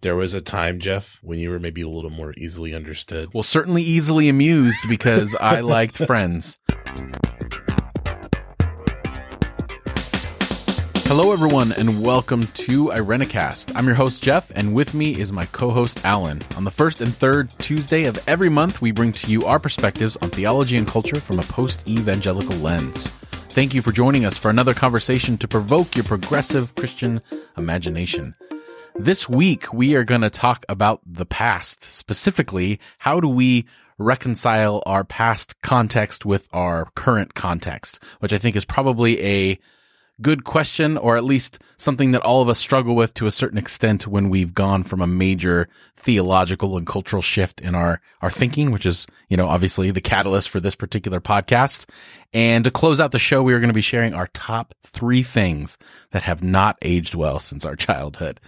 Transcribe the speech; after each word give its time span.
there 0.00 0.14
was 0.14 0.32
a 0.32 0.40
time, 0.40 0.78
Jeff, 0.78 1.18
when 1.22 1.40
you 1.40 1.50
were 1.50 1.58
maybe 1.58 1.82
a 1.82 1.88
little 1.88 2.10
more 2.10 2.32
easily 2.36 2.72
understood. 2.72 3.34
Well, 3.34 3.42
certainly 3.42 3.82
easily 3.82 4.28
amused 4.28 4.88
because 4.88 5.34
I 5.34 5.60
liked 5.60 5.98
Friends. 5.98 6.60
Hello, 11.06 11.32
everyone, 11.32 11.72
and 11.72 12.00
welcome 12.00 12.46
to 12.46 12.88
Irenicast. 12.88 13.72
I'm 13.74 13.86
your 13.86 13.96
host, 13.96 14.22
Jeff, 14.22 14.52
and 14.54 14.72
with 14.72 14.94
me 14.94 15.18
is 15.18 15.32
my 15.32 15.46
co 15.46 15.70
host, 15.70 16.04
Allen. 16.04 16.42
On 16.56 16.62
the 16.62 16.70
first 16.70 17.00
and 17.00 17.12
third 17.12 17.50
Tuesday 17.58 18.04
of 18.04 18.22
every 18.28 18.50
month, 18.50 18.80
we 18.80 18.92
bring 18.92 19.10
to 19.12 19.30
you 19.30 19.46
our 19.46 19.58
perspectives 19.58 20.16
on 20.18 20.30
theology 20.30 20.76
and 20.76 20.86
culture 20.86 21.18
from 21.18 21.40
a 21.40 21.44
post 21.44 21.88
evangelical 21.88 22.56
lens. 22.58 23.08
Thank 23.08 23.74
you 23.74 23.82
for 23.82 23.90
joining 23.90 24.26
us 24.26 24.36
for 24.36 24.50
another 24.50 24.74
conversation 24.74 25.38
to 25.38 25.48
provoke 25.48 25.96
your 25.96 26.04
progressive 26.04 26.74
Christian 26.76 27.20
imagination. 27.56 28.36
This 29.00 29.28
week, 29.28 29.72
we 29.72 29.94
are 29.94 30.02
going 30.02 30.22
to 30.22 30.30
talk 30.30 30.66
about 30.68 31.00
the 31.06 31.24
past. 31.24 31.84
Specifically, 31.84 32.80
how 32.98 33.20
do 33.20 33.28
we 33.28 33.64
reconcile 33.96 34.82
our 34.86 35.04
past 35.04 35.60
context 35.62 36.26
with 36.26 36.48
our 36.52 36.90
current 36.96 37.34
context, 37.34 38.02
which 38.18 38.32
I 38.32 38.38
think 38.38 38.56
is 38.56 38.64
probably 38.64 39.22
a 39.22 39.58
good 40.20 40.44
question, 40.44 40.96
or 40.96 41.16
at 41.16 41.24
least 41.24 41.60
something 41.76 42.10
that 42.10 42.22
all 42.22 42.42
of 42.42 42.48
us 42.48 42.58
struggle 42.58 42.94
with 42.94 43.14
to 43.14 43.26
a 43.26 43.30
certain 43.30 43.58
extent 43.58 44.06
when 44.06 44.28
we've 44.28 44.54
gone 44.54 44.82
from 44.82 45.00
a 45.00 45.06
major 45.06 45.68
theological 45.96 46.76
and 46.76 46.86
cultural 46.86 47.22
shift 47.22 47.60
in 47.60 47.74
our, 47.74 48.00
our 48.20 48.30
thinking, 48.30 48.70
which 48.70 48.86
is, 48.86 49.06
you 49.28 49.36
know, 49.36 49.46
obviously 49.46 49.90
the 49.90 50.00
catalyst 50.00 50.48
for 50.48 50.60
this 50.60 50.74
particular 50.74 51.20
podcast. 51.20 51.86
And 52.32 52.64
to 52.64 52.70
close 52.70 53.00
out 53.00 53.12
the 53.12 53.18
show, 53.18 53.42
we 53.42 53.54
are 53.54 53.60
going 53.60 53.70
to 53.70 53.74
be 53.74 53.80
sharing 53.80 54.14
our 54.14 54.28
top 54.28 54.74
three 54.84 55.22
things 55.22 55.78
that 56.10 56.22
have 56.22 56.42
not 56.42 56.78
aged 56.82 57.14
well 57.14 57.38
since 57.38 57.64
our 57.64 57.76
childhood. 57.76 58.40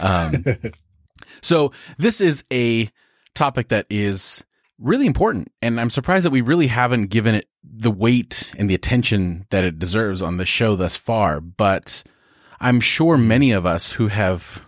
Um, 0.00 0.44
so 1.42 1.72
this 1.98 2.20
is 2.20 2.44
a 2.52 2.90
topic 3.34 3.68
that 3.68 3.86
is 3.88 4.44
really 4.78 5.06
important. 5.06 5.50
And 5.60 5.80
I'm 5.80 5.90
surprised 5.90 6.24
that 6.24 6.30
we 6.30 6.40
really 6.40 6.66
haven't 6.66 7.06
given 7.06 7.34
it 7.34 7.48
the 7.62 7.90
weight 7.90 8.52
and 8.58 8.68
the 8.68 8.74
attention 8.74 9.46
that 9.50 9.64
it 9.64 9.78
deserves 9.78 10.22
on 10.22 10.36
the 10.36 10.46
show 10.46 10.76
thus 10.76 10.96
far. 10.96 11.40
But 11.40 12.02
I'm 12.60 12.80
sure 12.80 13.16
many 13.16 13.52
of 13.52 13.66
us 13.66 13.92
who 13.92 14.08
have 14.08 14.64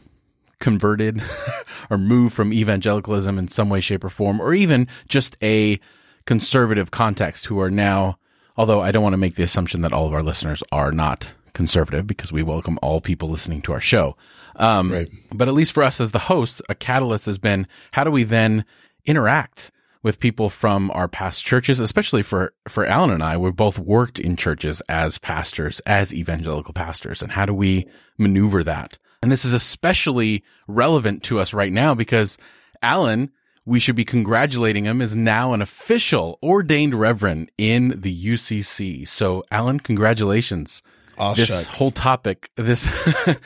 converted 0.61 1.23
or 1.91 1.99
moved 1.99 2.35
from 2.35 2.53
evangelicalism 2.53 3.39
in 3.39 3.49
some 3.49 3.69
way, 3.69 3.81
shape, 3.81 4.05
or 4.05 4.09
form, 4.09 4.41
or 4.41 4.55
even 4.55 4.89
just 5.09 5.37
a 5.43 5.79
conservative 6.27 6.91
context 6.91 7.47
who 7.47 7.61
are 7.61 7.71
now, 7.71 8.19
although 8.57 8.81
I 8.81 8.93
don't 8.93 9.03
want 9.03 9.13
to 9.13 9.19
make 9.19 9.35
the 9.35 9.43
assumption 9.43 9.83
that 9.83 9.93
all 9.93 10.07
of 10.07 10.15
our 10.15 10.23
listeners 10.23 10.63
are 10.73 10.93
not 10.93 11.35
conservative 11.53 12.07
because 12.07 12.33
we 12.33 12.43
welcome 12.43 12.79
all 12.83 13.01
people 13.01 13.29
listening 13.29 13.63
to 13.63 13.73
our 13.73 13.81
show. 13.81 14.17
Um, 14.57 14.93
right. 14.93 15.09
But 15.33 15.49
at 15.49 15.55
least 15.55 15.73
for 15.73 15.83
us 15.83 16.01
as 16.01 16.11
the 16.11 16.19
host, 16.19 16.63
a 16.69 16.75
catalyst 16.75 17.27
has 17.27 17.39
been 17.39 17.67
how 17.93 18.05
do 18.05 18.11
we 18.11 18.25
then 18.25 18.65
interact 19.05 19.71
with 20.05 20.21
people 20.21 20.51
from 20.51 20.91
our 20.93 21.09
past 21.09 21.45
churches, 21.45 21.81
especially 21.81 22.23
for, 22.23 22.53
for 22.69 22.85
Allen 22.85 23.11
and 23.11 23.23
I, 23.23 23.39
we've 23.39 23.57
both 23.57 23.79
worked 23.79 24.21
in 24.21 24.37
churches 24.37 24.83
as 24.83 25.19
pastors, 25.19 25.81
as 25.81 26.15
evangelical 26.15 26.75
pastors. 26.75 27.23
And 27.23 27.33
how 27.33 27.47
do 27.47 27.55
we 27.55 27.89
maneuver 28.19 28.63
that? 28.63 28.99
And 29.23 29.33
this 29.33 29.47
is 29.47 29.55
especially 29.55 30.45
relevant 30.69 31.23
to 31.25 31.41
us 31.41 31.55
right 31.55 31.73
now 31.73 31.95
because 31.95 32.37
Allen, 32.83 33.33
we 33.65 33.81
should 33.81 33.97
be 33.97 34.05
congratulating 34.05 34.85
him, 34.85 35.01
is 35.01 35.17
now 35.17 35.55
an 35.55 35.63
official 35.63 36.39
ordained 36.43 36.95
reverend 36.95 37.51
in 37.57 37.99
the 37.99 38.27
UCC. 38.27 39.09
So 39.09 39.43
Allen, 39.51 39.81
congratulations. 39.81 40.83
Oh, 41.19 41.35
this 41.35 41.49
shucks. 41.49 41.67
whole 41.67 41.91
topic, 41.91 42.51
this, 42.57 42.89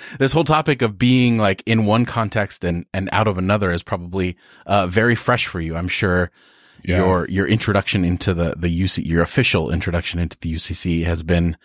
this 0.18 0.32
whole 0.32 0.44
topic 0.44 0.82
of 0.82 0.98
being 0.98 1.38
like 1.38 1.62
in 1.66 1.86
one 1.86 2.04
context 2.06 2.64
and, 2.64 2.86
and 2.94 3.08
out 3.12 3.28
of 3.28 3.38
another 3.38 3.70
is 3.72 3.82
probably, 3.82 4.36
uh, 4.66 4.86
very 4.86 5.14
fresh 5.14 5.46
for 5.46 5.60
you. 5.60 5.76
I'm 5.76 5.88
sure 5.88 6.30
yeah. 6.84 6.98
your, 6.98 7.28
your 7.28 7.46
introduction 7.46 8.04
into 8.04 8.34
the, 8.34 8.54
the 8.56 8.68
UC, 8.68 9.06
your 9.06 9.22
official 9.22 9.70
introduction 9.70 10.18
into 10.18 10.38
the 10.40 10.54
UCC 10.54 11.04
has 11.04 11.22
been, 11.22 11.56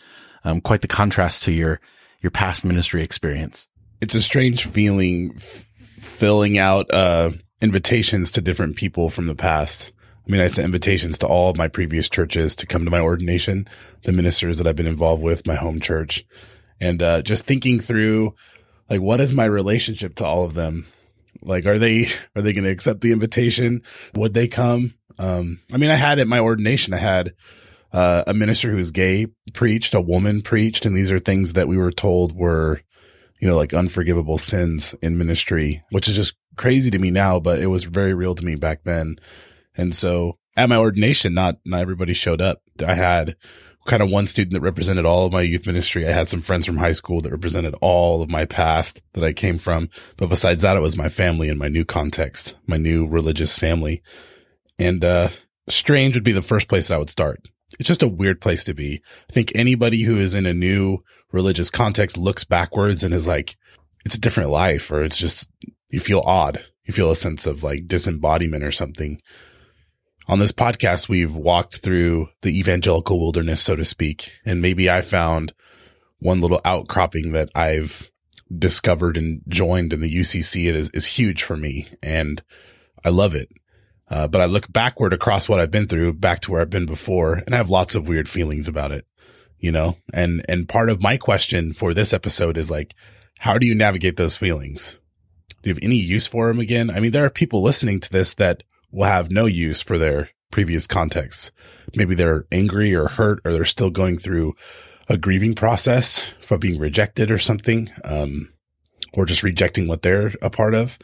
um, 0.43 0.59
quite 0.59 0.81
the 0.81 0.87
contrast 0.87 1.43
to 1.43 1.51
your, 1.51 1.79
your 2.21 2.31
past 2.31 2.65
ministry 2.65 3.03
experience. 3.03 3.67
It's 4.01 4.15
a 4.15 4.21
strange 4.21 4.65
feeling 4.65 5.33
f- 5.37 5.65
filling 6.01 6.57
out, 6.57 6.93
uh, 6.93 7.31
invitations 7.61 8.31
to 8.31 8.41
different 8.41 8.75
people 8.75 9.09
from 9.09 9.27
the 9.27 9.35
past 9.35 9.93
I 10.25 10.31
mean, 10.31 10.41
I 10.41 10.47
sent 10.47 10.65
invitations 10.65 11.17
to 11.19 11.27
all 11.27 11.49
of 11.49 11.57
my 11.57 11.67
previous 11.67 12.09
churches 12.09 12.55
to 12.57 12.67
come 12.67 12.85
to 12.85 12.91
my 12.91 13.01
ordination, 13.01 13.67
the 14.05 14.13
ministers 14.13 14.57
that 14.57 14.67
I've 14.67 14.75
been 14.75 14.87
involved 14.87 15.21
with, 15.21 15.45
my 15.45 15.55
home 15.55 15.81
church, 15.81 16.25
and 16.79 17.03
uh, 17.03 17.21
just 17.21 17.45
thinking 17.45 17.81
through, 17.81 18.33
like, 18.89 19.01
what 19.01 19.19
is 19.19 19.33
my 19.33 19.45
relationship 19.45 20.15
to 20.15 20.25
all 20.25 20.45
of 20.45 20.53
them? 20.53 20.85
Like, 21.41 21.65
are 21.65 21.77
they 21.77 22.07
are 22.35 22.41
they 22.41 22.53
going 22.53 22.63
to 22.63 22.71
accept 22.71 23.01
the 23.01 23.11
invitation? 23.11 23.81
Would 24.15 24.33
they 24.33 24.47
come? 24.47 24.93
Um, 25.19 25.59
I 25.73 25.77
mean, 25.77 25.89
I 25.89 25.95
had 25.95 26.19
at 26.19 26.27
my 26.27 26.39
ordination, 26.39 26.93
I 26.93 26.97
had 26.97 27.33
uh, 27.91 28.23
a 28.25 28.33
minister 28.33 28.71
who 28.71 28.77
was 28.77 28.91
gay 28.91 29.27
preached, 29.53 29.93
a 29.93 30.01
woman 30.01 30.41
preached, 30.41 30.85
and 30.85 30.95
these 30.95 31.11
are 31.11 31.19
things 31.19 31.53
that 31.53 31.67
we 31.67 31.77
were 31.77 31.91
told 31.91 32.35
were, 32.35 32.81
you 33.39 33.47
know, 33.47 33.55
like 33.55 33.73
unforgivable 33.73 34.37
sins 34.37 34.95
in 35.01 35.17
ministry, 35.17 35.83
which 35.91 36.07
is 36.07 36.15
just 36.15 36.35
crazy 36.55 36.89
to 36.89 36.99
me 36.99 37.11
now, 37.11 37.39
but 37.39 37.59
it 37.59 37.67
was 37.67 37.83
very 37.83 38.13
real 38.13 38.35
to 38.35 38.45
me 38.45 38.55
back 38.55 38.83
then. 38.83 39.17
And 39.75 39.95
so 39.95 40.37
at 40.55 40.69
my 40.69 40.77
ordination, 40.77 41.33
not, 41.33 41.57
not 41.65 41.81
everybody 41.81 42.13
showed 42.13 42.41
up. 42.41 42.61
I 42.85 42.93
had 42.93 43.35
kind 43.85 44.01
of 44.01 44.09
one 44.09 44.27
student 44.27 44.53
that 44.53 44.61
represented 44.61 45.05
all 45.05 45.25
of 45.25 45.33
my 45.33 45.41
youth 45.41 45.65
ministry. 45.65 46.07
I 46.07 46.11
had 46.11 46.29
some 46.29 46.41
friends 46.41 46.65
from 46.65 46.77
high 46.77 46.93
school 46.93 47.21
that 47.21 47.31
represented 47.31 47.75
all 47.81 48.21
of 48.21 48.29
my 48.29 48.45
past 48.45 49.01
that 49.13 49.23
I 49.23 49.33
came 49.33 49.57
from. 49.57 49.89
But 50.17 50.29
besides 50.29 50.61
that, 50.61 50.77
it 50.77 50.81
was 50.81 50.97
my 50.97 51.09
family 51.09 51.49
and 51.49 51.59
my 51.59 51.67
new 51.67 51.83
context, 51.83 52.55
my 52.65 52.77
new 52.77 53.07
religious 53.07 53.57
family. 53.57 54.01
And, 54.79 55.03
uh, 55.03 55.29
strange 55.67 56.15
would 56.15 56.23
be 56.23 56.31
the 56.31 56.41
first 56.41 56.67
place 56.67 56.91
I 56.91 56.97
would 56.97 57.09
start. 57.09 57.41
It's 57.79 57.87
just 57.87 58.03
a 58.03 58.07
weird 58.07 58.39
place 58.39 58.63
to 58.65 58.73
be. 58.73 59.01
I 59.29 59.33
think 59.33 59.51
anybody 59.55 60.03
who 60.03 60.17
is 60.17 60.33
in 60.33 60.45
a 60.45 60.53
new 60.53 60.99
religious 61.31 61.69
context 61.69 62.17
looks 62.17 62.43
backwards 62.43 63.03
and 63.03 63.13
is 63.13 63.27
like, 63.27 63.57
it's 64.05 64.15
a 64.15 64.21
different 64.21 64.51
life 64.51 64.91
or 64.91 65.03
it's 65.03 65.17
just, 65.17 65.49
you 65.89 65.99
feel 65.99 66.21
odd. 66.25 66.63
You 66.85 66.93
feel 66.93 67.11
a 67.11 67.15
sense 67.15 67.47
of 67.47 67.63
like 67.63 67.87
disembodiment 67.87 68.63
or 68.63 68.71
something 68.71 69.19
on 70.27 70.39
this 70.39 70.51
podcast, 70.51 71.09
we've 71.09 71.35
walked 71.35 71.77
through 71.77 72.29
the 72.41 72.57
evangelical 72.57 73.19
wilderness, 73.19 73.61
so 73.61 73.75
to 73.75 73.85
speak. 73.85 74.31
And 74.45 74.61
maybe 74.61 74.89
I 74.89 75.01
found 75.01 75.53
one 76.19 76.41
little 76.41 76.61
outcropping 76.63 77.33
that 77.33 77.49
I've 77.53 78.09
discovered 78.57 79.17
and 79.17 79.41
joined 79.47 79.93
in 79.93 79.99
the 79.99 80.13
UCC. 80.13 80.69
It 80.69 80.75
is, 80.75 80.89
is 80.91 81.05
huge 81.05 81.43
for 81.43 81.57
me 81.57 81.87
and 82.01 82.41
I 83.03 83.09
love 83.09 83.35
it. 83.35 83.49
Uh, 84.09 84.27
but 84.27 84.41
I 84.41 84.45
look 84.45 84.71
backward 84.71 85.13
across 85.13 85.49
what 85.49 85.59
I've 85.59 85.71
been 85.71 85.87
through 85.87 86.13
back 86.13 86.41
to 86.41 86.51
where 86.51 86.61
I've 86.61 86.69
been 86.69 86.85
before 86.85 87.35
and 87.45 87.53
I 87.53 87.57
have 87.57 87.69
lots 87.69 87.95
of 87.95 88.07
weird 88.07 88.29
feelings 88.29 88.67
about 88.67 88.91
it, 88.91 89.05
you 89.59 89.71
know, 89.71 89.97
and, 90.13 90.45
and 90.47 90.69
part 90.69 90.89
of 90.89 91.01
my 91.01 91.17
question 91.17 91.73
for 91.73 91.93
this 91.93 92.13
episode 92.13 92.57
is 92.57 92.69
like, 92.69 92.93
how 93.39 93.57
do 93.57 93.65
you 93.65 93.75
navigate 93.75 94.17
those 94.17 94.37
feelings? 94.37 94.97
Do 95.61 95.69
you 95.69 95.73
have 95.73 95.83
any 95.83 95.95
use 95.95 96.27
for 96.27 96.47
them 96.47 96.59
again? 96.59 96.89
I 96.89 96.99
mean, 96.99 97.11
there 97.11 97.25
are 97.25 97.29
people 97.29 97.63
listening 97.63 97.99
to 98.01 98.11
this 98.11 98.33
that 98.35 98.63
will 98.93 99.05
have 99.05 99.31
no 99.31 99.45
use 99.45 99.81
for 99.81 99.97
their 99.97 100.29
previous 100.51 100.87
contexts. 100.87 101.51
Maybe 101.95 102.15
they're 102.15 102.45
angry 102.51 102.93
or 102.93 103.07
hurt 103.07 103.41
or 103.43 103.51
they're 103.51 103.65
still 103.65 103.89
going 103.89 104.19
through 104.19 104.53
a 105.09 105.17
grieving 105.17 105.55
process 105.55 106.25
for 106.45 106.57
being 106.57 106.79
rejected 106.79 107.31
or 107.31 107.39
something, 107.39 107.89
um, 108.03 108.53
or 109.13 109.25
just 109.25 109.43
rejecting 109.43 109.87
what 109.87 110.03
they're 110.03 110.31
a 110.41 110.49
part 110.49 110.75
of. 110.75 110.97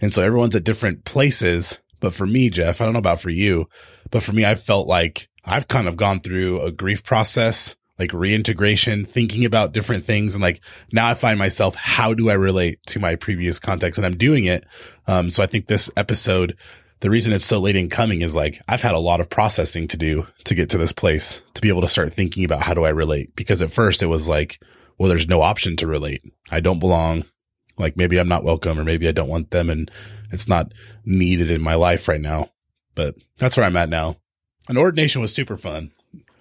And 0.00 0.12
so 0.12 0.22
everyone's 0.22 0.56
at 0.56 0.64
different 0.64 1.04
places. 1.04 1.78
But 2.00 2.12
for 2.12 2.26
me, 2.26 2.50
Jeff, 2.50 2.80
I 2.80 2.84
don't 2.84 2.92
know 2.92 2.98
about 2.98 3.20
for 3.20 3.30
you, 3.30 3.68
but 4.10 4.22
for 4.22 4.32
me, 4.32 4.44
I 4.44 4.54
felt 4.56 4.86
like 4.86 5.28
I've 5.44 5.68
kind 5.68 5.88
of 5.88 5.96
gone 5.96 6.20
through 6.20 6.60
a 6.60 6.72
grief 6.72 7.04
process, 7.04 7.76
like 7.98 8.12
reintegration, 8.12 9.06
thinking 9.06 9.44
about 9.44 9.72
different 9.72 10.04
things. 10.04 10.34
And 10.34 10.42
like 10.42 10.60
now 10.92 11.08
I 11.08 11.14
find 11.14 11.38
myself, 11.38 11.74
how 11.76 12.12
do 12.12 12.28
I 12.28 12.34
relate 12.34 12.80
to 12.88 13.00
my 13.00 13.14
previous 13.14 13.58
context? 13.58 13.98
And 13.98 14.04
I'm 14.04 14.16
doing 14.16 14.44
it. 14.44 14.66
Um, 15.06 15.30
so 15.30 15.42
I 15.42 15.46
think 15.46 15.66
this 15.66 15.90
episode 15.96 16.58
the 17.00 17.10
reason 17.10 17.32
it's 17.32 17.44
so 17.44 17.58
late 17.58 17.76
in 17.76 17.88
coming 17.88 18.22
is 18.22 18.34
like 18.34 18.60
I've 18.68 18.82
had 18.82 18.94
a 18.94 19.00
lot 19.00 19.20
of 19.20 19.28
processing 19.28 19.88
to 19.88 19.96
do 19.96 20.26
to 20.44 20.54
get 20.54 20.70
to 20.70 20.78
this 20.78 20.92
place 20.92 21.42
to 21.54 21.60
be 21.60 21.68
able 21.68 21.82
to 21.82 21.88
start 21.88 22.12
thinking 22.12 22.44
about 22.44 22.62
how 22.62 22.74
do 22.74 22.84
I 22.84 22.90
relate? 22.90 23.36
Because 23.36 23.62
at 23.62 23.72
first 23.72 24.02
it 24.02 24.06
was 24.06 24.28
like, 24.28 24.60
well, 24.98 25.08
there's 25.08 25.28
no 25.28 25.42
option 25.42 25.76
to 25.76 25.86
relate. 25.86 26.22
I 26.50 26.60
don't 26.60 26.80
belong. 26.80 27.24
Like 27.78 27.96
maybe 27.96 28.18
I'm 28.18 28.28
not 28.28 28.44
welcome 28.44 28.78
or 28.78 28.84
maybe 28.84 29.06
I 29.08 29.12
don't 29.12 29.28
want 29.28 29.50
them 29.50 29.68
and 29.68 29.90
it's 30.32 30.48
not 30.48 30.72
needed 31.04 31.50
in 31.50 31.60
my 31.60 31.74
life 31.74 32.08
right 32.08 32.20
now. 32.20 32.50
But 32.94 33.16
that's 33.38 33.56
where 33.56 33.66
I'm 33.66 33.76
at 33.76 33.90
now. 33.90 34.16
An 34.68 34.78
ordination 34.78 35.20
was 35.20 35.34
super 35.34 35.56
fun. 35.56 35.90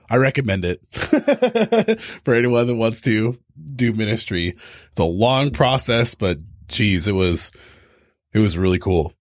I 0.10 0.18
recommend 0.18 0.66
it 0.66 0.86
for 2.24 2.34
anyone 2.34 2.68
that 2.68 2.76
wants 2.76 3.02
to 3.02 3.38
do 3.76 3.92
ministry. 3.92 4.50
It's 4.50 5.00
a 5.00 5.04
long 5.04 5.52
process, 5.52 6.16
but 6.16 6.38
geez, 6.68 7.08
it 7.08 7.14
was, 7.14 7.52
it 8.34 8.40
was 8.40 8.58
really 8.58 8.80
cool. 8.80 9.14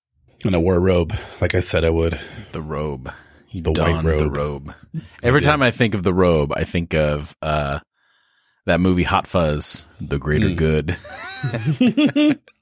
And 0.44 0.54
I 0.54 0.58
wore 0.58 0.76
a 0.76 0.80
robe, 0.80 1.14
like 1.40 1.54
I 1.54 1.60
said 1.60 1.84
I 1.84 1.90
would. 1.90 2.18
The 2.52 2.60
robe. 2.60 3.10
He 3.46 3.60
the 3.60 3.72
white 3.72 4.04
robe. 4.04 4.18
the 4.18 4.30
robe. 4.30 4.74
Every 5.22 5.40
time 5.40 5.62
I 5.62 5.70
think 5.70 5.94
of 5.94 6.02
the 6.02 6.12
robe, 6.12 6.52
I 6.54 6.64
think 6.64 6.92
of 6.94 7.34
uh, 7.40 7.80
that 8.66 8.80
movie 8.80 9.04
Hot 9.04 9.26
Fuzz, 9.26 9.86
The 10.00 10.18
Greater 10.18 10.48
mm. 10.48 10.56
Good. 10.56 12.40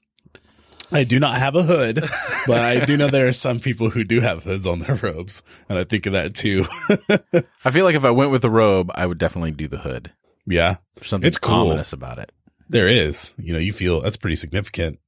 I 0.91 1.03
do 1.03 1.19
not 1.19 1.37
have 1.39 1.55
a 1.55 1.63
hood, 1.63 2.03
but 2.45 2.59
I 2.59 2.85
do 2.85 2.95
know 2.95 3.07
there 3.07 3.27
are 3.27 3.33
some 3.33 3.59
people 3.59 3.89
who 3.89 4.03
do 4.03 4.21
have 4.21 4.43
hoods 4.43 4.67
on 4.67 4.79
their 4.79 4.95
robes, 4.95 5.41
and 5.67 5.79
I 5.79 5.83
think 5.83 6.05
of 6.05 6.13
that 6.13 6.35
too. 6.35 6.67
I 7.65 7.71
feel 7.71 7.83
like 7.83 7.95
if 7.95 8.05
I 8.05 8.11
went 8.11 8.29
with 8.31 8.43
the 8.43 8.49
robe, 8.51 8.91
I 8.93 9.07
would 9.07 9.17
definitely 9.17 9.51
do 9.51 9.67
the 9.67 9.79
hood. 9.79 10.11
yeah, 10.45 10.77
There's 10.95 11.07
something 11.07 11.27
It's 11.27 11.39
cool. 11.39 11.55
ominous 11.55 11.93
about 11.93 12.19
it. 12.19 12.31
there 12.69 12.87
is. 12.87 13.33
You 13.37 13.53
know, 13.53 13.59
you 13.59 13.73
feel 13.73 14.01
that's 14.01 14.17
pretty 14.17 14.35
significant, 14.35 14.99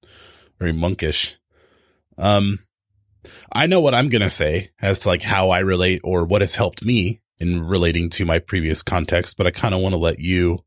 very 0.58 0.74
monkish. 0.74 1.38
Um, 2.18 2.60
I 3.52 3.66
know 3.68 3.82
what 3.82 3.96
I'm 3.96 4.10
gonna 4.10 4.30
say 4.30 4.72
as 4.82 5.00
to 5.00 5.10
like 5.10 5.22
how 5.22 5.50
I 5.50 5.60
relate 5.60 6.02
or 6.04 6.26
what 6.26 6.42
has 6.42 6.56
helped 6.56 6.86
me 6.86 7.22
in 7.40 7.66
relating 7.66 8.10
to 8.12 8.26
my 8.26 8.40
previous 8.40 8.82
context, 8.82 9.38
but 9.38 9.48
I 9.48 9.52
kind 9.52 9.74
of 9.76 9.82
want 9.82 9.94
to 9.94 10.00
let 10.00 10.20
you 10.20 10.60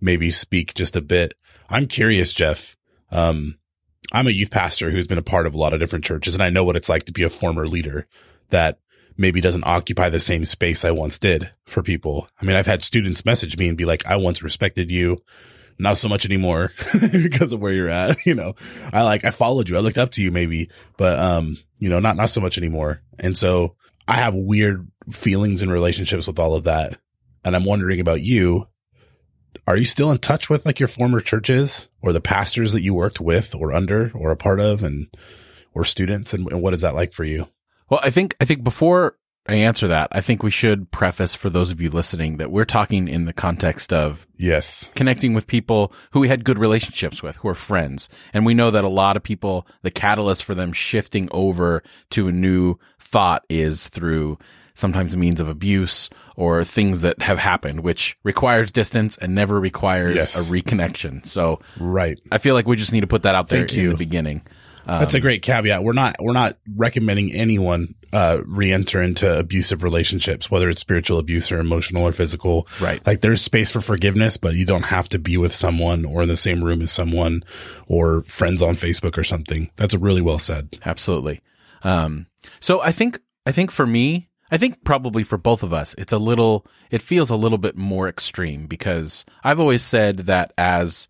maybe 0.00 0.30
speak 0.30 0.74
just 0.74 0.96
a 0.96 1.00
bit. 1.00 1.34
I'm 1.68 1.86
curious, 1.86 2.32
Jeff. 2.32 2.76
Um, 3.10 3.58
I'm 4.12 4.26
a 4.26 4.30
youth 4.30 4.50
pastor 4.50 4.90
who's 4.90 5.06
been 5.06 5.18
a 5.18 5.22
part 5.22 5.46
of 5.46 5.54
a 5.54 5.58
lot 5.58 5.72
of 5.72 5.80
different 5.80 6.04
churches, 6.04 6.34
and 6.34 6.42
I 6.42 6.50
know 6.50 6.64
what 6.64 6.76
it's 6.76 6.88
like 6.88 7.04
to 7.04 7.12
be 7.12 7.22
a 7.22 7.28
former 7.28 7.66
leader 7.66 8.06
that 8.50 8.78
maybe 9.16 9.40
doesn't 9.40 9.66
occupy 9.66 10.08
the 10.08 10.18
same 10.18 10.44
space 10.44 10.84
I 10.84 10.90
once 10.90 11.18
did 11.18 11.50
for 11.66 11.82
people. 11.82 12.28
I 12.40 12.44
mean, 12.44 12.56
I've 12.56 12.66
had 12.66 12.82
students 12.82 13.24
message 13.24 13.56
me 13.56 13.68
and 13.68 13.76
be 13.76 13.84
like, 13.84 14.04
I 14.06 14.16
once 14.16 14.42
respected 14.42 14.90
you, 14.90 15.18
not 15.78 15.96
so 15.96 16.08
much 16.08 16.24
anymore 16.24 16.72
because 17.12 17.52
of 17.52 17.60
where 17.60 17.72
you're 17.72 17.88
at. 17.88 18.18
You 18.26 18.34
know, 18.34 18.54
I 18.92 19.02
like, 19.02 19.24
I 19.24 19.30
followed 19.30 19.68
you. 19.68 19.76
I 19.76 19.80
looked 19.80 19.98
up 19.98 20.10
to 20.12 20.22
you 20.22 20.30
maybe, 20.30 20.70
but, 20.96 21.18
um, 21.18 21.56
you 21.78 21.88
know, 21.88 21.98
not, 21.98 22.16
not 22.16 22.30
so 22.30 22.40
much 22.40 22.58
anymore. 22.58 23.02
And 23.18 23.36
so 23.36 23.76
I 24.06 24.16
have 24.16 24.34
weird 24.34 24.86
feelings 25.10 25.62
and 25.62 25.72
relationships 25.72 26.26
with 26.26 26.38
all 26.38 26.54
of 26.54 26.64
that. 26.64 26.98
And 27.44 27.56
I'm 27.56 27.64
wondering 27.64 27.98
about 27.98 28.20
you. 28.20 28.66
Are 29.66 29.76
you 29.76 29.84
still 29.84 30.12
in 30.12 30.18
touch 30.18 30.48
with 30.48 30.66
like 30.66 30.78
your 30.78 30.86
former 30.86 31.20
churches 31.20 31.88
or 32.02 32.12
the 32.12 32.20
pastors 32.20 32.72
that 32.72 32.82
you 32.82 32.94
worked 32.94 33.20
with 33.20 33.54
or 33.54 33.72
under 33.72 34.12
or 34.14 34.30
a 34.30 34.36
part 34.36 34.60
of 34.60 34.82
and, 34.82 35.08
or 35.74 35.84
students? 35.84 36.32
And, 36.34 36.50
and 36.52 36.62
what 36.62 36.74
is 36.74 36.82
that 36.82 36.94
like 36.94 37.12
for 37.12 37.24
you? 37.24 37.48
Well, 37.88 38.00
I 38.02 38.10
think 38.10 38.36
I 38.40 38.44
think 38.44 38.62
before 38.62 39.16
I 39.52 39.56
answer 39.58 39.88
that, 39.88 40.08
I 40.12 40.20
think 40.20 40.42
we 40.42 40.50
should 40.50 40.90
preface 40.90 41.34
for 41.34 41.50
those 41.50 41.70
of 41.70 41.80
you 41.80 41.90
listening 41.90 42.36
that 42.38 42.50
we're 42.50 42.64
talking 42.64 43.08
in 43.08 43.24
the 43.24 43.32
context 43.32 43.92
of 43.92 44.26
Yes. 44.36 44.88
connecting 44.94 45.34
with 45.34 45.46
people 45.46 45.92
who 46.12 46.20
we 46.20 46.28
had 46.28 46.44
good 46.44 46.58
relationships 46.58 47.22
with, 47.22 47.36
who 47.36 47.48
are 47.48 47.54
friends. 47.54 48.08
And 48.32 48.46
we 48.46 48.54
know 48.54 48.70
that 48.70 48.84
a 48.84 48.88
lot 48.88 49.16
of 49.16 49.22
people, 49.22 49.66
the 49.82 49.90
catalyst 49.90 50.44
for 50.44 50.54
them 50.54 50.72
shifting 50.72 51.28
over 51.32 51.82
to 52.10 52.28
a 52.28 52.32
new 52.32 52.76
thought 52.98 53.44
is 53.48 53.88
through 53.88 54.38
sometimes 54.74 55.14
means 55.16 55.40
of 55.40 55.48
abuse 55.48 56.08
or 56.36 56.64
things 56.64 57.02
that 57.02 57.20
have 57.20 57.38
happened, 57.38 57.80
which 57.80 58.16
requires 58.22 58.72
distance 58.72 59.18
and 59.18 59.34
never 59.34 59.60
requires 59.60 60.16
Yes. 60.16 60.36
a 60.36 60.50
reconnection. 60.50 61.26
So 61.26 61.60
Right. 61.78 62.18
I 62.32 62.38
feel 62.38 62.54
like 62.54 62.66
we 62.66 62.76
just 62.76 62.92
need 62.92 63.00
to 63.02 63.06
put 63.06 63.22
that 63.22 63.34
out 63.34 63.48
there 63.48 63.58
Thank 63.66 63.74
in 63.74 63.80
you. 63.80 63.90
the 63.90 63.96
beginning. 63.96 64.40
That's 64.86 65.14
a 65.14 65.20
great 65.20 65.42
caveat. 65.42 65.84
We're 65.84 65.92
not 65.92 66.16
we're 66.20 66.32
not 66.32 66.56
recommending 66.76 67.32
anyone 67.32 67.94
uh 68.12 68.38
re-enter 68.44 69.00
into 69.00 69.38
abusive 69.38 69.84
relationships, 69.84 70.50
whether 70.50 70.68
it's 70.68 70.80
spiritual 70.80 71.18
abuse 71.18 71.52
or 71.52 71.60
emotional 71.60 72.02
or 72.02 72.12
physical. 72.12 72.66
Right. 72.80 73.04
Like 73.06 73.20
there's 73.20 73.40
space 73.40 73.70
for 73.70 73.80
forgiveness, 73.80 74.36
but 74.36 74.54
you 74.54 74.64
don't 74.64 74.82
have 74.82 75.08
to 75.10 75.18
be 75.18 75.36
with 75.36 75.54
someone 75.54 76.04
or 76.04 76.22
in 76.22 76.28
the 76.28 76.36
same 76.36 76.64
room 76.64 76.82
as 76.82 76.90
someone 76.90 77.44
or 77.86 78.22
friends 78.22 78.62
on 78.62 78.74
Facebook 78.74 79.16
or 79.16 79.24
something. 79.24 79.70
That's 79.76 79.94
really 79.94 80.22
well 80.22 80.38
said. 80.38 80.78
Absolutely. 80.84 81.40
Um, 81.82 82.26
so 82.58 82.80
I 82.80 82.92
think, 82.92 83.20
I 83.46 83.52
think 83.52 83.70
for 83.70 83.86
me, 83.86 84.28
I 84.50 84.58
think 84.58 84.82
probably 84.84 85.22
for 85.22 85.38
both 85.38 85.62
of 85.62 85.72
us, 85.72 85.94
it's 85.96 86.12
a 86.12 86.18
little, 86.18 86.66
it 86.90 87.02
feels 87.02 87.30
a 87.30 87.36
little 87.36 87.58
bit 87.58 87.76
more 87.76 88.08
extreme 88.08 88.66
because 88.66 89.24
I've 89.44 89.60
always 89.60 89.82
said 89.82 90.18
that 90.26 90.52
as 90.58 91.08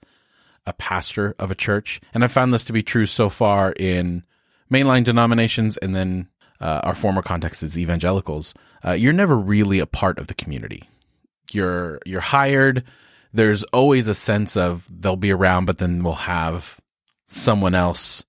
a 0.67 0.73
pastor 0.73 1.35
of 1.39 1.51
a 1.51 1.55
church, 1.55 2.01
and 2.15 2.25
I 2.25 2.29
found 2.29 2.53
this 2.53 2.65
to 2.65 2.73
be 2.73 2.83
true 2.83 3.07
so 3.07 3.29
far 3.29 3.73
in 3.73 4.25
mainline 4.71 5.05
denominations 5.05 5.77
and 5.79 5.95
then 5.95 6.29
uh, 6.61 6.81
our 6.85 6.95
former 6.95 7.23
context 7.23 7.63
is 7.63 7.79
evangelicals, 7.79 8.55
uh, 8.85 8.93
you're 8.93 9.13
never 9.13 9.37
really 9.37 9.79
a 9.79 9.87
part 9.87 10.19
of 10.19 10.27
the 10.27 10.35
community. 10.35 10.89
You're, 11.53 12.01
you're 12.05 12.21
hired. 12.21 12.85
There's 13.33 13.65
always 13.65 14.09
a 14.09 14.15
sense 14.15 14.57
of 14.57 14.87
they'll 14.91 15.17
be 15.17 15.33
around, 15.33 15.65
but 15.65 15.79
then 15.79 16.03
we'll 16.03 16.15
have 16.15 16.79
someone 17.27 17.75
else 17.75 18.25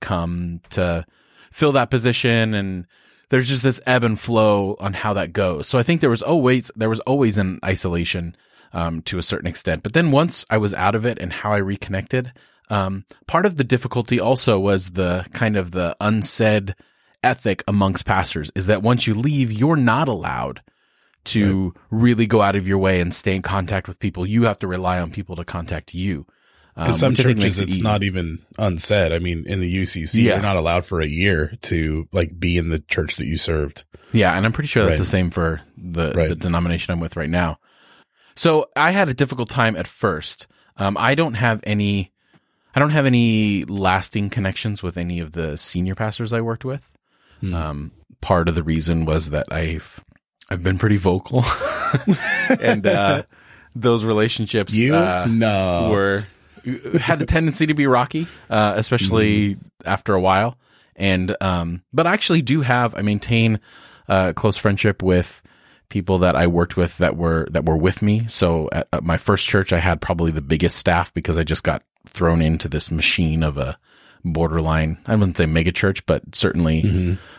come 0.00 0.60
to 0.70 1.06
fill 1.50 1.72
that 1.72 1.90
position 1.90 2.54
and 2.54 2.86
there's 3.30 3.48
just 3.48 3.62
this 3.62 3.80
ebb 3.86 4.04
and 4.04 4.20
flow 4.20 4.76
on 4.78 4.92
how 4.92 5.14
that 5.14 5.32
goes. 5.32 5.66
So 5.66 5.78
I 5.78 5.82
think 5.82 6.00
there 6.00 6.10
was 6.10 6.22
always 6.22 6.70
there 6.76 6.90
was 6.90 7.00
always 7.00 7.38
an 7.38 7.60
isolation 7.64 8.36
um, 8.72 9.02
to 9.02 9.18
a 9.18 9.22
certain 9.22 9.46
extent. 9.46 9.82
But 9.82 9.92
then 9.92 10.10
once 10.10 10.44
I 10.50 10.58
was 10.58 10.72
out 10.74 10.94
of 10.94 11.04
it 11.04 11.18
and 11.18 11.32
how 11.32 11.52
I 11.52 11.58
reconnected, 11.58 12.32
um, 12.70 13.04
part 13.26 13.44
of 13.46 13.56
the 13.56 13.64
difficulty 13.64 14.18
also 14.20 14.58
was 14.58 14.90
the 14.92 15.26
kind 15.32 15.56
of 15.56 15.72
the 15.72 15.96
unsaid 16.00 16.74
ethic 17.24 17.62
amongst 17.68 18.04
pastors 18.06 18.50
is 18.54 18.66
that 18.66 18.82
once 18.82 19.06
you 19.06 19.14
leave, 19.14 19.52
you're 19.52 19.76
not 19.76 20.08
allowed 20.08 20.60
to 21.24 21.72
really 21.90 22.26
go 22.26 22.42
out 22.42 22.56
of 22.56 22.66
your 22.66 22.78
way 22.78 23.00
and 23.00 23.14
stay 23.14 23.36
in 23.36 23.42
contact 23.42 23.86
with 23.86 23.98
people. 24.00 24.26
You 24.26 24.44
have 24.44 24.56
to 24.58 24.66
rely 24.66 24.98
on 25.00 25.10
people 25.12 25.36
to 25.36 25.44
contact 25.44 25.94
you. 25.94 26.26
Um, 26.74 26.90
in 26.90 26.96
some 26.96 27.12
which 27.12 27.20
I 27.20 27.24
think 27.24 27.38
churches, 27.40 27.60
it's 27.60 27.72
easy. 27.74 27.82
not 27.82 28.02
even 28.02 28.38
unsaid. 28.58 29.12
I 29.12 29.18
mean, 29.18 29.44
in 29.46 29.60
the 29.60 29.68
UCC, 29.82 30.14
Yeah. 30.22 30.32
you're 30.34 30.42
not 30.42 30.56
allowed 30.56 30.84
for 30.86 31.00
a 31.00 31.06
year 31.06 31.52
to 31.62 32.08
like 32.12 32.40
be 32.40 32.56
in 32.56 32.70
the 32.70 32.78
church 32.80 33.16
that 33.16 33.26
you 33.26 33.36
served. 33.36 33.84
Yeah, 34.12 34.34
and 34.36 34.44
I'm 34.44 34.52
pretty 34.52 34.68
sure 34.68 34.84
that's 34.84 34.98
Right. 34.98 35.04
the 35.04 35.08
same 35.10 35.30
for 35.30 35.60
the, 35.76 36.12
Right. 36.16 36.28
the 36.30 36.34
denomination 36.34 36.92
I'm 36.92 37.00
with 37.00 37.16
right 37.16 37.30
now. 37.30 37.58
So 38.34 38.68
I 38.76 38.90
had 38.92 39.08
a 39.08 39.14
difficult 39.14 39.48
time 39.48 39.76
at 39.76 39.86
first. 39.86 40.46
Um, 40.76 40.96
I 40.98 41.14
don't 41.14 41.34
have 41.34 41.60
any, 41.64 42.12
I 42.74 42.80
don't 42.80 42.90
have 42.90 43.06
any 43.06 43.64
lasting 43.64 44.30
connections 44.30 44.82
with 44.82 44.96
any 44.96 45.20
of 45.20 45.32
the 45.32 45.58
senior 45.58 45.94
pastors 45.94 46.32
I 46.32 46.40
worked 46.40 46.64
with. 46.64 46.82
Hmm. 47.40 47.54
Um, 47.54 47.92
part 48.20 48.48
of 48.48 48.54
the 48.54 48.62
reason 48.62 49.04
was 49.04 49.30
that 49.30 49.52
I've, 49.52 50.00
I've 50.48 50.62
been 50.62 50.78
pretty 50.78 50.96
vocal, 50.96 51.44
and 52.60 52.86
uh, 52.86 53.22
those 53.74 54.04
relationships 54.04 54.74
You 54.74 54.94
uh, 54.94 55.26
no 55.28 55.90
were 55.90 56.24
had 56.98 57.22
a 57.22 57.26
tendency 57.26 57.66
to 57.66 57.74
be 57.74 57.86
rocky, 57.86 58.26
uh, 58.50 58.74
especially 58.76 59.56
after 59.84 60.14
a 60.14 60.20
while. 60.20 60.58
And 60.94 61.34
um, 61.40 61.82
but 61.92 62.06
I 62.06 62.12
actually 62.12 62.42
do 62.42 62.60
have 62.60 62.94
I 62.94 63.02
maintain 63.02 63.60
a 64.08 64.32
close 64.34 64.56
friendship 64.56 65.02
with 65.02 65.42
people 65.92 66.20
that 66.20 66.34
I 66.34 66.46
worked 66.46 66.74
with 66.74 66.96
that 66.98 67.18
were 67.18 67.46
that 67.50 67.66
were 67.66 67.76
with 67.76 68.00
me. 68.00 68.26
So 68.26 68.70
at, 68.72 68.88
at 68.94 69.04
my 69.04 69.18
first 69.18 69.46
church, 69.46 69.74
I 69.74 69.78
had 69.78 70.00
probably 70.00 70.30
the 70.30 70.40
biggest 70.40 70.78
staff 70.78 71.12
because 71.12 71.36
I 71.36 71.44
just 71.44 71.64
got 71.64 71.82
thrown 72.06 72.40
into 72.40 72.66
this 72.66 72.90
machine 72.90 73.42
of 73.42 73.58
a 73.58 73.78
borderline. 74.24 74.96
I 75.06 75.14
wouldn't 75.14 75.36
say 75.36 75.44
mega 75.44 75.70
church, 75.70 76.06
but 76.06 76.22
certainly 76.34 76.80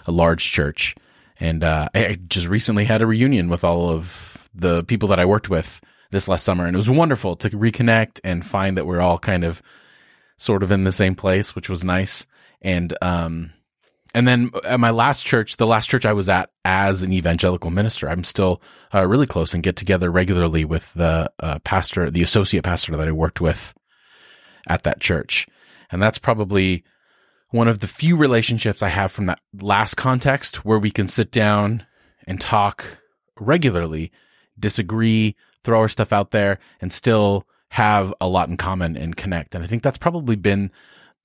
a 0.06 0.12
large 0.12 0.44
church. 0.52 0.96
And 1.40 1.64
uh, 1.64 1.90
I 1.96 2.06
I 2.06 2.18
just 2.28 2.48
recently 2.48 2.86
had 2.86 3.02
a 3.02 3.08
reunion 3.08 3.50
with 3.50 3.64
all 3.64 3.90
of 3.90 4.48
the 4.54 4.84
people 4.84 5.10
that 5.10 5.20
I 5.20 5.26
worked 5.26 5.50
with 5.50 5.82
this 6.12 6.28
last 6.28 6.46
summer, 6.46 6.68
and 6.68 6.76
it 6.76 6.78
was 6.78 6.92
wonderful 6.92 7.36
to 7.38 7.50
reconnect 7.50 8.20
and 8.24 8.46
find 8.46 8.78
that 8.78 8.86
we're 8.86 9.02
all 9.02 9.18
kind 9.18 9.44
of 9.44 9.64
sort 10.38 10.62
of 10.62 10.72
in 10.72 10.84
the 10.84 10.92
same 10.92 11.16
place, 11.16 11.56
which 11.56 11.70
was 11.70 11.84
nice. 11.84 12.28
And 12.62 12.96
um, 13.02 13.52
and 14.14 14.28
then 14.28 14.52
at 14.64 14.80
my 14.80 14.92
last 14.92 15.26
church, 15.26 15.58
the 15.58 15.66
last 15.66 15.90
church 15.90 16.06
I 16.06 16.14
was 16.14 16.30
at 16.30 16.52
as 16.64 17.02
an 17.02 17.12
evangelical 17.12 17.72
minister, 17.72 18.08
I'm 18.08 18.24
still 18.24 18.62
uh, 18.94 19.06
really 19.08 19.26
close 19.26 19.54
and 19.54 19.64
get 19.64 19.76
together 19.76 20.12
regularly 20.12 20.66
with 20.66 20.94
the 20.94 21.32
uh, 21.40 21.60
pastor, 21.60 22.12
the 22.12 22.22
associate 22.22 22.64
pastor 22.64 22.96
that 22.96 23.08
I 23.08 23.12
worked 23.12 23.42
with 23.42 23.74
at 24.68 24.84
that 24.84 25.00
church. 25.00 25.48
And 25.92 26.02
that's 26.02 26.20
probably 26.20 26.84
one 27.50 27.68
of 27.68 27.80
the 27.80 27.88
few 27.88 28.16
relationships 28.16 28.84
I 28.84 28.90
have 28.90 29.12
from 29.12 29.26
that 29.28 29.40
last 29.60 29.96
context 29.96 30.64
where 30.64 30.80
we 30.80 30.92
can 30.92 31.08
sit 31.08 31.32
down 31.32 31.86
and 32.28 32.40
talk 32.40 33.02
regularly, 33.40 34.12
disagree, 34.60 35.36
throw 35.64 35.80
our 35.80 35.90
stuff 35.90 36.14
out 36.14 36.32
there, 36.32 36.60
and 36.82 36.94
still 36.94 37.48
have 37.70 38.14
a 38.22 38.28
lot 38.28 38.50
in 38.50 38.58
common 38.58 38.96
and 38.96 39.18
connect. 39.18 39.56
And 39.56 39.64
I 39.64 39.68
think 39.68 39.82
that's 39.82 39.98
probably 39.98 40.36
been 40.36 40.72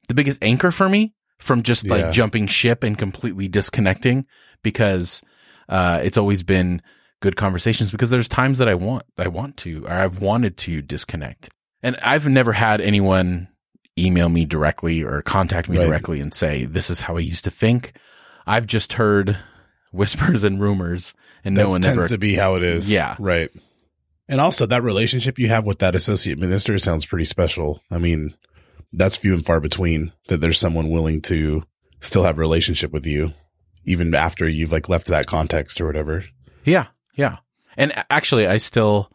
the 0.09 0.15
biggest 0.15 0.43
anchor 0.43 0.71
for 0.71 0.89
me 0.89 1.15
from 1.39 1.63
just 1.63 1.87
like 1.87 2.01
Yeah. 2.01 2.11
jumping 2.11 2.47
ship 2.47 2.83
and 2.85 2.99
completely 2.99 3.49
disconnecting 3.49 4.27
because 4.63 5.23
uh, 5.69 6.01
it's 6.03 6.19
always 6.19 6.43
been 6.43 6.83
good 7.21 7.37
conversations 7.37 7.91
because 7.91 8.11
there's 8.11 8.29
times 8.29 8.59
that 8.59 8.69
I 8.69 8.75
want 8.75 9.05
I 9.19 9.29
want 9.29 9.57
to 9.59 9.85
or 9.87 9.93
I've 9.93 10.21
wanted 10.21 10.57
to 10.59 10.83
disconnect. 10.83 11.51
And 11.83 11.97
I've 12.03 12.27
never 12.29 12.53
had 12.53 12.81
anyone 12.81 13.49
email 13.99 14.29
me 14.29 14.45
directly 14.45 15.03
or 15.03 15.23
contact 15.23 15.69
me 15.69 15.77
Right. 15.79 15.87
directly 15.87 16.21
and 16.21 16.33
say 16.33 16.65
this 16.65 16.91
is 16.91 17.01
how 17.01 17.17
I 17.17 17.21
used 17.21 17.45
to 17.45 17.51
think. 17.51 17.93
I've 18.47 18.67
just 18.67 18.95
heard 18.95 19.37
whispers 19.93 20.45
and 20.45 20.61
rumors 20.61 21.15
and 21.45 21.57
that 21.57 21.63
no 21.63 21.71
one 21.71 21.81
tends 21.83 21.99
ever 21.99 22.09
to 22.09 22.19
be 22.19 22.35
how 22.35 22.55
it 22.57 22.63
is. 22.63 22.91
Yeah. 22.91 23.17
Right. 23.19 23.51
And 24.29 24.41
also 24.41 24.67
that 24.67 24.83
relationship 24.83 25.39
you 25.39 25.49
have 25.49 25.65
with 25.65 25.79
that 25.79 25.95
associate 25.95 26.39
minister 26.39 26.79
sounds 26.79 27.07
pretty 27.07 27.25
special. 27.25 27.83
I 27.91 27.99
mean, 27.99 28.35
that's 28.93 29.17
few 29.17 29.35
and 29.35 29.45
far 29.45 29.61
between 29.61 30.13
that 30.29 30.39
there's 30.41 30.59
someone 30.59 30.91
willing 30.91 31.21
to 31.23 31.63
still 32.01 32.25
have 32.25 32.39
a 32.39 32.41
relationship 32.41 32.93
with 32.93 33.07
you 33.07 33.33
even 33.85 34.15
after 34.15 34.49
you've 34.49 34.73
like 34.73 34.89
left 34.89 35.07
that 35.09 35.27
context 35.27 35.81
or 35.81 35.87
whatever. 35.87 36.25
Yeah, 36.65 36.87
yeah. 37.15 37.39
And 37.77 37.93
actually, 38.11 38.47
I 38.47 38.59
still 38.59 39.11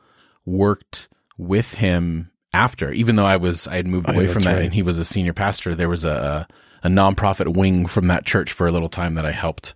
worked 0.45 1.09
with 1.37 1.75
him 1.75 2.31
after, 2.53 2.91
even 2.91 3.15
though 3.15 3.25
I 3.25 3.37
was 3.37 3.67
I 3.67 3.75
had 3.75 3.87
moved 3.87 4.09
Oh, 4.09 4.13
away 4.13 4.25
yeah, 4.27 4.33
from 4.33 4.43
that, 4.43 4.53
right. 4.55 4.65
and 4.65 4.73
he 4.73 4.81
was 4.83 4.97
a 4.97 5.05
senior 5.05 5.33
pastor. 5.33 5.75
There 5.75 5.89
was 5.89 6.05
a 6.05 6.47
a 6.83 6.87
nonprofit 6.89 7.55
wing 7.55 7.85
from 7.85 8.07
that 8.07 8.25
church 8.25 8.51
for 8.51 8.67
a 8.67 8.71
little 8.71 8.89
time 8.89 9.15
that 9.15 9.25
I 9.25 9.31
helped 9.31 9.73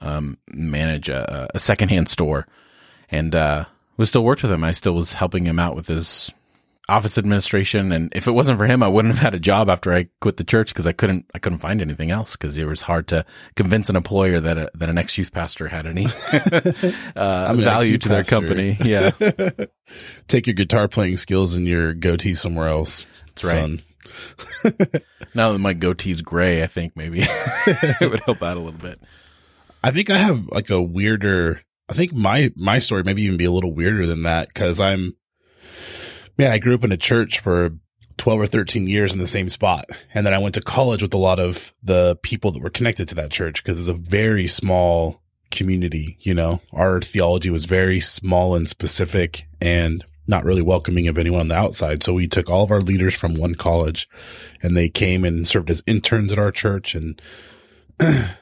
um, 0.00 0.38
manage 0.48 1.08
a, 1.08 1.48
a 1.54 1.58
secondhand 1.58 2.08
store, 2.08 2.46
and 3.10 3.34
uh, 3.34 3.64
we 3.96 4.06
still 4.06 4.24
worked 4.24 4.42
with 4.42 4.50
him. 4.52 4.64
I 4.64 4.72
still 4.72 4.94
was 4.94 5.12
helping 5.12 5.44
him 5.46 5.58
out 5.58 5.76
with 5.76 5.86
his 5.88 6.32
office 6.88 7.18
administration, 7.18 7.92
and 7.92 8.12
if 8.14 8.26
it 8.26 8.32
wasn't 8.32 8.58
for 8.58 8.66
him, 8.66 8.82
I 8.82 8.88
wouldn't 8.88 9.14
have 9.14 9.22
had 9.22 9.34
a 9.34 9.38
job 9.38 9.68
after 9.68 9.92
I 9.92 10.08
quit 10.20 10.36
the 10.38 10.44
church 10.44 10.72
because 10.72 10.86
I 10.86 10.92
couldn't 10.92 11.26
I 11.34 11.38
couldn't 11.38 11.58
find 11.58 11.82
anything 11.82 12.10
else 12.10 12.36
because 12.36 12.56
it 12.56 12.64
was 12.64 12.82
hard 12.82 13.08
to 13.08 13.24
convince 13.56 13.90
an 13.90 13.96
employer 13.96 14.40
that 14.40 14.56
a, 14.56 14.70
that 14.74 14.88
an 14.88 14.98
ex 14.98 15.18
youth 15.18 15.32
pastor 15.32 15.68
had 15.68 15.86
any 15.86 16.06
uh, 17.16 17.54
value 17.54 17.98
to 17.98 18.08
their 18.08 18.24
company. 18.24 18.76
Yeah, 18.88 19.10
take 20.28 20.46
your 20.46 20.54
guitar 20.54 20.88
playing 20.88 21.16
skills 21.16 21.54
and 21.54 21.66
your 21.66 21.92
goatee 21.92 22.32
somewhere 22.32 22.68
else. 22.68 23.04
That's 23.26 23.44
right. 23.44 23.80
Now 25.34 25.52
that 25.52 25.58
my 25.58 25.74
goatee's 25.74 26.22
gray, 26.22 26.62
I 26.62 26.66
think 26.66 26.96
maybe 26.96 27.20
it 27.20 28.10
would 28.10 28.20
help 28.24 28.42
out 28.42 28.56
a 28.56 28.60
little 28.60 28.80
bit. 28.80 28.98
I 29.84 29.90
think 29.90 30.08
I 30.08 30.16
have 30.16 30.46
like 30.46 30.70
a 30.70 30.80
weirder. 30.80 31.60
I 31.88 31.92
think 31.92 32.14
my 32.14 32.50
my 32.56 32.78
story 32.78 33.02
maybe 33.02 33.22
even 33.22 33.36
be 33.36 33.44
a 33.44 33.50
little 33.50 33.74
weirder 33.74 34.06
than 34.06 34.22
that 34.22 34.48
because 34.48 34.80
I'm 34.80 35.16
man. 36.38 36.52
I 36.52 36.58
grew 36.58 36.74
up 36.74 36.84
in 36.84 36.92
a 36.92 36.96
church 36.96 37.40
for 37.40 37.70
12 38.16 38.40
or 38.40 38.46
13 38.46 38.86
years 38.86 39.12
in 39.12 39.18
the 39.18 39.26
same 39.26 39.48
spot. 39.48 39.86
And 40.14 40.26
then 40.26 40.34
I 40.34 40.38
went 40.38 40.54
to 40.54 40.60
college 40.60 41.02
with 41.02 41.14
a 41.14 41.18
lot 41.18 41.38
of 41.38 41.72
the 41.82 42.16
people 42.22 42.52
that 42.52 42.62
were 42.62 42.70
connected 42.70 43.08
to 43.10 43.14
that 43.16 43.30
church 43.30 43.62
because 43.62 43.78
it's 43.78 43.88
a 43.88 43.92
very 43.92 44.46
small 44.46 45.22
community. 45.50 46.16
You 46.20 46.34
know, 46.34 46.60
our 46.72 47.00
theology 47.00 47.50
was 47.50 47.64
very 47.64 48.00
small 48.00 48.54
and 48.54 48.68
specific 48.68 49.46
and 49.60 50.04
not 50.26 50.44
really 50.44 50.62
welcoming 50.62 51.08
of 51.08 51.16
anyone 51.16 51.40
on 51.40 51.48
the 51.48 51.54
outside. 51.54 52.02
So 52.02 52.12
we 52.12 52.28
took 52.28 52.50
all 52.50 52.64
of 52.64 52.70
our 52.70 52.80
leaders 52.80 53.14
from 53.14 53.34
one 53.34 53.54
college 53.54 54.08
and 54.62 54.76
they 54.76 54.88
came 54.88 55.24
and 55.24 55.48
served 55.48 55.70
as 55.70 55.82
interns 55.86 56.32
at 56.32 56.38
our 56.38 56.52
church. 56.52 56.94
And 56.94 57.20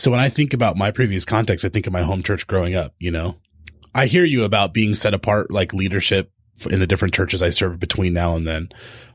So 0.00 0.10
when 0.10 0.20
I 0.20 0.30
think 0.30 0.54
about 0.54 0.78
my 0.78 0.92
previous 0.92 1.26
context, 1.26 1.62
I 1.62 1.68
think 1.68 1.86
of 1.86 1.92
my 1.92 2.00
home 2.00 2.22
church 2.22 2.46
growing 2.46 2.74
up, 2.74 2.94
you 2.98 3.10
know, 3.10 3.36
I 3.94 4.06
hear 4.06 4.24
you 4.24 4.44
about 4.44 4.72
being 4.72 4.94
set 4.94 5.12
apart, 5.12 5.50
like 5.50 5.74
leadership 5.74 6.32
in 6.66 6.80
the 6.80 6.86
different 6.86 7.14
churches 7.14 7.42
I 7.42 7.50
serve 7.50 7.80
between 7.80 8.12
now 8.12 8.36
and 8.36 8.46
then. 8.46 8.68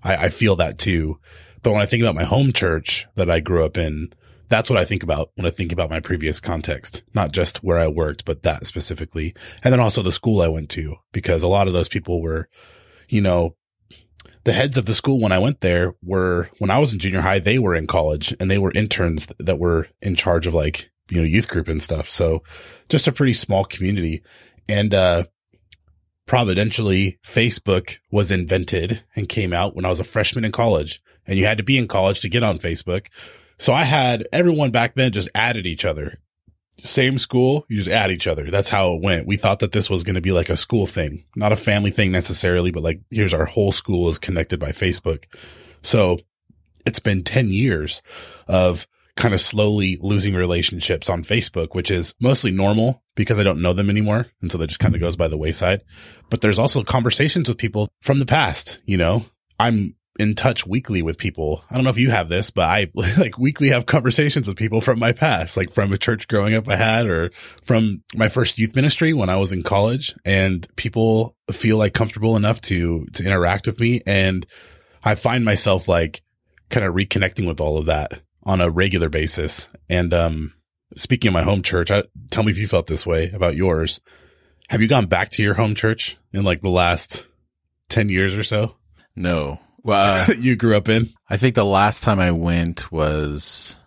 I, 0.03 0.15
I 0.15 0.29
feel 0.29 0.55
that 0.57 0.77
too. 0.77 1.19
But 1.63 1.71
when 1.71 1.81
I 1.81 1.87
think 1.87 2.03
about 2.03 2.15
my 2.15 2.23
home 2.23 2.53
church 2.53 3.07
that 3.15 3.29
I 3.29 3.39
grew 3.39 3.65
up 3.65 3.77
in, 3.77 4.13
that's 4.49 4.69
what 4.69 4.79
I 4.79 4.85
think 4.85 5.03
about 5.03 5.31
when 5.35 5.47
I 5.47 5.49
think 5.49 5.71
about 5.71 5.89
my 5.89 5.99
previous 5.99 6.39
context, 6.39 7.01
not 7.13 7.31
just 7.31 7.63
where 7.63 7.79
I 7.79 7.87
worked, 7.87 8.25
but 8.25 8.43
that 8.43 8.67
specifically. 8.67 9.33
And 9.63 9.73
then 9.73 9.79
also 9.79 10.03
the 10.03 10.11
school 10.11 10.41
I 10.41 10.47
went 10.47 10.69
to, 10.71 10.97
because 11.11 11.41
a 11.41 11.47
lot 11.47 11.67
of 11.67 11.73
those 11.73 11.89
people 11.89 12.21
were, 12.21 12.47
you 13.09 13.21
know, 13.21 13.55
the 14.43 14.53
heads 14.53 14.77
of 14.77 14.85
the 14.85 14.93
school 14.93 15.19
when 15.19 15.31
I 15.31 15.39
went 15.39 15.61
there 15.61 15.95
were 16.03 16.49
when 16.59 16.69
I 16.69 16.77
was 16.77 16.93
in 16.93 16.99
junior 16.99 17.21
high, 17.21 17.39
they 17.39 17.57
were 17.57 17.73
in 17.73 17.87
college 17.87 18.35
and 18.39 18.49
they 18.49 18.59
were 18.59 18.71
interns 18.71 19.27
that 19.39 19.57
were 19.57 19.87
in 20.01 20.15
charge 20.15 20.45
of 20.45 20.53
like, 20.53 20.91
you 21.09 21.17
know, 21.17 21.23
youth 21.23 21.47
group 21.47 21.67
and 21.67 21.81
stuff. 21.81 22.07
So 22.07 22.43
just 22.89 23.07
a 23.07 23.11
pretty 23.11 23.33
small 23.33 23.65
community. 23.65 24.21
And, 24.69 24.93
uh, 24.93 25.23
providentially 26.25 27.19
Facebook 27.23 27.97
was 28.11 28.31
invented 28.31 29.03
and 29.15 29.29
came 29.29 29.53
out 29.53 29.75
when 29.75 29.85
I 29.85 29.89
was 29.89 29.99
a 29.99 30.03
freshman 30.03 30.45
in 30.45 30.51
college 30.51 31.01
and 31.27 31.37
you 31.37 31.45
had 31.45 31.57
to 31.57 31.63
be 31.63 31.77
in 31.77 31.87
college 31.87 32.21
to 32.21 32.29
get 32.29 32.43
on 32.43 32.59
Facebook. 32.59 33.07
So 33.57 33.73
I 33.73 33.83
had 33.83 34.27
everyone 34.33 34.71
back 34.71 34.95
then 34.95 35.11
just 35.11 35.29
added 35.33 35.65
each 35.65 35.85
other 35.85 36.19
same 36.83 37.17
school, 37.17 37.65
you 37.69 37.77
just 37.77 37.89
add 37.89 38.11
each 38.11 38.27
other. 38.27 38.49
That's 38.51 38.69
how 38.69 38.93
it 38.93 39.01
went. 39.01 39.27
We 39.27 39.37
thought 39.37 39.59
that 39.59 39.71
this 39.71 39.89
was 39.89 40.03
going 40.03 40.15
to 40.15 40.21
be 40.21 40.31
like 40.31 40.49
a 40.49 40.57
school 40.57 40.85
thing, 40.85 41.23
not 41.35 41.51
a 41.51 41.57
family 41.57 41.91
thing 41.91 42.11
necessarily, 42.11 42.71
but 42.71 42.83
like 42.83 43.01
here's 43.09 43.33
our 43.33 43.45
whole 43.45 43.71
school 43.71 44.09
is 44.09 44.19
connected 44.19 44.59
by 44.59 44.71
Facebook. 44.71 45.25
So 45.83 46.19
it's 46.85 46.99
been 46.99 47.23
10 47.23 47.49
years 47.49 48.01
of 48.47 48.87
kind 49.15 49.33
of 49.33 49.41
slowly 49.41 49.97
losing 50.01 50.35
relationships 50.35 51.09
on 51.09 51.23
Facebook, 51.23 51.73
which 51.73 51.89
is 51.89 52.13
mostly 52.19 52.51
normal 52.51 53.01
because 53.15 53.39
I 53.39 53.43
don't 53.43 53.61
know 53.61 53.73
them 53.73 53.89
anymore. 53.89 54.27
And 54.41 54.51
so 54.51 54.57
that 54.57 54.67
just 54.67 54.79
kind 54.79 54.93
of 54.93 54.99
mm-hmm. 54.99 55.05
goes 55.05 55.15
by 55.15 55.27
the 55.27 55.37
wayside. 55.37 55.81
But 56.29 56.41
there's 56.41 56.59
also 56.59 56.83
conversations 56.83 57.47
with 57.47 57.57
people 57.57 57.89
from 58.01 58.19
the 58.19 58.25
past, 58.25 58.79
you 58.85 58.97
know, 58.97 59.25
I'm 59.59 59.95
in 60.17 60.35
touch 60.35 60.65
weekly 60.65 61.01
with 61.01 61.17
people. 61.17 61.63
I 61.69 61.75
don't 61.75 61.83
know 61.83 61.89
if 61.89 61.97
you 61.97 62.09
have 62.09 62.29
this, 62.29 62.49
but 62.49 62.65
I 62.65 62.89
like 63.17 63.37
weekly 63.37 63.69
have 63.69 63.85
conversations 63.85 64.47
with 64.47 64.57
people 64.57 64.81
from 64.81 64.99
my 64.99 65.13
past, 65.13 65.55
like 65.55 65.71
from 65.71 65.93
a 65.93 65.97
church 65.97 66.27
growing 66.27 66.53
up 66.53 66.67
I 66.67 66.75
had 66.75 67.07
or 67.07 67.31
from 67.63 68.03
my 68.15 68.27
first 68.27 68.57
youth 68.57 68.75
ministry 68.75 69.13
when 69.13 69.29
I 69.29 69.37
was 69.37 69.51
in 69.51 69.63
college 69.63 70.15
and 70.25 70.67
people 70.75 71.35
feel 71.51 71.77
like 71.77 71.93
comfortable 71.93 72.35
enough 72.35 72.61
to, 72.61 73.05
to 73.13 73.23
interact 73.23 73.67
with 73.67 73.79
me. 73.79 74.01
And 74.05 74.45
I 75.03 75.15
find 75.15 75.45
myself 75.45 75.87
like 75.87 76.21
kind 76.69 76.85
of 76.85 76.93
reconnecting 76.93 77.47
with 77.47 77.61
all 77.61 77.77
of 77.77 77.85
that 77.85 78.21
on 78.45 78.61
a 78.61 78.69
regular 78.69 79.09
basis. 79.09 79.67
And, 79.89 80.13
um, 80.13 80.53
speaking 80.95 81.29
of 81.29 81.33
my 81.33 81.43
home 81.43 81.61
church, 81.61 81.91
I, 81.91 82.03
tell 82.31 82.43
me 82.43 82.51
if 82.51 82.57
you 82.57 82.67
felt 82.67 82.87
this 82.87 83.05
way 83.05 83.31
about 83.31 83.55
yours. 83.55 84.01
Have 84.69 84.81
you 84.81 84.87
gone 84.87 85.05
back 85.05 85.31
to 85.31 85.43
your 85.43 85.53
home 85.53 85.75
church 85.75 86.17
in 86.33 86.43
like 86.43 86.61
the 86.61 86.69
last 86.69 87.25
10 87.89 88.09
years 88.09 88.33
or 88.33 88.43
so? 88.43 88.75
No, 89.15 89.59
well, 89.85 90.29
uh, 90.29 90.33
you 90.39 90.55
grew 90.55 90.75
up 90.75 90.89
in? 90.89 91.13
I 91.29 91.37
think 91.37 91.55
the 91.55 91.63
last 91.63 92.03
time 92.03 92.19
I 92.19 92.31
went 92.31 92.91
was, 92.91 93.77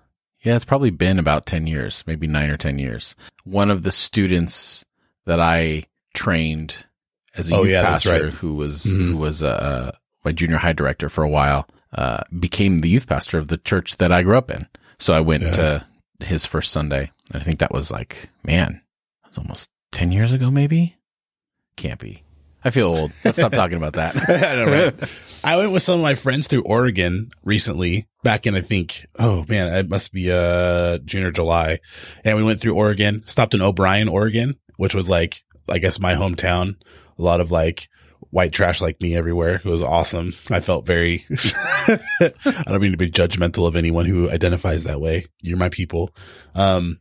yeah, 0.44 0.54
it's 0.54 0.64
probably 0.64 0.90
been 0.90 1.18
about 1.18 1.44
10 1.44 1.66
years, 1.66 2.04
maybe 2.06 2.28
nine 2.28 2.50
or 2.50 2.56
10 2.56 2.78
years. 2.78 3.16
One 3.44 3.68
of 3.68 3.82
the 3.82 3.92
students 3.92 4.84
that 5.26 5.40
I 5.40 5.84
trained 6.14 6.86
as 7.36 7.50
a 7.50 7.56
oh, 7.56 7.62
youth 7.64 7.72
yeah, 7.72 7.82
pastor 7.82 8.24
right. 8.26 8.32
who 8.32 8.54
was, 8.54 8.84
mm-hmm. 8.84 9.10
who 9.10 9.16
was, 9.16 9.42
uh, 9.42 9.90
my 10.24 10.30
junior 10.30 10.56
high 10.56 10.72
director 10.72 11.08
for 11.08 11.24
a 11.24 11.28
while, 11.28 11.68
uh, 11.92 12.22
became 12.38 12.80
the 12.80 12.88
youth 12.88 13.06
pastor 13.06 13.38
of 13.38 13.48
the 13.48 13.58
church 13.58 13.96
that 13.96 14.12
I 14.12 14.22
grew 14.22 14.36
up 14.36 14.50
in. 14.50 14.66
So 14.98 15.14
I 15.14 15.20
went 15.20 15.42
yeah. 15.42 15.52
to 15.52 15.86
his 16.20 16.44
first 16.44 16.72
Sunday. 16.72 17.10
And 17.32 17.42
I 17.42 17.44
think 17.44 17.60
that 17.60 17.72
was 17.72 17.90
like, 17.90 18.30
man, 18.42 18.82
that 19.22 19.30
was 19.30 19.38
almost 19.38 19.70
10 19.92 20.12
years 20.12 20.32
ago, 20.32 20.50
maybe? 20.50 20.96
Can't 21.76 22.00
be. 22.00 22.24
I 22.64 22.70
feel 22.70 22.88
old. 22.88 23.12
Let's 23.24 23.38
stop 23.38 23.52
talking 23.52 23.76
about 23.76 23.94
that. 23.94 24.16
I, 24.28 24.56
know, 24.56 24.66
right? 24.66 25.10
I 25.44 25.56
went 25.56 25.72
with 25.72 25.82
some 25.82 26.00
of 26.00 26.02
my 26.02 26.16
friends 26.16 26.48
through 26.48 26.62
Oregon 26.62 27.30
recently, 27.44 28.06
back 28.24 28.46
in 28.46 28.56
I 28.56 28.60
think, 28.60 29.06
oh 29.18 29.44
man, 29.48 29.72
it 29.72 29.88
must 29.88 30.12
be 30.12 30.32
uh 30.32 30.98
June 30.98 31.22
or 31.22 31.30
July, 31.30 31.78
and 32.24 32.36
we 32.36 32.42
went 32.42 32.60
through 32.60 32.74
Oregon, 32.74 33.22
stopped 33.26 33.54
in 33.54 33.62
O'Brien, 33.62 34.08
Oregon, 34.08 34.56
which 34.76 34.94
was 34.94 35.08
like 35.08 35.44
I 35.68 35.78
guess 35.78 36.00
my 36.00 36.14
hometown. 36.14 36.76
A 37.18 37.22
lot 37.22 37.40
of 37.40 37.50
like 37.50 37.88
white 38.30 38.52
trash 38.52 38.80
like 38.80 39.00
me 39.00 39.16
everywhere. 39.16 39.56
It 39.56 39.64
was 39.64 39.82
awesome. 39.82 40.34
I 40.50 40.60
felt 40.60 40.86
very. 40.86 41.24
I 41.90 42.64
don't 42.66 42.80
mean 42.80 42.92
to 42.92 42.98
be 42.98 43.10
judgmental 43.10 43.66
of 43.66 43.76
anyone 43.76 44.06
who 44.06 44.30
identifies 44.30 44.84
that 44.84 45.00
way. 45.00 45.26
You're 45.40 45.58
my 45.58 45.68
people. 45.68 46.14
Um, 46.54 47.00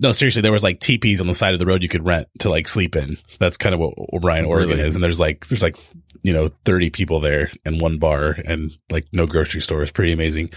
no, 0.00 0.12
seriously, 0.12 0.42
there 0.42 0.52
was 0.52 0.62
like 0.62 0.80
teepees 0.80 1.20
on 1.20 1.26
the 1.26 1.34
side 1.34 1.54
of 1.54 1.58
the 1.58 1.66
road 1.66 1.82
you 1.82 1.88
could 1.88 2.06
rent 2.06 2.28
to 2.40 2.50
like 2.50 2.68
sleep 2.68 2.94
in. 2.94 3.18
That's 3.40 3.56
kind 3.56 3.74
of 3.74 3.80
what 3.80 3.94
O'Brien, 4.12 4.44
Oregon 4.44 4.76
really? 4.76 4.88
is. 4.88 4.94
And 4.94 5.02
there's 5.02 5.18
like, 5.18 5.48
there's 5.48 5.62
like, 5.62 5.76
you 6.22 6.32
know, 6.32 6.50
30 6.64 6.90
people 6.90 7.20
there 7.20 7.50
and 7.64 7.80
one 7.80 7.98
bar 7.98 8.36
and 8.44 8.76
like 8.90 9.06
no 9.12 9.26
grocery 9.26 9.60
store. 9.60 9.82
It's 9.82 9.90
pretty 9.90 10.12
amazing. 10.12 10.50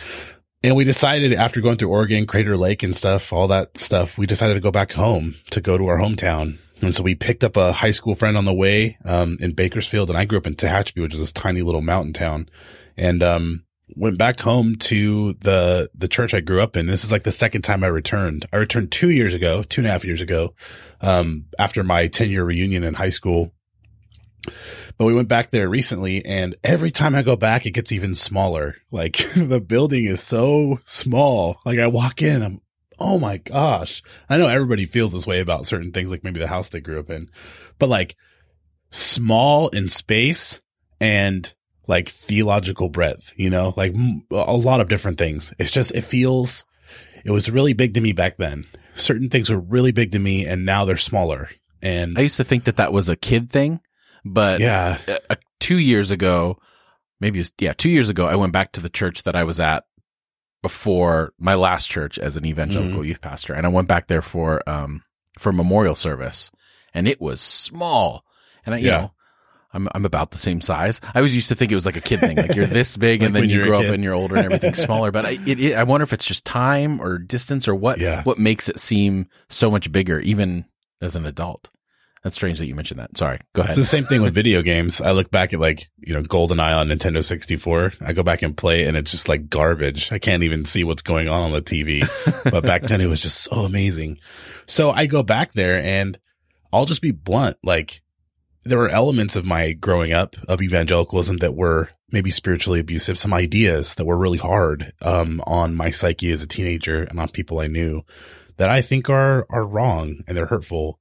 And 0.63 0.75
we 0.75 0.83
decided 0.83 1.33
after 1.33 1.59
going 1.59 1.77
through 1.77 1.89
Oregon, 1.89 2.27
Crater 2.27 2.55
Lake 2.55 2.83
and 2.83 2.95
stuff, 2.95 3.33
all 3.33 3.47
that 3.47 3.77
stuff, 3.77 4.17
we 4.19 4.27
decided 4.27 4.53
to 4.53 4.59
go 4.59 4.69
back 4.69 4.91
home 4.91 5.35
to 5.49 5.59
go 5.59 5.75
to 5.75 5.87
our 5.87 5.97
hometown. 5.97 6.59
And 6.81 6.95
so 6.95 7.03
we 7.03 7.15
picked 7.15 7.43
up 7.43 7.57
a 7.57 7.71
high 7.71 7.91
school 7.91 8.15
friend 8.15 8.37
on 8.37 8.45
the 8.45 8.53
way, 8.53 8.97
um, 9.05 9.37
in 9.39 9.53
Bakersfield. 9.53 10.09
And 10.09 10.17
I 10.17 10.25
grew 10.25 10.37
up 10.37 10.47
in 10.47 10.55
Tehachapi, 10.55 11.01
which 11.01 11.13
is 11.13 11.19
this 11.19 11.31
tiny 11.31 11.61
little 11.61 11.81
mountain 11.81 12.13
town. 12.13 12.49
And, 12.97 13.21
um, 13.21 13.63
went 13.95 14.17
back 14.17 14.39
home 14.39 14.75
to 14.77 15.33
the 15.41 15.89
the 15.93 16.07
church 16.07 16.33
I 16.33 16.39
grew 16.39 16.61
up 16.61 16.77
in. 16.77 16.87
This 16.87 17.03
is 17.03 17.11
like 17.11 17.23
the 17.23 17.31
second 17.31 17.63
time 17.63 17.83
I 17.83 17.87
returned. 17.87 18.45
I 18.51 18.57
returned 18.57 18.91
two 18.91 19.09
years 19.09 19.33
ago, 19.33 19.63
two 19.63 19.81
and 19.81 19.87
a 19.87 19.91
half 19.91 20.05
years 20.05 20.21
ago, 20.21 20.53
um, 21.01 21.45
after 21.59 21.83
my 21.83 22.07
ten 22.07 22.29
year 22.29 22.43
reunion 22.43 22.83
in 22.83 22.93
high 22.93 23.09
school. 23.09 23.51
But 24.97 25.05
we 25.05 25.13
went 25.13 25.27
back 25.27 25.51
there 25.51 25.69
recently, 25.69 26.25
and 26.25 26.55
every 26.63 26.91
time 26.91 27.15
I 27.15 27.21
go 27.21 27.35
back, 27.35 27.65
it 27.65 27.71
gets 27.71 27.91
even 27.91 28.15
smaller. 28.15 28.75
Like 28.91 29.17
the 29.35 29.61
building 29.61 30.05
is 30.05 30.21
so 30.21 30.79
small. 30.83 31.59
Like 31.65 31.79
I 31.79 31.87
walk 31.87 32.21
in, 32.21 32.41
I'm 32.41 32.61
oh 33.01 33.17
my 33.19 33.37
gosh. 33.37 34.03
I 34.29 34.37
know 34.37 34.47
everybody 34.47 34.85
feels 34.85 35.11
this 35.11 35.25
way 35.25 35.39
about 35.39 35.65
certain 35.65 35.91
things, 35.91 36.11
like 36.11 36.23
maybe 36.23 36.39
the 36.39 36.47
house 36.47 36.69
they 36.69 36.79
grew 36.79 36.99
up 36.99 37.09
in, 37.09 37.29
but 37.79 37.89
like 37.89 38.15
small 38.91 39.69
in 39.69 39.89
space 39.89 40.61
and 40.99 41.51
like 41.87 42.09
theological 42.09 42.89
breadth, 42.89 43.33
you 43.35 43.49
know, 43.49 43.73
like 43.75 43.95
a 44.29 44.53
lot 44.53 44.81
of 44.81 44.89
different 44.89 45.17
things. 45.17 45.53
It's 45.57 45.71
just, 45.71 45.93
it 45.95 46.03
feels, 46.03 46.63
it 47.25 47.31
was 47.31 47.49
really 47.49 47.73
big 47.73 47.95
to 47.95 48.01
me 48.01 48.13
back 48.13 48.37
then. 48.37 48.65
Certain 48.95 49.29
things 49.29 49.49
were 49.49 49.59
really 49.59 49.91
big 49.91 50.11
to 50.11 50.19
me 50.19 50.45
and 50.45 50.65
now 50.65 50.85
they're 50.85 50.97
smaller. 50.97 51.49
And 51.81 52.17
I 52.17 52.21
used 52.21 52.37
to 52.37 52.43
think 52.43 52.65
that 52.65 52.77
that 52.77 52.93
was 52.93 53.09
a 53.09 53.15
kid 53.15 53.49
thing, 53.49 53.79
but 54.23 54.59
yeah, 54.59 54.99
two 55.59 55.79
years 55.79 56.11
ago, 56.11 56.59
maybe 57.19 57.39
it 57.39 57.41
was, 57.41 57.51
yeah, 57.59 57.73
two 57.73 57.89
years 57.89 58.09
ago, 58.09 58.27
I 58.27 58.35
went 58.35 58.53
back 58.53 58.73
to 58.73 58.81
the 58.81 58.89
church 58.89 59.23
that 59.23 59.35
I 59.35 59.43
was 59.43 59.59
at 59.59 59.85
before 60.61 61.33
my 61.39 61.55
last 61.55 61.89
church 61.89 62.19
as 62.19 62.37
an 62.37 62.45
evangelical 62.45 62.99
mm-hmm. 62.99 63.05
youth 63.05 63.21
pastor. 63.21 63.53
And 63.53 63.65
I 63.65 63.69
went 63.69 63.87
back 63.87 64.07
there 64.07 64.21
for, 64.21 64.67
um, 64.69 65.03
for 65.39 65.51
memorial 65.51 65.95
service 65.95 66.51
and 66.93 67.07
it 67.07 67.19
was 67.19 67.41
small. 67.41 68.23
And 68.65 68.75
I, 68.75 68.77
you 68.79 68.87
yeah. 68.87 69.01
know, 69.01 69.11
I'm 69.73 69.87
I'm 69.93 70.05
about 70.05 70.31
the 70.31 70.37
same 70.37 70.61
size. 70.61 70.99
I 71.13 71.19
always 71.19 71.33
used 71.35 71.49
to 71.49 71.55
think 71.55 71.71
it 71.71 71.75
was 71.75 71.85
like 71.85 71.95
a 71.95 72.01
kid 72.01 72.19
thing, 72.19 72.37
like 72.37 72.55
you're 72.55 72.65
this 72.65 72.97
big 72.97 73.21
Like 73.21 73.27
and 73.27 73.35
then 73.35 73.49
you 73.49 73.63
grow 73.63 73.79
up 73.79 73.85
and 73.85 74.03
you're 74.03 74.13
older 74.13 74.35
and 74.35 74.45
everything's 74.45 74.83
smaller. 74.83 75.11
But 75.11 75.25
I, 75.25 75.29
it, 75.47 75.59
it, 75.59 75.73
I 75.75 75.83
wonder 75.83 76.03
if 76.03 76.13
it's 76.13 76.25
just 76.25 76.45
time 76.45 76.99
or 76.99 77.17
distance 77.17 77.67
or 77.67 77.75
what 77.75 77.99
Yeah. 77.99 78.23
what 78.23 78.37
makes 78.37 78.69
it 78.69 78.79
seem 78.79 79.27
so 79.49 79.71
much 79.71 79.91
bigger, 79.91 80.19
even 80.19 80.65
as 81.01 81.15
an 81.15 81.25
adult. 81.25 81.69
That's 82.23 82.35
strange 82.35 82.59
that 82.59 82.67
you 82.67 82.75
mentioned 82.75 82.99
that. 82.99 83.17
Sorry, 83.17 83.39
go 83.53 83.61
ahead. 83.63 83.71
It's 83.71 83.77
the 83.77 83.85
same 83.85 84.05
thing 84.05 84.21
with 84.21 84.35
video 84.35 84.61
games. 84.61 85.01
I 85.01 85.11
look 85.11 85.31
back 85.31 85.53
at 85.53 85.59
like, 85.59 85.89
you 85.97 86.13
know, 86.13 86.21
GoldenEye 86.21 86.77
on 86.77 86.89
Nintendo 86.89 87.23
64. 87.23 87.93
I 88.01 88.13
go 88.13 88.21
back 88.21 88.43
and 88.43 88.55
play 88.55 88.85
and 88.85 88.95
it's 88.95 89.09
just 89.09 89.27
like 89.27 89.49
garbage. 89.49 90.11
I 90.11 90.19
can't 90.19 90.43
even 90.43 90.65
see 90.65 90.83
what's 90.83 91.01
going 91.01 91.27
on 91.27 91.41
on 91.41 91.51
the 91.51 91.61
TV. 91.61 92.07
but 92.51 92.63
back 92.63 92.83
then 92.83 93.01
it 93.01 93.07
was 93.07 93.21
just 93.21 93.39
so 93.39 93.61
amazing. 93.61 94.19
So 94.67 94.91
I 94.91 95.07
go 95.07 95.23
back 95.23 95.53
there 95.53 95.81
and 95.81 96.19
I'll 96.71 96.85
just 96.85 97.01
be 97.01 97.11
blunt. 97.11 97.57
Like 97.63 98.01
there 98.63 98.77
were 98.77 98.89
elements 98.89 99.35
of 99.35 99.43
my 99.43 99.73
growing 99.73 100.13
up 100.13 100.35
of 100.47 100.61
evangelicalism 100.61 101.37
that 101.37 101.55
were 101.55 101.89
maybe 102.11 102.29
spiritually 102.29 102.79
abusive, 102.79 103.17
some 103.17 103.33
ideas 103.33 103.95
that 103.95 104.05
were 104.05 104.17
really 104.17 104.37
hard, 104.37 104.93
um, 105.01 105.41
on 105.47 105.73
my 105.73 105.89
psyche 105.89 106.31
as 106.31 106.43
a 106.43 106.47
teenager 106.47 107.03
and 107.03 107.19
on 107.19 107.29
people 107.29 107.59
I 107.59 107.67
knew 107.67 108.03
that 108.57 108.69
I 108.69 108.81
think 108.81 109.09
are, 109.09 109.47
are 109.49 109.65
wrong 109.65 110.23
and 110.27 110.37
they're 110.37 110.45
hurtful. 110.45 110.99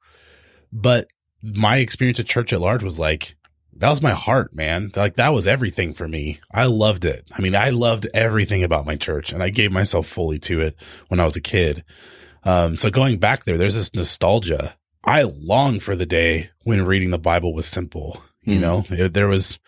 But 0.72 1.08
my 1.42 1.78
experience 1.78 2.20
at 2.20 2.26
church 2.26 2.52
at 2.52 2.60
large 2.60 2.82
was 2.82 2.98
like, 2.98 3.34
that 3.76 3.88
was 3.88 4.02
my 4.02 4.12
heart, 4.12 4.54
man. 4.54 4.92
Like 4.94 5.14
that 5.14 5.32
was 5.32 5.46
everything 5.46 5.92
for 5.94 6.06
me. 6.06 6.40
I 6.52 6.64
loved 6.66 7.04
it. 7.04 7.24
I 7.32 7.40
mean, 7.40 7.54
I 7.56 7.70
loved 7.70 8.06
everything 8.12 8.62
about 8.62 8.84
my 8.86 8.96
church 8.96 9.32
and 9.32 9.42
I 9.42 9.48
gave 9.48 9.72
myself 9.72 10.06
fully 10.06 10.38
to 10.40 10.60
it 10.60 10.76
when 11.08 11.18
I 11.18 11.24
was 11.24 11.36
a 11.36 11.40
kid. 11.40 11.82
Um, 12.44 12.76
so 12.76 12.90
going 12.90 13.18
back 13.18 13.44
there, 13.44 13.56
there's 13.56 13.74
this 13.74 13.94
nostalgia. 13.94 14.74
I 15.04 15.22
long 15.22 15.80
for 15.80 15.96
the 15.96 16.04
day 16.06 16.50
when 16.64 16.84
reading 16.84 17.10
the 17.10 17.18
Bible 17.18 17.54
was 17.54 17.66
simple. 17.66 18.22
You 18.44 18.56
Hmm. 18.56 18.60
know, 18.60 18.86
It- 18.90 19.14
there 19.14 19.28
was, 19.28 19.58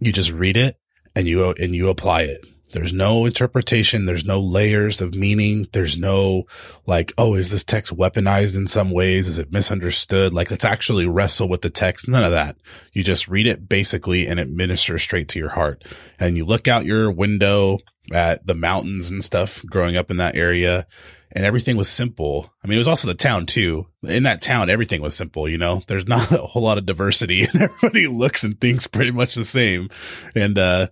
you 0.00 0.12
just 0.12 0.32
read 0.32 0.56
it 0.56 0.76
and 1.14 1.28
you, 1.28 1.50
and 1.52 1.74
you 1.74 1.88
apply 1.88 2.22
it. 2.22 2.40
There's 2.72 2.92
no 2.92 3.26
interpretation. 3.26 4.06
There's 4.06 4.24
no 4.24 4.40
layers 4.40 5.00
of 5.00 5.14
meaning. 5.14 5.68
There's 5.72 5.96
no 5.96 6.44
like, 6.86 7.12
oh, 7.16 7.34
is 7.34 7.50
this 7.50 7.64
text 7.64 7.96
weaponized 7.96 8.56
in 8.56 8.66
some 8.66 8.90
ways? 8.90 9.28
Is 9.28 9.38
it 9.38 9.52
misunderstood? 9.52 10.32
Like, 10.32 10.50
let's 10.50 10.64
actually 10.64 11.06
wrestle 11.06 11.48
with 11.48 11.62
the 11.62 11.70
text. 11.70 12.08
None 12.08 12.24
of 12.24 12.32
that. 12.32 12.56
You 12.92 13.04
just 13.04 13.28
read 13.28 13.46
it 13.46 13.68
basically 13.68 14.26
and 14.26 14.40
it 14.40 14.50
ministers 14.50 15.02
straight 15.02 15.28
to 15.30 15.38
your 15.38 15.50
heart. 15.50 15.84
And 16.18 16.36
you 16.36 16.44
look 16.44 16.66
out 16.66 16.84
your 16.84 17.10
window 17.10 17.78
at 18.12 18.46
the 18.46 18.54
mountains 18.54 19.10
and 19.10 19.22
stuff 19.22 19.62
growing 19.66 19.96
up 19.96 20.10
in 20.10 20.16
that 20.16 20.34
area 20.34 20.86
and 21.32 21.46
everything 21.46 21.76
was 21.76 21.88
simple. 21.88 22.50
I 22.62 22.66
mean, 22.66 22.76
it 22.76 22.78
was 22.78 22.88
also 22.88 23.08
the 23.08 23.14
town 23.14 23.46
too. 23.46 23.86
In 24.02 24.24
that 24.24 24.42
town, 24.42 24.68
everything 24.68 25.00
was 25.00 25.14
simple, 25.14 25.48
you 25.48 25.58
know, 25.58 25.82
there's 25.86 26.06
not 26.08 26.30
a 26.32 26.38
whole 26.38 26.62
lot 26.62 26.78
of 26.78 26.86
diversity 26.86 27.42
and 27.52 27.62
everybody 27.62 28.06
looks 28.06 28.44
and 28.44 28.60
thinks 28.60 28.86
pretty 28.86 29.10
much 29.10 29.34
the 29.34 29.44
same. 29.44 29.88
And, 30.34 30.58
uh, 30.58 30.88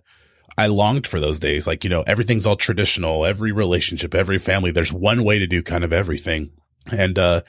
I 0.61 0.67
longed 0.67 1.07
for 1.07 1.19
those 1.19 1.39
days. 1.39 1.65
Like, 1.67 1.83
you 1.83 1.89
know, 1.89 2.03
everything's 2.03 2.45
all 2.45 2.55
traditional. 2.55 3.25
Every 3.25 3.51
relationship, 3.51 4.13
every 4.13 4.37
family, 4.37 4.71
there's 4.71 4.93
one 4.93 5.23
way 5.23 5.39
to 5.39 5.47
do 5.47 5.61
kind 5.63 5.83
of 5.83 5.91
everything. 5.91 6.51
And, 6.91 7.17
uh, 7.17 7.41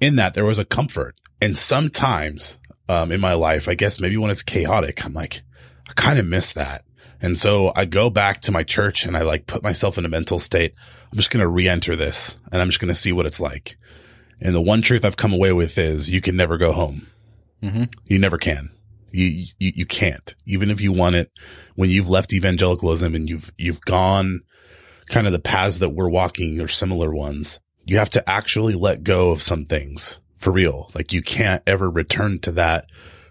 in 0.00 0.16
that 0.16 0.34
there 0.34 0.44
was 0.44 0.58
a 0.58 0.64
comfort. 0.64 1.16
And 1.40 1.56
sometimes, 1.56 2.58
um, 2.88 3.10
in 3.12 3.20
my 3.20 3.32
life, 3.34 3.68
I 3.68 3.74
guess 3.74 4.00
maybe 4.00 4.16
when 4.16 4.30
it's 4.30 4.42
chaotic, 4.42 5.04
I'm 5.04 5.14
like, 5.14 5.42
I 5.88 5.92
kind 5.94 6.18
of 6.18 6.26
miss 6.26 6.52
that. 6.52 6.84
And 7.20 7.36
so 7.36 7.72
I 7.74 7.84
go 7.84 8.10
back 8.10 8.40
to 8.42 8.52
my 8.52 8.62
church 8.62 9.04
and 9.04 9.16
I 9.16 9.22
like 9.22 9.46
put 9.46 9.62
myself 9.62 9.98
in 9.98 10.04
a 10.04 10.08
mental 10.08 10.38
state. 10.38 10.74
I'm 11.10 11.16
just 11.16 11.30
going 11.30 11.40
to 11.40 11.48
re-enter 11.48 11.96
this 11.96 12.38
and 12.52 12.60
I'm 12.62 12.68
just 12.68 12.80
going 12.80 12.92
to 12.94 12.94
see 12.94 13.12
what 13.12 13.26
it's 13.26 13.40
like. 13.40 13.76
And 14.40 14.54
the 14.54 14.60
one 14.60 14.82
truth 14.82 15.04
I've 15.04 15.16
come 15.16 15.32
away 15.32 15.52
with 15.52 15.78
is 15.78 16.10
you 16.10 16.20
can 16.20 16.36
never 16.36 16.58
go 16.58 16.72
home. 16.72 17.06
Mhm. 17.62 17.92
You 18.06 18.18
never 18.18 18.38
can. 18.38 18.70
You, 19.10 19.46
you, 19.58 19.72
you 19.76 19.86
can't, 19.86 20.34
even 20.44 20.70
if 20.70 20.80
you 20.80 20.92
want 20.92 21.16
it 21.16 21.30
when 21.74 21.90
you've 21.90 22.10
left 22.10 22.32
evangelicalism 22.32 23.14
and 23.14 23.28
you've, 23.28 23.50
you've 23.56 23.80
gone 23.80 24.42
kind 25.08 25.26
of 25.26 25.32
the 25.32 25.38
paths 25.38 25.78
that 25.78 25.90
we're 25.90 26.10
walking 26.10 26.60
or 26.60 26.68
similar 26.68 27.14
ones. 27.14 27.60
You 27.84 27.96
have 27.96 28.10
to 28.10 28.28
actually 28.28 28.74
let 28.74 29.02
go 29.02 29.30
of 29.30 29.42
some 29.42 29.64
things 29.64 30.18
for 30.36 30.52
real. 30.52 30.90
Like 30.94 31.12
you 31.12 31.22
can't 31.22 31.62
ever 31.66 31.90
return 31.90 32.38
to 32.40 32.52
that 32.52 32.86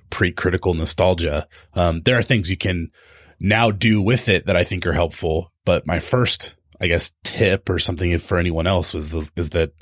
pre-critical 0.10 0.74
nostalgia. 0.74 1.48
Um, 1.76 2.02
there 2.02 2.18
are 2.18 2.24
things 2.24 2.50
you 2.50 2.58
can 2.58 2.92
now 3.40 3.70
do 3.70 4.02
with 4.02 4.30
it 4.30 4.48
that 4.48 4.56
I 4.56 4.64
think 4.64 4.88
are 4.88 4.94
helpful. 4.94 5.52
But 5.64 5.86
my 5.86 6.00
first, 6.00 6.56
I 6.82 6.88
guess, 6.88 7.14
tip 7.24 7.70
or 7.70 7.78
something 7.78 8.18
for 8.18 8.38
anyone 8.38 8.66
else 8.66 8.94
was, 8.94 9.10
the, 9.10 9.30
is 9.36 9.52
that 9.52 9.74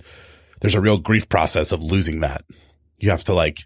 there's 0.60 0.76
a 0.76 0.82
real 0.82 0.98
grief 0.98 1.30
process 1.30 1.72
of 1.72 1.82
losing 1.82 2.20
that. 2.20 2.44
You 2.98 3.12
have 3.12 3.24
to 3.26 3.34
like 3.34 3.60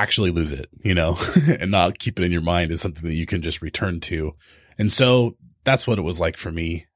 actually 0.00 0.30
lose 0.30 0.52
it, 0.52 0.68
you 0.82 0.94
know, 0.94 1.18
and 1.60 1.70
not 1.70 1.98
keep 1.98 2.18
it 2.18 2.24
in 2.24 2.32
your 2.32 2.40
mind 2.40 2.72
as 2.72 2.80
something 2.80 3.04
that 3.04 3.14
you 3.14 3.26
can 3.26 3.42
just 3.42 3.62
return 3.62 4.00
to. 4.00 4.34
And 4.78 4.92
so 4.92 5.36
that's 5.64 5.86
what 5.86 5.98
it 5.98 6.02
was 6.02 6.20
like 6.20 6.36
for 6.36 6.50
me. 6.50 6.86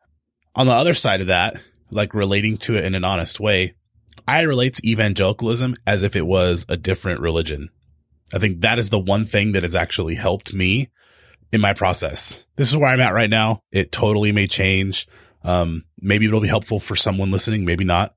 On 0.54 0.66
the 0.66 0.72
other 0.72 0.94
side 0.94 1.20
of 1.20 1.26
that, 1.26 1.60
like 1.90 2.14
relating 2.14 2.56
to 2.58 2.76
it 2.76 2.84
in 2.84 2.94
an 2.94 3.04
honest 3.04 3.40
way, 3.40 3.74
I 4.26 4.42
relate 4.42 4.74
to 4.74 4.88
evangelicalism 4.88 5.76
as 5.86 6.02
if 6.02 6.16
it 6.16 6.26
was 6.26 6.64
a 6.68 6.76
different 6.76 7.20
religion. 7.20 7.70
I 8.32 8.38
think 8.38 8.62
that 8.62 8.78
is 8.78 8.90
the 8.90 8.98
one 8.98 9.26
thing 9.26 9.52
that 9.52 9.62
has 9.64 9.74
actually 9.74 10.14
helped 10.14 10.54
me 10.54 10.88
in 11.52 11.60
my 11.60 11.74
process. 11.74 12.44
This 12.56 12.70
is 12.70 12.76
where 12.76 12.88
I'm 12.88 13.00
at 13.00 13.12
right 13.12 13.30
now. 13.30 13.62
It 13.70 13.92
totally 13.92 14.32
may 14.32 14.46
change. 14.46 15.06
Um, 15.42 15.84
maybe 16.00 16.26
it'll 16.26 16.40
be 16.40 16.48
helpful 16.48 16.80
for 16.80 16.96
someone 16.96 17.30
listening, 17.30 17.64
maybe 17.64 17.84
not. 17.84 18.14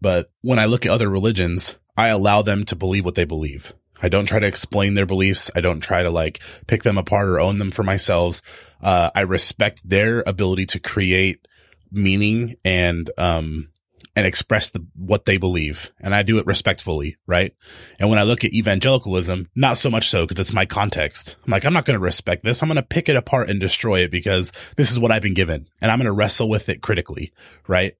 But 0.00 0.30
when 0.40 0.58
I 0.58 0.64
look 0.64 0.86
at 0.86 0.92
other 0.92 1.10
religions, 1.10 1.76
I 1.96 2.08
allow 2.08 2.40
them 2.42 2.64
to 2.64 2.76
believe 2.76 3.04
what 3.04 3.14
they 3.14 3.24
believe. 3.24 3.74
I 4.02 4.08
don't 4.08 4.26
try 4.26 4.38
to 4.38 4.46
explain 4.46 4.94
their 4.94 5.06
beliefs. 5.06 5.50
I 5.54 5.60
don't 5.60 5.80
try 5.80 6.02
to 6.02 6.10
like 6.10 6.40
pick 6.66 6.82
them 6.82 6.98
apart 6.98 7.28
or 7.28 7.40
own 7.40 7.58
them 7.58 7.70
for 7.70 7.82
myself. 7.82 8.42
Uh, 8.82 9.10
I 9.14 9.22
respect 9.22 9.88
their 9.88 10.22
ability 10.26 10.66
to 10.66 10.80
create 10.80 11.46
meaning 11.92 12.56
and, 12.64 13.10
um, 13.18 13.70
and 14.16 14.26
express 14.26 14.70
the, 14.70 14.84
what 14.96 15.24
they 15.24 15.36
believe. 15.36 15.92
And 16.00 16.14
I 16.14 16.22
do 16.22 16.38
it 16.38 16.46
respectfully, 16.46 17.16
right? 17.26 17.54
And 17.98 18.10
when 18.10 18.18
I 18.18 18.24
look 18.24 18.44
at 18.44 18.52
evangelicalism, 18.52 19.48
not 19.54 19.78
so 19.78 19.90
much 19.90 20.08
so 20.08 20.26
because 20.26 20.40
it's 20.40 20.52
my 20.52 20.66
context. 20.66 21.36
I'm 21.44 21.50
like, 21.50 21.64
I'm 21.64 21.72
not 21.72 21.84
going 21.84 21.98
to 21.98 22.04
respect 22.04 22.42
this. 22.42 22.62
I'm 22.62 22.68
going 22.68 22.76
to 22.76 22.82
pick 22.82 23.08
it 23.08 23.16
apart 23.16 23.48
and 23.48 23.60
destroy 23.60 24.00
it 24.00 24.10
because 24.10 24.52
this 24.76 24.90
is 24.90 24.98
what 24.98 25.12
I've 25.12 25.22
been 25.22 25.34
given 25.34 25.68
and 25.80 25.90
I'm 25.90 25.98
going 25.98 26.06
to 26.06 26.12
wrestle 26.12 26.48
with 26.48 26.68
it 26.68 26.82
critically, 26.82 27.32
right? 27.68 27.96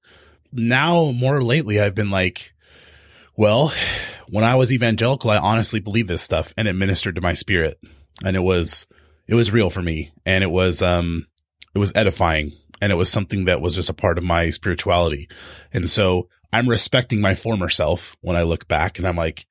Now, 0.51 1.11
more 1.11 1.41
lately, 1.41 1.79
I've 1.79 1.95
been 1.95 2.11
like, 2.11 2.53
well, 3.37 3.73
when 4.31 4.45
I 4.45 4.55
was 4.55 4.71
evangelical, 4.71 5.29
I 5.29 5.37
honestly 5.37 5.81
believed 5.81 6.07
this 6.07 6.21
stuff 6.21 6.53
and 6.55 6.65
it 6.65 6.73
ministered 6.73 7.15
to 7.15 7.21
my 7.21 7.33
spirit 7.33 7.77
and 8.23 8.37
it 8.37 8.39
was, 8.39 8.87
it 9.27 9.35
was 9.35 9.51
real 9.51 9.69
for 9.69 9.81
me 9.81 10.13
and 10.25 10.41
it 10.41 10.49
was, 10.49 10.81
um, 10.81 11.27
it 11.75 11.79
was 11.79 11.91
edifying 11.95 12.53
and 12.81 12.93
it 12.93 12.95
was 12.95 13.11
something 13.11 13.45
that 13.45 13.59
was 13.59 13.75
just 13.75 13.89
a 13.89 13.93
part 13.93 14.17
of 14.17 14.23
my 14.23 14.49
spirituality. 14.49 15.27
And 15.73 15.89
so 15.89 16.29
I'm 16.53 16.69
respecting 16.69 17.19
my 17.19 17.35
former 17.35 17.67
self 17.67 18.15
when 18.21 18.37
I 18.37 18.43
look 18.43 18.69
back 18.69 18.97
and 18.97 19.07
I'm 19.07 19.17
like, 19.17 19.47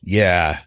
yeah, 0.00 0.60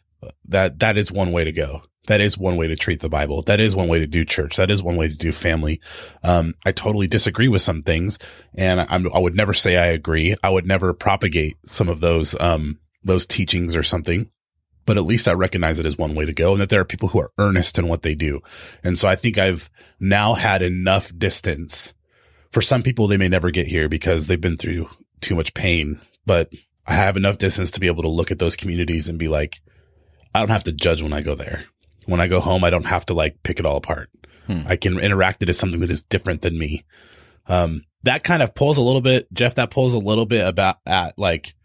that, 0.49 0.79
that 0.79 0.97
is 0.97 1.09
one 1.09 1.31
way 1.31 1.45
to 1.45 1.53
go. 1.53 1.83
That 2.07 2.19
is 2.19 2.37
one 2.37 2.57
way 2.57 2.67
to 2.67 2.75
treat 2.75 2.99
the 2.99 3.07
Bible. 3.07 3.43
That 3.43 3.61
is 3.61 3.77
one 3.77 3.87
way 3.87 3.99
to 3.99 4.07
do 4.07 4.25
church. 4.25 4.57
That 4.57 4.71
is 4.71 4.83
one 4.83 4.97
way 4.97 5.07
to 5.07 5.15
do 5.15 5.31
family. 5.31 5.79
Um, 6.21 6.53
I 6.65 6.73
totally 6.73 7.07
disagree 7.07 7.47
with 7.47 7.61
some 7.61 7.81
things 7.81 8.19
and 8.55 8.81
I'm, 8.81 9.07
I 9.13 9.19
would 9.19 9.37
never 9.37 9.53
say 9.53 9.77
I 9.77 9.85
agree. 9.85 10.35
I 10.43 10.49
would 10.49 10.67
never 10.67 10.93
propagate 10.93 11.55
some 11.63 11.87
of 11.87 12.01
those, 12.01 12.37
um, 12.41 12.79
those 13.03 13.25
teachings 13.25 13.75
or 13.75 13.83
something, 13.83 14.29
but 14.85 14.97
at 14.97 15.05
least 15.05 15.27
I 15.27 15.33
recognize 15.33 15.79
it 15.79 15.85
as 15.85 15.97
one 15.97 16.15
way 16.15 16.25
to 16.25 16.33
go 16.33 16.51
and 16.51 16.61
that 16.61 16.69
there 16.69 16.81
are 16.81 16.85
people 16.85 17.09
who 17.09 17.19
are 17.19 17.31
earnest 17.37 17.77
in 17.77 17.87
what 17.87 18.01
they 18.01 18.15
do. 18.15 18.41
And 18.83 18.97
so 18.97 19.07
I 19.07 19.15
think 19.15 19.37
I've 19.37 19.69
now 19.99 20.33
had 20.33 20.61
enough 20.61 21.11
distance 21.17 21.93
for 22.51 22.61
some 22.61 22.83
people. 22.83 23.07
They 23.07 23.17
may 23.17 23.29
never 23.29 23.51
get 23.51 23.67
here 23.67 23.89
because 23.89 24.27
they've 24.27 24.39
been 24.39 24.57
through 24.57 24.89
too 25.21 25.35
much 25.35 25.53
pain, 25.53 25.99
but 26.25 26.51
I 26.85 26.95
have 26.95 27.17
enough 27.17 27.37
distance 27.37 27.71
to 27.71 27.79
be 27.79 27.87
able 27.87 28.03
to 28.03 28.09
look 28.09 28.31
at 28.31 28.39
those 28.39 28.55
communities 28.55 29.07
and 29.07 29.17
be 29.17 29.27
like, 29.27 29.61
I 30.35 30.39
don't 30.39 30.49
have 30.49 30.65
to 30.65 30.73
judge 30.73 31.01
when 31.01 31.13
I 31.13 31.21
go 31.21 31.35
there. 31.35 31.65
When 32.05 32.19
I 32.19 32.27
go 32.27 32.41
home, 32.41 32.63
I 32.63 32.69
don't 32.69 32.85
have 32.85 33.05
to 33.05 33.13
like 33.13 33.41
pick 33.43 33.59
it 33.59 33.65
all 33.65 33.77
apart. 33.77 34.09
Hmm. 34.47 34.63
I 34.65 34.75
can 34.75 34.99
interact 34.99 35.41
it 35.43 35.49
as 35.49 35.57
something 35.57 35.79
that 35.79 35.91
is 35.91 36.03
different 36.03 36.41
than 36.41 36.57
me. 36.57 36.83
Um, 37.47 37.83
that 38.03 38.23
kind 38.23 38.43
of 38.43 38.53
pulls 38.53 38.77
a 38.77 38.81
little 38.81 39.01
bit, 39.01 39.31
Jeff, 39.31 39.55
that 39.55 39.71
pulls 39.71 39.93
a 39.93 39.99
little 39.99 40.25
bit 40.25 40.45
about 40.45 40.77
at 40.85 41.17
like, 41.17 41.55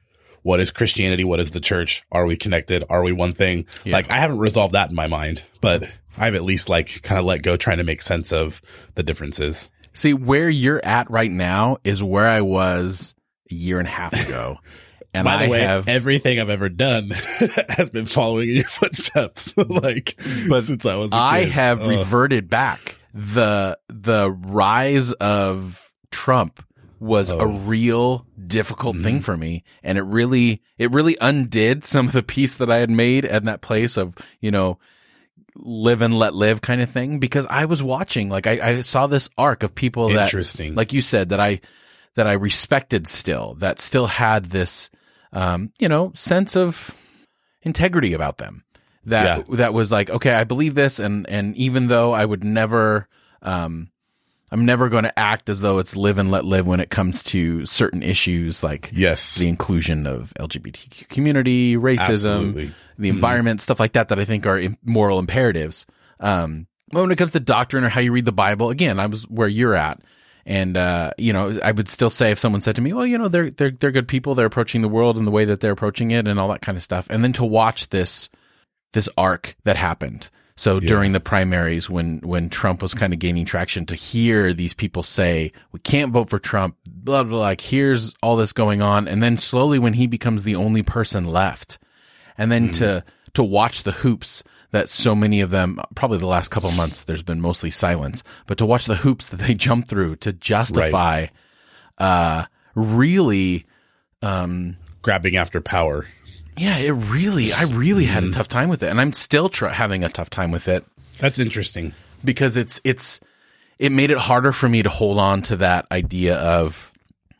what 0.42 0.60
is 0.60 0.70
Christianity? 0.70 1.24
What 1.24 1.40
is 1.40 1.50
the 1.50 1.60
church? 1.60 2.02
Are 2.12 2.26
we 2.26 2.36
connected? 2.36 2.84
Are 2.88 3.02
we 3.02 3.12
one 3.12 3.32
thing? 3.34 3.66
Yeah. 3.84 3.92
Like 3.94 4.10
I 4.10 4.18
haven't 4.18 4.38
resolved 4.38 4.74
that 4.74 4.90
in 4.90 4.96
my 4.96 5.06
mind, 5.06 5.42
but 5.60 5.82
I've 6.16 6.34
at 6.34 6.42
least 6.44 6.68
like 6.68 7.02
kind 7.02 7.18
of 7.18 7.24
let 7.24 7.42
go 7.42 7.56
trying 7.56 7.78
to 7.78 7.84
make 7.84 8.02
sense 8.02 8.32
of 8.32 8.60
the 8.94 9.02
differences. 9.02 9.70
See, 9.94 10.14
where 10.14 10.48
you're 10.48 10.84
at 10.84 11.10
right 11.10 11.30
now 11.30 11.78
is 11.84 12.02
where 12.04 12.26
I 12.28 12.40
was 12.42 13.14
a 13.50 13.54
year 13.54 13.78
and 13.78 13.88
a 13.88 13.90
half 13.90 14.12
ago. 14.28 14.58
And 15.14 15.24
By 15.24 15.38
the 15.38 15.44
I 15.44 15.48
way, 15.48 15.60
have, 15.60 15.88
everything 15.88 16.38
I've 16.38 16.50
ever 16.50 16.68
done 16.68 17.10
has 17.68 17.88
been 17.90 18.04
following 18.06 18.50
in 18.50 18.56
your 18.56 18.68
footsteps. 18.68 19.54
like, 19.56 20.20
But 20.48 20.64
since 20.64 20.84
I 20.84 20.96
was, 20.96 21.10
a 21.12 21.14
I 21.16 21.40
kid. 21.44 21.52
have 21.52 21.80
Ugh. 21.80 21.88
reverted 21.88 22.50
back. 22.50 22.96
The, 23.14 23.78
the 23.88 24.30
rise 24.30 25.12
of 25.14 25.90
Trump 26.10 26.62
was 27.00 27.30
a 27.30 27.36
Oh. 27.38 27.46
real 27.58 28.26
difficult 28.48 28.96
Mhm. 28.96 29.02
thing 29.02 29.20
for 29.20 29.36
me. 29.36 29.62
And 29.82 29.98
it 29.98 30.02
really, 30.02 30.62
it 30.78 30.90
really 30.90 31.16
undid 31.20 31.84
some 31.84 32.06
of 32.06 32.12
the 32.12 32.22
peace 32.22 32.54
that 32.56 32.70
I 32.70 32.78
had 32.78 32.90
made 32.90 33.24
in 33.24 33.44
that 33.44 33.60
place 33.60 33.96
of, 33.96 34.14
you 34.40 34.50
know, 34.50 34.78
live 35.54 36.02
and 36.02 36.18
let 36.18 36.34
live 36.34 36.60
kind 36.60 36.80
of 36.80 36.90
thing 36.90 37.18
because 37.18 37.46
I 37.50 37.64
was 37.64 37.82
watching, 37.82 38.28
like 38.28 38.46
I, 38.46 38.60
I 38.76 38.80
saw 38.82 39.06
this 39.06 39.28
arc 39.36 39.62
of 39.62 39.74
people 39.74 40.08
that, 40.10 40.26
Interesting. 40.26 40.74
like 40.74 40.92
you 40.92 41.02
said, 41.02 41.30
that 41.30 41.40
I, 41.40 41.60
that 42.14 42.26
I 42.26 42.32
respected 42.32 43.06
still, 43.06 43.54
that 43.58 43.78
still 43.78 44.06
had 44.06 44.46
this, 44.46 44.90
um, 45.32 45.72
you 45.78 45.88
know, 45.88 46.12
sense 46.14 46.56
of 46.56 46.90
integrity 47.62 48.12
about 48.12 48.38
them. 48.38 48.64
That 49.04 49.46
that 49.52 49.72
was 49.72 49.90
like, 49.90 50.10
okay, 50.10 50.32
I 50.32 50.44
believe 50.44 50.74
this, 50.74 50.98
and 50.98 51.26
and 51.30 51.56
even 51.56 51.88
though 51.88 52.12
I 52.12 52.24
would 52.24 52.44
never, 52.44 53.08
um, 53.40 53.88
I'm 54.50 54.64
never 54.64 54.88
going 54.88 55.04
to 55.04 55.18
act 55.18 55.48
as 55.48 55.60
though 55.60 55.78
it's 55.78 55.94
live 55.94 56.18
and 56.18 56.30
let 56.30 56.44
live 56.44 56.66
when 56.66 56.80
it 56.80 56.90
comes 56.90 57.22
to 57.24 57.66
certain 57.66 58.02
issues 58.02 58.62
like 58.62 58.90
yes. 58.92 59.34
the 59.36 59.48
inclusion 59.48 60.06
of 60.06 60.32
LGBTQ 60.38 61.08
community, 61.08 61.76
racism, 61.76 62.48
Absolutely. 62.48 62.72
the 62.98 63.08
environment, 63.10 63.60
stuff 63.60 63.78
like 63.78 63.92
that 63.92 64.08
that 64.08 64.18
I 64.18 64.24
think 64.24 64.46
are 64.46 64.62
moral 64.84 65.18
imperatives. 65.18 65.86
Um, 66.20 66.66
but 66.90 67.02
when 67.02 67.10
it 67.10 67.16
comes 67.16 67.32
to 67.32 67.40
doctrine 67.40 67.84
or 67.84 67.90
how 67.90 68.00
you 68.00 68.12
read 68.12 68.24
the 68.24 68.32
Bible, 68.32 68.70
again, 68.70 68.98
I 68.98 69.06
was 69.06 69.24
where 69.28 69.48
you're 69.48 69.74
at. 69.74 70.00
And 70.46 70.78
uh, 70.78 71.10
you 71.18 71.34
know, 71.34 71.60
I 71.62 71.72
would 71.72 71.90
still 71.90 72.08
say 72.08 72.30
if 72.30 72.38
someone 72.38 72.62
said 72.62 72.74
to 72.76 72.80
me, 72.80 72.94
"Well, 72.94 73.04
you 73.04 73.18
know, 73.18 73.28
they're 73.28 73.50
they're 73.50 73.70
they're 73.70 73.90
good 73.90 74.08
people. 74.08 74.34
They're 74.34 74.46
approaching 74.46 74.80
the 74.80 74.88
world 74.88 75.18
in 75.18 75.26
the 75.26 75.30
way 75.30 75.44
that 75.44 75.60
they're 75.60 75.72
approaching 75.72 76.10
it, 76.10 76.26
and 76.26 76.40
all 76.40 76.48
that 76.48 76.62
kind 76.62 76.78
of 76.78 76.82
stuff." 76.82 77.06
And 77.10 77.22
then 77.22 77.34
to 77.34 77.44
watch 77.44 77.90
this 77.90 78.30
this 78.94 79.10
arc 79.18 79.56
that 79.64 79.76
happened. 79.76 80.30
So 80.58 80.80
during 80.80 81.12
the 81.12 81.20
primaries, 81.20 81.88
when 81.88 82.18
when 82.18 82.50
Trump 82.50 82.82
was 82.82 82.92
kind 82.92 83.12
of 83.12 83.20
gaining 83.20 83.44
traction, 83.44 83.86
to 83.86 83.94
hear 83.94 84.52
these 84.52 84.74
people 84.74 85.04
say, 85.04 85.52
"We 85.70 85.78
can't 85.78 86.12
vote 86.12 86.28
for 86.28 86.40
Trump," 86.40 86.76
blah 86.84 87.22
blah. 87.22 87.38
Like 87.38 87.60
here's 87.60 88.14
all 88.24 88.34
this 88.34 88.52
going 88.52 88.82
on, 88.82 89.06
and 89.06 89.22
then 89.22 89.38
slowly 89.38 89.78
when 89.78 89.92
he 89.92 90.08
becomes 90.08 90.42
the 90.42 90.56
only 90.56 90.82
person 90.82 91.24
left, 91.24 91.78
and 92.36 92.50
then 92.50 92.72
to 92.72 93.04
to 93.34 93.42
watch 93.44 93.84
the 93.84 93.92
hoops 93.92 94.42
that 94.72 94.88
so 94.88 95.14
many 95.14 95.40
of 95.40 95.50
them, 95.50 95.80
probably 95.94 96.18
the 96.18 96.26
last 96.26 96.50
couple 96.50 96.68
of 96.68 96.76
months, 96.76 97.04
there's 97.04 97.22
been 97.22 97.40
mostly 97.40 97.70
silence, 97.70 98.24
but 98.46 98.58
to 98.58 98.66
watch 98.66 98.86
the 98.86 98.96
hoops 98.96 99.28
that 99.28 99.36
they 99.36 99.54
jump 99.68 99.86
through 99.86 100.16
to 100.16 100.32
justify, 100.32 101.26
uh, 101.98 102.44
really, 102.74 103.64
um, 104.22 104.76
Grabbing 105.02 105.36
after 105.36 105.60
power. 105.60 106.06
Yeah, 106.58 106.78
it 106.78 106.90
really, 106.92 107.52
I 107.52 107.62
really 107.62 108.04
had 108.04 108.24
a 108.24 108.30
tough 108.30 108.48
time 108.48 108.68
with 108.68 108.82
it, 108.82 108.88
and 108.90 109.00
I'm 109.00 109.12
still 109.12 109.48
tr- 109.48 109.68
having 109.68 110.04
a 110.04 110.08
tough 110.08 110.30
time 110.30 110.50
with 110.50 110.68
it 110.68 110.84
That's 111.18 111.38
interesting. 111.38 111.92
because 112.24 112.56
it's 112.56 112.80
it's 112.84 113.20
it 113.78 113.92
made 113.92 114.10
it 114.10 114.18
harder 114.18 114.52
for 114.52 114.68
me 114.68 114.82
to 114.82 114.88
hold 114.88 115.18
on 115.18 115.40
to 115.42 115.56
that 115.58 115.86
idea 115.92 116.36
of, 116.36 116.90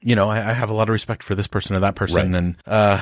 you 0.03 0.15
know, 0.15 0.29
I, 0.31 0.37
I 0.51 0.53
have 0.53 0.71
a 0.71 0.75
lot 0.75 0.89
of 0.89 0.93
respect 0.93 1.23
for 1.25 1.35
this 1.35 1.47
person 1.49 1.75
or 1.75 1.81
that 1.81 1.97
person, 1.97 2.33
Right. 2.33 2.39
and 2.39 2.57
uh, 2.67 3.01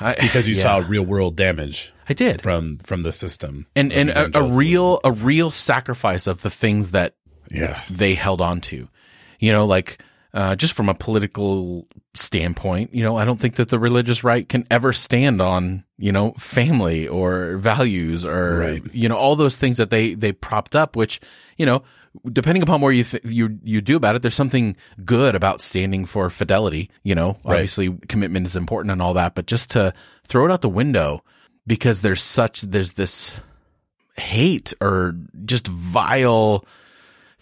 I, 0.00 0.14
Because 0.14 0.46
you 0.46 0.54
yeah, 0.54 0.62
saw 0.62 0.76
real 0.86 1.04
world 1.04 1.36
damage 1.36 1.92
I 2.08 2.14
did, 2.14 2.42
from 2.42 2.76
from 2.76 3.02
the 3.02 3.12
system. 3.12 3.66
and 3.74 3.90
of 3.92 3.98
and 3.98 4.10
a, 4.10 4.12
a 4.12 4.20
evangelicalism. 4.28 4.56
real 4.56 5.00
a 5.04 5.10
real 5.12 5.50
sacrifice 5.50 6.26
of 6.28 6.42
the 6.42 6.50
things 6.50 6.92
that 6.92 7.14
Yeah. 7.50 7.82
they 7.90 8.14
held 8.14 8.40
on 8.40 8.60
to. 8.62 8.88
You 9.40 9.52
know, 9.52 9.66
like 9.66 9.98
uh, 10.36 10.54
just 10.54 10.74
from 10.74 10.88
a 10.90 10.94
political 10.94 11.88
standpoint, 12.14 12.94
you 12.94 13.02
know, 13.02 13.16
I 13.16 13.24
don't 13.24 13.40
think 13.40 13.56
that 13.56 13.70
the 13.70 13.78
religious 13.78 14.22
right 14.22 14.46
can 14.46 14.66
ever 14.70 14.92
stand 14.92 15.40
on, 15.40 15.82
you 15.98 16.12
know, 16.12 16.32
family 16.32 17.08
or 17.08 17.56
values 17.56 18.22
or, 18.24 18.58
Right. 18.58 18.82
you 18.94 19.08
know, 19.08 19.16
all 19.16 19.34
those 19.34 19.56
things 19.56 19.78
that 19.78 19.88
they, 19.90 20.12
they 20.14 20.32
propped 20.32 20.76
up, 20.76 20.94
which, 20.94 21.20
you 21.56 21.64
know, 21.64 21.82
depending 22.30 22.62
upon 22.62 22.82
where 22.82 22.92
you, 22.92 23.04
th- 23.04 23.24
you, 23.24 23.58
you 23.64 23.80
do 23.80 23.96
about 23.96 24.14
it, 24.14 24.20
there's 24.22 24.34
something 24.34 24.76
good 25.06 25.34
about 25.34 25.62
standing 25.62 26.04
for 26.04 26.28
fidelity, 26.28 26.90
you 27.02 27.14
know, 27.14 27.38
Right. 27.42 27.54
obviously 27.54 27.96
commitment 28.08 28.46
is 28.46 28.56
important 28.56 28.92
and 28.92 29.00
all 29.00 29.14
that, 29.14 29.34
but 29.34 29.46
just 29.46 29.70
to 29.72 29.94
throw 30.24 30.44
it 30.44 30.52
out 30.52 30.60
the 30.60 30.68
window 30.68 31.24
because 31.66 32.02
there's 32.02 32.22
such, 32.22 32.60
there's 32.60 32.92
this 32.92 33.40
hate 34.18 34.74
or 34.82 35.16
just 35.46 35.66
vile, 35.66 36.64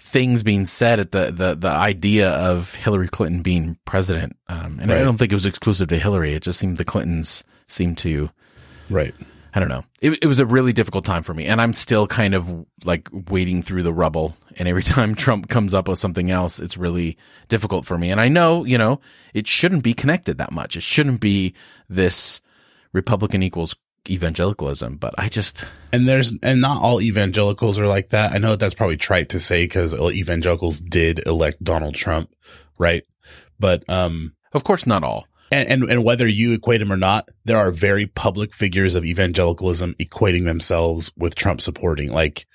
things 0.05 0.43
being 0.43 0.67
said 0.67 1.01
at 1.01 1.13
the 1.13 1.33
the 1.33 1.55
the 1.55 1.69
idea 1.69 2.31
of 2.31 2.75
Hillary 2.75 3.09
Clinton 3.09 3.43
being 3.43 3.79
president. 3.85 4.37
Um, 4.49 4.79
and 4.81 4.93
I 4.93 5.03
don't 5.03 5.17
think 5.17 5.33
it 5.33 5.35
was 5.35 5.47
exclusive 5.47 5.89
to 5.89 5.99
Hillary. 5.99 6.35
It 6.35 6.43
just 6.43 6.59
seemed 6.59 6.77
the 6.77 6.85
Clintons 6.85 7.43
seemed 7.67 7.99
to. 7.99 8.31
Right. 8.91 9.15
I 9.55 9.61
don't 9.61 9.69
know. 9.69 9.85
It, 10.01 10.19
it 10.23 10.27
was 10.27 10.41
a 10.41 10.47
really 10.47 10.73
difficult 10.73 11.05
time 11.05 11.23
for 11.23 11.33
me, 11.33 11.47
and 11.47 11.61
I'm 11.61 11.73
still 11.73 12.07
kind 12.07 12.35
of 12.35 12.67
like 12.85 13.09
wading 13.31 13.63
through 13.63 13.83
the 13.85 13.93
rubble. 13.93 14.37
And 14.57 14.69
every 14.69 14.83
time 14.95 15.15
Trump 15.15 15.49
comes 15.49 15.73
up 15.73 15.89
with 15.89 15.99
something 15.99 16.31
else, 16.31 16.61
it's 16.61 16.77
really 16.77 17.17
difficult 17.49 17.87
for 17.87 17.97
me. 17.97 18.11
And 18.11 18.21
I 18.21 18.29
know, 18.29 18.65
you 18.65 18.77
know, 18.77 19.01
it 19.33 19.47
shouldn't 19.47 19.85
be 19.85 19.95
connected 19.95 20.39
that 20.39 20.53
much. 20.53 20.77
It 20.77 20.83
shouldn't 20.83 21.21
be 21.21 21.55
this 21.89 22.41
Republican 22.93 23.43
equals 23.43 23.75
evangelicalism. 24.11 24.97
But 24.97 25.15
I 25.19 25.29
just, 25.29 25.65
And 25.93 26.09
there's 26.09 26.33
and 26.43 26.61
not 26.61 26.83
all 26.83 27.01
evangelicals 27.01 27.79
are 27.79 27.87
like 27.87 28.11
that. 28.11 28.33
I 28.33 28.39
know 28.39 28.57
that's 28.57 28.75
probably 28.75 28.97
trite 28.97 29.31
to 29.31 29.41
say 29.41 29.65
because 29.65 29.95
evangelicals 29.95 30.81
did 30.81 31.21
elect 31.27 31.63
Donald 31.63 31.95
Trump, 31.95 32.31
right? 32.79 33.05
But 33.59 33.89
um, 33.89 34.35
of 34.53 34.65
course, 34.65 34.87
not 34.87 35.05
all. 35.05 35.27
and, 35.53 35.69
and 35.69 35.85
and 35.91 36.05
whether 36.05 36.27
you 36.27 36.53
equate 36.53 36.81
them 36.81 36.93
or 36.93 36.97
not, 36.97 37.29
there 37.45 37.59
are 37.59 37.71
very 37.71 38.07
public 38.07 38.53
figures 38.53 38.95
of 38.95 39.05
evangelicalism 39.05 39.95
equating 40.01 40.45
themselves 40.45 41.13
with 41.17 41.35
Trump 41.35 41.61
supporting, 41.61 42.13
like 42.13 42.47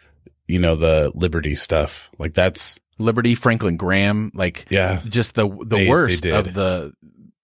you 0.47 0.59
know 0.59 0.75
the 0.75 1.11
liberty 1.15 1.55
stuff. 1.55 2.09
Like 2.19 2.33
that's 2.33 2.77
Liberty, 2.97 3.33
Franklin 3.33 3.77
Graham, 3.77 4.31
like 4.33 4.65
yeah, 4.69 5.01
just 5.05 5.35
the 5.35 5.47
the 5.47 5.65
They- 5.65 5.83
they 5.85 5.89
worst 5.89 6.23
did. 6.23 6.33
of 6.33 6.53
the 6.53 6.93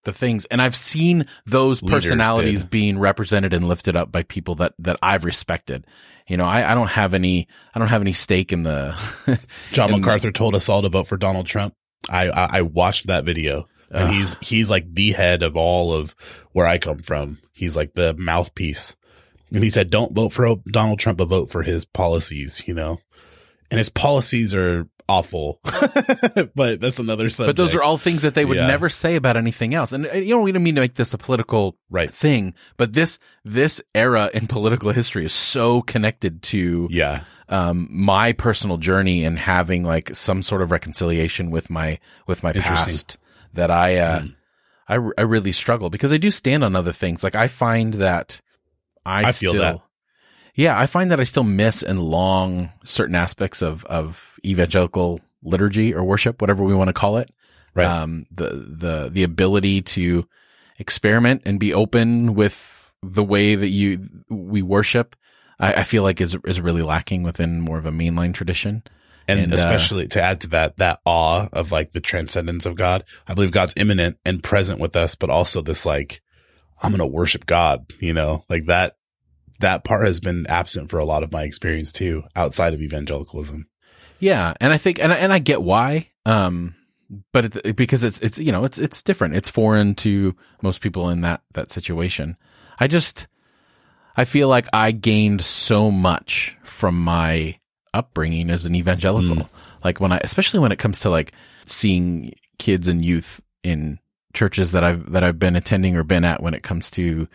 the 0.06 0.13
things 0.13 0.46
and 0.46 0.62
i've 0.62 0.76
seen 0.76 1.26
those 1.46 1.82
Leaders 1.84 2.04
personalities 2.06 2.62
did. 2.62 2.70
being 2.70 2.98
represented 3.00 3.54
and 3.54 3.68
lifted 3.68 3.96
up 3.96 4.12
by 4.12 4.24
people 4.24 4.56
that 4.56 4.74
that 4.80 4.98
i've 5.04 5.26
respected 5.26 5.86
you 6.28 6.38
know 6.38 6.46
i, 6.46 6.72
I 6.72 6.74
don't 6.76 6.89
have 6.91 7.13
any 7.13 7.48
i 7.74 7.80
don't 7.80 7.89
have 7.89 8.02
any 8.02 8.13
stake 8.13 8.54
in 8.54 8.63
the 8.63 8.96
John 9.74 9.91
And- 9.91 10.02
MacArthur 10.02 10.32
told 10.32 10.56
us 10.56 10.70
all 10.70 10.82
to 10.82 10.89
vote 10.89 11.08
for 11.08 11.18
Donald 11.18 11.46
Trump. 11.48 11.74
I 12.10 12.30
I, 12.30 12.58
I 12.58 12.62
watched 12.62 13.08
that 13.08 13.26
video, 13.26 13.68
and 13.89 14.10
Ugh. 14.10 14.13
he's 14.13 14.38
he's 14.41 14.70
like 14.70 14.94
the 14.94 15.12
head 15.12 15.41
of 15.44 15.56
all 15.58 15.94
of 15.94 16.13
where 16.52 16.68
I 16.68 16.78
come 16.78 17.00
from. 17.00 17.39
He's 17.52 17.76
like 17.76 17.96
the 17.96 18.13
mouthpiece, 18.13 18.96
and 19.52 19.63
he 19.63 19.72
said, 19.72 19.89
"Don't 19.89 20.13
vote 20.13 20.30
for 20.32 20.56
Donald 20.68 21.00
Trump, 21.00 21.18
but 21.18 21.26
vote 21.30 21.50
for 21.50 21.63
his 21.63 21.84
policies." 21.84 22.62
You 22.68 22.76
know, 22.76 23.00
and 23.72 23.80
his 23.80 23.89
policies 23.89 24.54
are 24.54 24.88
awful, 25.08 25.60
but 26.56 26.80
that's 26.82 27.00
another 27.00 27.30
subject. 27.30 27.50
but 27.56 27.62
those 27.62 27.76
are 27.76 27.84
all 27.84 27.98
things 27.98 28.24
that 28.24 28.34
they 28.34 28.46
would 28.46 28.58
Yeah. 28.58 28.68
never 28.68 28.89
say 28.89 29.15
about 29.15 29.38
anything 29.38 29.74
else 29.74 29.91
and 29.91 30.08
uh, 30.08 30.13
you 30.13 30.36
know 30.36 30.41
we 30.41 30.52
don't 30.52 30.63
mean 30.63 30.76
to 30.76 30.82
make 30.82 30.96
this 30.96 31.13
a 31.13 31.18
political 31.18 31.78
right. 31.89 32.12
thing 32.12 32.54
but 32.78 32.94
this 32.94 33.20
this 33.44 33.82
era 33.94 34.30
in 34.34 34.48
political 34.56 34.91
history 34.91 35.26
is 35.26 35.34
so 35.34 35.82
connected 35.84 36.41
to 36.44 36.88
Yeah, 36.89 37.24
um, 37.50 37.88
my 37.91 38.34
personal 38.34 38.78
journey 38.78 39.24
and 39.26 39.38
having 39.38 39.84
like 39.84 40.15
some 40.15 40.41
sort 40.41 40.62
of 40.62 40.72
reconciliation 40.72 41.52
with 41.52 41.70
my 41.70 42.00
with 42.28 42.41
my 42.44 42.54
past 42.54 43.18
that 43.54 43.70
I 43.72 43.98
uh, 43.98 44.20
Mm. 44.22 44.36
I 44.88 44.96
I 45.18 45.22
really 45.24 45.52
struggle 45.52 45.89
because 45.89 46.13
I 46.13 46.18
do 46.18 46.30
stand 46.32 46.63
on 46.63 46.76
other 46.76 46.91
things. 46.94 47.24
Like 47.24 47.34
I 47.36 47.48
find 47.48 47.96
that 47.96 48.39
I, 49.06 49.26
I 49.26 49.32
feel 49.32 49.54
that. 49.54 49.82
Yeah, 50.56 50.80
I 50.80 50.88
find 50.88 51.12
that 51.12 51.20
I 51.20 51.26
still 51.26 51.44
miss 51.44 51.84
and 51.84 52.00
long 52.00 52.72
certain 52.86 53.15
aspects 53.15 53.62
of 53.62 53.86
of 53.86 54.39
evangelical 54.46 55.22
liturgy 55.44 55.94
or 55.94 56.04
worship, 56.04 56.41
whatever 56.41 56.63
we 56.63 56.74
want 56.74 56.88
to 56.88 56.94
call 56.94 57.18
it. 57.18 57.30
right. 57.74 57.86
Um, 57.86 58.26
the 58.32 58.50
the 58.68 59.10
the 59.12 59.24
ability 59.24 59.82
to 59.82 60.28
experiment 60.80 61.44
and 61.46 61.60
be 61.60 61.74
open 61.74 62.36
with 62.36 62.94
the 63.04 63.24
way 63.24 63.56
that 63.56 63.68
you 63.68 64.10
we 64.30 64.62
worship. 64.62 65.15
I, 65.60 65.74
I 65.74 65.84
feel 65.84 66.04
like 66.04 66.22
is 66.22 66.38
is 66.46 66.62
really 66.62 66.82
lacking 66.82 67.24
within 67.24 67.62
more 67.62 67.78
of 67.78 67.86
a 67.86 67.91
mainline 67.91 68.34
tradition. 68.34 68.84
and, 69.28 69.39
and, 69.39 69.54
uh, 69.54 69.56
especially 69.56 70.08
to 70.10 70.22
add 70.22 70.41
to 70.41 70.48
that, 70.50 70.78
that 70.78 71.00
awe 71.06 71.48
of 71.52 71.72
like 71.72 71.91
the 71.91 72.02
transcendence 72.02 72.65
of 72.65 72.76
God. 72.76 73.04
I 73.28 73.34
believe 73.34 73.52
God's 73.52 73.74
immanent 73.78 74.18
and 74.26 74.44
present 74.44 74.80
with 74.80 74.96
us, 74.96 75.15
but 75.15 75.30
also 75.30 75.62
this 75.62 75.86
like, 75.86 76.22
I'm 76.82 76.91
going 76.91 77.00
to 77.00 77.06
worship 77.06 77.46
God, 77.46 77.91
you 78.00 78.13
know, 78.13 78.44
like 78.50 78.65
that, 78.68 78.98
that 79.60 79.84
part 79.84 80.08
has 80.08 80.20
been 80.20 80.46
absent 80.48 80.89
for 80.89 81.00
a 81.00 81.06
lot 81.06 81.24
of 81.24 81.32
my 81.32 81.44
experience 81.44 81.91
too, 81.91 82.24
outside 82.36 82.74
of 82.74 82.82
evangelicalism. 82.82 83.68
Yeah, 84.20 84.54
and 84.62 84.72
I 84.74 84.78
think 84.78 85.00
and 85.00 85.12
I- 85.13 85.18
and 85.18 85.32
I 85.34 85.39
get 85.39 85.62
why. 85.62 86.10
Um, 86.26 86.76
but 87.32 87.56
it, 87.58 87.76
because 87.76 88.04
it's 88.04 88.20
it's 88.20 88.39
you 88.39 88.52
know 88.52 88.65
it's 88.65 88.80
it's 88.80 89.04
different. 89.04 89.36
It's 89.36 89.50
foreign 89.50 89.96
to 89.96 90.36
most 90.62 90.82
people 90.82 91.10
in 91.10 91.22
that 91.22 91.41
that 91.54 91.72
situation. 91.72 92.38
I 92.80 92.88
just 92.88 93.28
I 94.18 94.26
feel 94.26 94.48
like 94.48 94.68
I 94.74 94.91
gained 94.91 95.41
so 95.41 95.91
much 95.91 96.58
from 96.63 97.00
my 97.02 97.60
upbringing 97.94 98.50
as 98.50 98.65
an 98.65 98.76
evangelical. 98.76 99.36
Mm. 99.36 99.50
Like 99.84 100.00
when 100.00 100.12
I 100.12 100.20
especially 100.24 100.60
when 100.62 100.72
it 100.72 100.80
comes 100.80 101.02
to 101.02 101.10
like 101.10 101.34
seeing 101.65 102.34
kids 102.58 102.88
and 102.88 103.04
youth 103.04 103.41
in 103.63 104.00
churches 104.34 104.72
that 104.72 104.84
I've 104.84 105.12
that 105.12 105.24
I've 105.24 105.39
been 105.39 105.56
attending 105.56 105.96
or 105.96 106.04
been 106.04 106.26
at 106.26 106.41
when 106.41 106.54
it 106.54 106.63
comes 106.63 106.89
to 106.91 107.28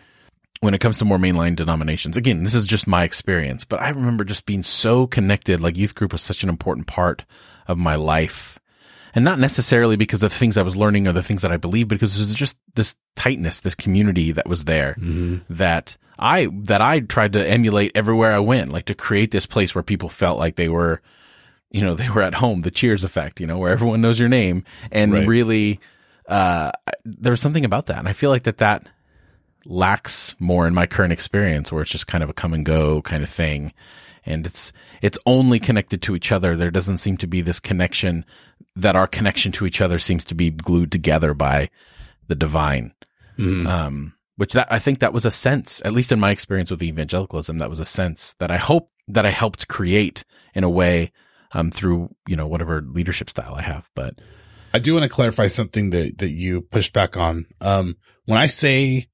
when 0.61 0.73
it 0.73 0.79
comes 0.79 0.97
to 0.99 1.05
more 1.05 1.17
mainline 1.17 1.55
denominations. 1.55 2.15
Again, 2.17 2.43
this 2.43 2.55
is 2.55 2.65
just 2.65 2.87
my 2.87 3.03
experience, 3.03 3.65
but 3.65 3.81
I 3.81 3.89
remember 3.89 4.23
just 4.23 4.45
being 4.45 4.63
so 4.63 5.07
connected. 5.07 5.59
Like 5.59 5.75
youth 5.75 5.95
group 5.95 6.11
was 6.13 6.21
such 6.21 6.43
an 6.43 6.49
important 6.49 6.87
part 6.87 7.25
of 7.67 7.77
my 7.77 7.95
life. 7.95 8.57
and 9.13 9.25
not 9.25 9.39
necessarily 9.39 9.97
because 9.97 10.23
of 10.23 10.31
the 10.31 10.37
things 10.37 10.57
I 10.57 10.61
was 10.61 10.77
learning 10.77 11.07
or 11.07 11.11
the 11.11 11.23
things 11.23 11.41
that 11.41 11.51
I 11.51 11.57
believe, 11.57 11.87
because 11.89 12.15
there's 12.15 12.33
just 12.33 12.57
this 12.75 12.95
tightness, 13.15 13.59
this 13.59 13.75
community 13.75 14.31
that 14.31 14.47
was 14.47 14.63
there 14.63 14.95
that 15.49 15.97
I, 16.17 16.47
that 16.63 16.79
I 16.81 17.01
tried 17.01 17.33
to 17.33 17.45
emulate 17.45 17.91
everywhere 17.95 18.31
I 18.31 18.39
went, 18.39 18.71
like 18.71 18.85
to 18.85 18.93
create 18.95 19.31
this 19.31 19.45
place 19.45 19.75
where 19.75 19.83
people 19.83 20.07
felt 20.09 20.37
like 20.39 20.55
they 20.55 20.69
were, 20.69 21.01
you 21.71 21.81
know, 21.81 21.95
they 21.99 22.09
were 22.09 22.21
at 22.21 22.35
home, 22.35 22.61
the 22.61 22.71
cheers 22.71 23.03
effect, 23.03 23.41
you 23.41 23.47
know, 23.47 23.57
where 23.57 23.71
everyone 23.71 23.99
knows 24.01 24.19
your 24.19 24.29
name 24.29 24.63
and 24.91 25.11
Right. 25.11 25.27
really, 25.27 25.79
uh, 26.27 26.71
there 27.03 27.31
was 27.31 27.41
something 27.41 27.65
about 27.65 27.87
that. 27.87 27.97
And 27.99 28.07
I 28.07 28.13
feel 28.13 28.29
like 28.29 28.43
that 28.43 28.59
that 28.59 28.87
lacks 29.65 30.35
more 30.39 30.67
in 30.67 30.73
my 30.73 30.87
current 30.87 31.13
experience 31.13 31.71
where 31.71 31.81
it's 31.81 31.91
just 31.91 32.07
kind 32.07 32.23
of 32.23 32.29
a 32.29 32.33
come 32.33 32.53
and 32.53 32.65
go 32.65 33.01
kind 33.01 33.23
of 33.23 33.29
thing. 33.29 33.73
And 34.25 34.45
it's, 34.45 34.71
it's 35.01 35.17
only 35.25 35.59
connected 35.59 36.01
to 36.03 36.15
each 36.15 36.31
other. 36.31 36.55
There 36.55 36.71
doesn't 36.71 36.99
seem 36.99 37.17
to 37.17 37.27
be 37.27 37.41
this 37.41 37.59
connection 37.59 38.25
that 38.75 38.95
our 38.95 39.07
connection 39.07 39.51
to 39.53 39.65
each 39.65 39.81
other 39.81 39.99
seems 39.99 40.25
to 40.25 40.35
be 40.35 40.49
glued 40.49 40.91
together 40.91 41.33
by 41.33 41.69
the 42.27 42.35
divine. 42.35 42.93
Mhm. 43.37 43.67
Um, 43.67 44.13
which 44.37 44.53
that 44.53 44.71
I 44.71 44.79
think 44.79 44.99
that 44.99 45.13
was 45.13 45.25
a 45.25 45.31
sense, 45.31 45.81
at 45.85 45.91
least 45.91 46.11
in 46.11 46.19
my 46.19 46.31
experience 46.31 46.71
with 46.71 46.81
evangelicalism, 46.81 47.59
that 47.59 47.69
was 47.69 47.79
a 47.79 47.85
sense 47.85 48.33
that 48.39 48.49
I 48.49 48.57
hope 48.57 48.89
that 49.07 49.25
I 49.25 49.29
helped 49.29 49.67
create 49.67 50.23
in 50.55 50.63
a 50.63 50.69
way, 50.69 51.11
um, 51.51 51.69
through, 51.69 52.15
you 52.27 52.35
know, 52.35 52.47
whatever 52.47 52.81
leadership 52.81 53.29
style 53.29 53.53
I 53.53 53.61
have. 53.61 53.89
But 53.93 54.15
I 54.73 54.79
do 54.79 54.93
want 54.93 55.03
to 55.03 55.09
clarify 55.09 55.47
something 55.47 55.91
that, 55.91 56.17
that 56.19 56.29
you 56.31 56.61
pushed 56.61 56.93
back 56.93 57.17
on. 57.17 57.45
Um, 57.59 57.97
when 58.25 58.39
I 58.39 58.45
say 58.47 59.09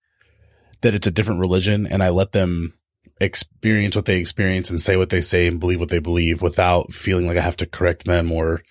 that 0.81 0.93
it's 0.93 1.07
a 1.07 1.11
different 1.11 1.39
religion 1.39 1.87
and 1.87 2.03
I 2.03 2.09
let 2.09 2.31
them 2.31 2.73
experience 3.19 3.95
what 3.95 4.05
they 4.05 4.17
experience 4.17 4.69
and 4.69 4.81
say 4.81 4.95
what 4.95 5.09
they 5.09 5.21
say 5.21 5.47
and 5.47 5.59
believe 5.59 5.79
what 5.79 5.89
they 5.89 5.99
believe 5.99 6.41
without 6.41 6.93
feeling 6.93 7.27
like 7.27 7.37
I 7.37 7.41
have 7.41 7.57
to 7.57 7.65
correct 7.65 8.05
them 8.05 8.31
or 8.31 8.61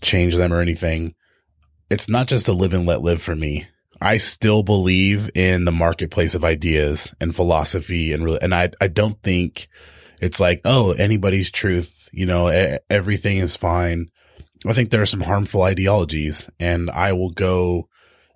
change 0.00 0.34
them 0.36 0.52
or 0.52 0.60
anything, 0.60 1.14
it's 1.90 2.08
not 2.08 2.28
just 2.28 2.48
a 2.48 2.52
live 2.52 2.72
and 2.72 2.86
let 2.86 3.02
live 3.02 3.20
for 3.20 3.36
me. 3.36 3.66
I 4.00 4.16
still 4.16 4.62
believe 4.62 5.30
in 5.34 5.66
the 5.66 5.72
marketplace 5.72 6.34
of 6.34 6.44
ideas 6.44 7.14
and 7.20 7.34
philosophy 7.34 8.12
and 8.12 8.24
really, 8.24 8.40
and 8.40 8.54
I, 8.54 8.70
I 8.80 8.88
don't 8.88 9.22
think 9.22 9.68
it's 10.20 10.40
like, 10.40 10.62
oh, 10.64 10.92
anybody's 10.92 11.50
truth, 11.50 12.08
you 12.12 12.24
know, 12.24 12.78
everything 12.88 13.38
is 13.38 13.56
fine. 13.56 14.10
I 14.66 14.72
think 14.72 14.90
there 14.90 15.02
are 15.02 15.06
some 15.06 15.20
harmful 15.20 15.62
ideologies 15.62 16.48
and 16.58 16.90
I 16.90 17.12
will 17.12 17.30
go 17.30 17.88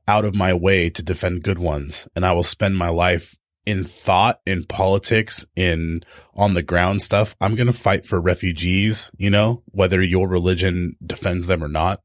out 0.07 0.25
of 0.25 0.35
my 0.35 0.53
way 0.53 0.91
to 0.91 1.03
defend 1.03 1.43
good 1.43 1.59
ones 1.59 2.09
and 2.15 2.25
I 2.25 2.33
will 2.33 2.43
spend 2.43 2.77
my 2.77 2.89
life 2.89 3.37
in 3.67 3.85
thought, 3.85 4.41
in 4.47 4.65
politics, 4.65 5.47
in 5.57 6.01
on 6.35 6.55
the 6.55 6.63
ground 6.63 7.03
stuff. 7.03 7.35
I'm 7.41 7.55
going 7.55 7.67
to 7.67 7.73
fight 7.73 8.07
for 8.07 8.21
refugees, 8.21 9.11
you 9.17 9.31
know, 9.31 9.63
whether 9.67 10.03
your 10.03 10.29
religion 10.29 10.97
defends 11.05 11.47
them 11.47 11.65
or 11.65 11.69
not. 11.69 12.01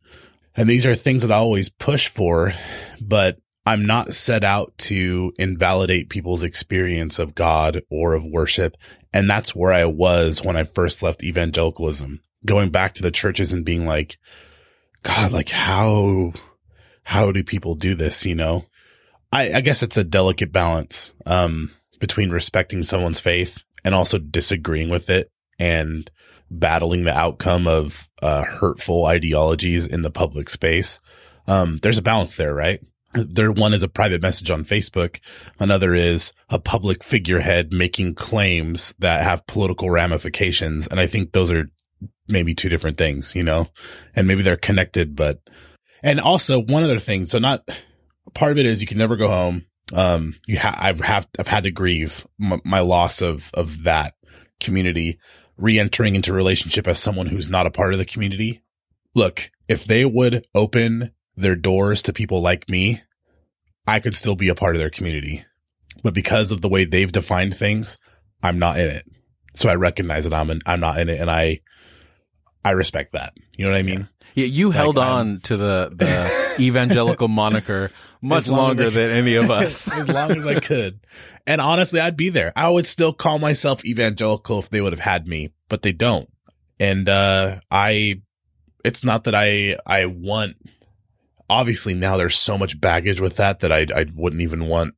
And 0.56 0.70
these 0.70 0.86
are 0.86 0.96
things 0.96 1.22
that 1.22 1.32
I 1.32 1.38
always 1.38 1.70
push 1.70 2.08
for, 2.08 2.54
but 3.02 3.38
I'm 3.66 3.86
not 3.86 4.14
set 4.14 4.44
out 4.44 4.74
to 4.80 5.34
invalidate 5.38 6.10
people's 6.10 6.44
experience 6.44 7.20
of 7.20 7.36
God 7.36 7.82
or 7.90 8.14
of 8.14 8.26
worship. 8.26 8.76
And 9.14 9.30
that's 9.30 9.56
where 9.56 9.72
I 9.72 9.86
was 9.86 10.44
when 10.44 10.56
I 10.56 10.64
first 10.64 11.04
left 11.04 11.24
evangelicalism, 11.24 12.22
going 12.46 12.70
back 12.70 12.94
to 12.96 13.04
the 13.04 13.12
churches 13.12 13.54
and 13.54 13.66
being 13.66 13.86
like, 13.86 14.18
God, 15.04 15.32
like 15.32 15.50
how, 15.50 16.34
how 17.10 17.32
do 17.32 17.44
people 17.44 17.74
do 17.74 17.96
this? 17.96 18.24
You 18.24 18.36
know, 18.36 18.66
I, 19.34 19.54
I 19.54 19.62
guess 19.62 19.82
it's 19.82 19.98
a 19.98 20.04
delicate 20.04 20.52
balance, 20.52 21.16
um, 21.26 21.72
between 22.00 22.30
respecting 22.30 22.84
someone's 22.84 23.20
faith 23.20 23.64
and 23.84 23.96
also 23.96 24.20
disagreeing 24.20 24.90
with 24.90 25.10
it 25.10 25.32
and 25.58 26.12
battling 26.52 27.06
the 27.06 27.18
outcome 27.18 27.68
of, 27.68 28.08
uh, 28.22 28.44
hurtful 28.44 29.08
ideologies 29.08 29.88
in 29.88 30.04
the 30.04 30.12
public 30.12 30.52
space. 30.52 31.02
Um, 31.48 31.80
there's 31.82 31.98
a 31.98 32.04
balance 32.04 32.36
there, 32.36 32.54
right? 32.54 32.80
There, 33.16 33.52
one 33.52 33.74
is 33.74 33.82
a 33.82 33.88
private 33.88 34.22
message 34.22 34.52
on 34.52 34.64
Facebook. 34.64 35.20
Another 35.60 35.96
is 35.96 36.32
a 36.48 36.60
public 36.60 37.04
figurehead 37.04 37.74
making 37.74 38.14
claims 38.14 38.94
that 39.00 39.24
have 39.24 39.48
political 39.48 39.90
ramifications. 39.90 40.86
And 40.86 41.00
I 41.00 41.08
think 41.08 41.32
those 41.32 41.50
are 41.50 41.72
maybe 42.28 42.54
two 42.54 42.70
different 42.70 42.98
things, 42.98 43.34
you 43.34 43.44
know, 43.44 43.68
and 44.16 44.28
maybe 44.28 44.44
they're 44.44 44.58
connected, 44.58 45.16
but, 45.16 45.40
and 46.04 46.20
also 46.20 46.60
one 46.60 46.84
other 46.84 47.00
thing. 47.00 47.26
So 47.26 47.40
not 47.40 47.68
part 48.34 48.52
of 48.52 48.58
it 48.58 48.66
is 48.66 48.82
you 48.82 48.88
can 48.88 48.98
never 48.98 49.16
go 49.16 49.28
home. 49.28 49.66
Um, 49.94 50.36
you 50.46 50.58
have, 50.58 50.76
I've 50.78 51.00
have, 51.02 51.28
I've 51.40 51.48
had 51.48 51.64
to 51.64 51.72
grieve 51.72 52.26
my, 52.38 52.60
my 52.64 52.80
loss 52.80 53.22
of, 53.22 53.50
of 53.54 53.84
that 53.84 54.14
community, 54.60 55.20
re-entering 55.58 56.16
into 56.16 56.34
relationship 56.34 56.88
as 56.88 57.00
someone 57.00 57.28
who's 57.28 57.50
not 57.50 57.66
a 57.66 57.72
part 57.72 57.94
of 57.94 58.00
the 58.00 58.06
community. 58.06 58.62
Look, 59.16 59.50
if 59.68 59.86
they 59.86 60.06
would 60.06 60.46
open 60.54 61.12
their 61.36 61.56
doors 61.56 62.04
to 62.04 62.14
people 62.14 62.42
like 62.42 62.70
me, 62.70 63.02
I 63.88 64.00
could 64.00 64.14
still 64.14 64.36
be 64.36 64.50
a 64.50 64.56
part 64.56 64.76
of 64.76 64.80
their 64.80 64.92
community. 64.92 65.44
But 66.04 66.14
because 66.14 66.52
of 66.52 66.62
the 66.62 66.70
way 66.70 66.86
they've 66.86 67.12
defined 67.12 67.56
things, 67.56 67.98
I'm 68.44 68.60
not 68.60 68.80
in 68.80 68.90
it. 68.90 69.06
So 69.56 69.68
I 69.68 69.76
recognize 69.76 70.26
that 70.26 70.34
I'm 70.34 70.50
in, 70.52 70.62
I'm 70.66 70.80
not 70.80 71.00
in 71.00 71.10
it 71.10 71.20
and 71.20 71.30
I, 71.30 71.62
I 72.64 72.72
respect 72.72 73.14
that. 73.14 73.34
You 73.58 73.66
know 73.66 73.72
what 73.72 73.80
I 73.80 73.84
mean? 73.84 74.08
Yeah, 74.40 74.46
you 74.46 74.72
held 74.72 74.98
I'm- 74.98 75.12
on 75.12 75.40
to 75.42 75.58
the, 75.58 75.92
the 75.94 76.56
evangelical 76.64 77.28
moniker 77.28 77.92
much 78.22 78.48
long 78.48 78.68
longer 78.68 78.88
I- 78.88 78.90
than 78.90 79.12
any 79.12 79.36
of 79.36 79.50
us. 79.50 79.88
as 79.92 80.08
long 80.08 80.32
as 80.32 80.46
I 80.46 80.60
could. 80.60 81.00
And 81.48 81.62
honestly, 81.62 82.00
I'd 82.00 82.18
be 82.18 82.30
there. 82.30 82.54
I 82.56 82.70
would 82.70 82.86
still 82.86 83.14
call 83.14 83.40
myself 83.40 83.84
evangelical 83.86 84.60
if 84.60 84.70
they 84.70 84.82
would 84.82 84.94
have 84.94 85.00
had 85.00 85.28
me, 85.28 85.52
but 85.68 85.82
they 85.82 85.92
don't. 85.92 86.30
And, 86.80 87.10
uh, 87.10 87.60
I, 87.72 88.22
it's 88.86 89.04
not 89.04 89.26
that 89.26 89.36
I, 89.36 89.78
I 89.86 90.06
want, 90.06 90.56
obviously 91.50 91.94
now 91.94 92.18
there's 92.18 92.38
so 92.38 92.58
much 92.58 92.80
baggage 92.80 93.20
with 93.20 93.38
that 93.38 93.62
that 93.62 93.72
I, 93.72 93.86
I 93.96 94.06
wouldn't 94.14 94.42
even 94.42 94.68
want, 94.68 94.96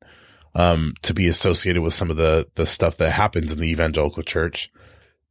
um, 0.53 0.93
to 1.03 1.13
be 1.13 1.27
associated 1.27 1.81
with 1.81 1.93
some 1.93 2.11
of 2.11 2.17
the, 2.17 2.47
the 2.55 2.65
stuff 2.65 2.97
that 2.97 3.11
happens 3.11 3.51
in 3.51 3.59
the 3.59 3.69
evangelical 3.69 4.21
church. 4.23 4.71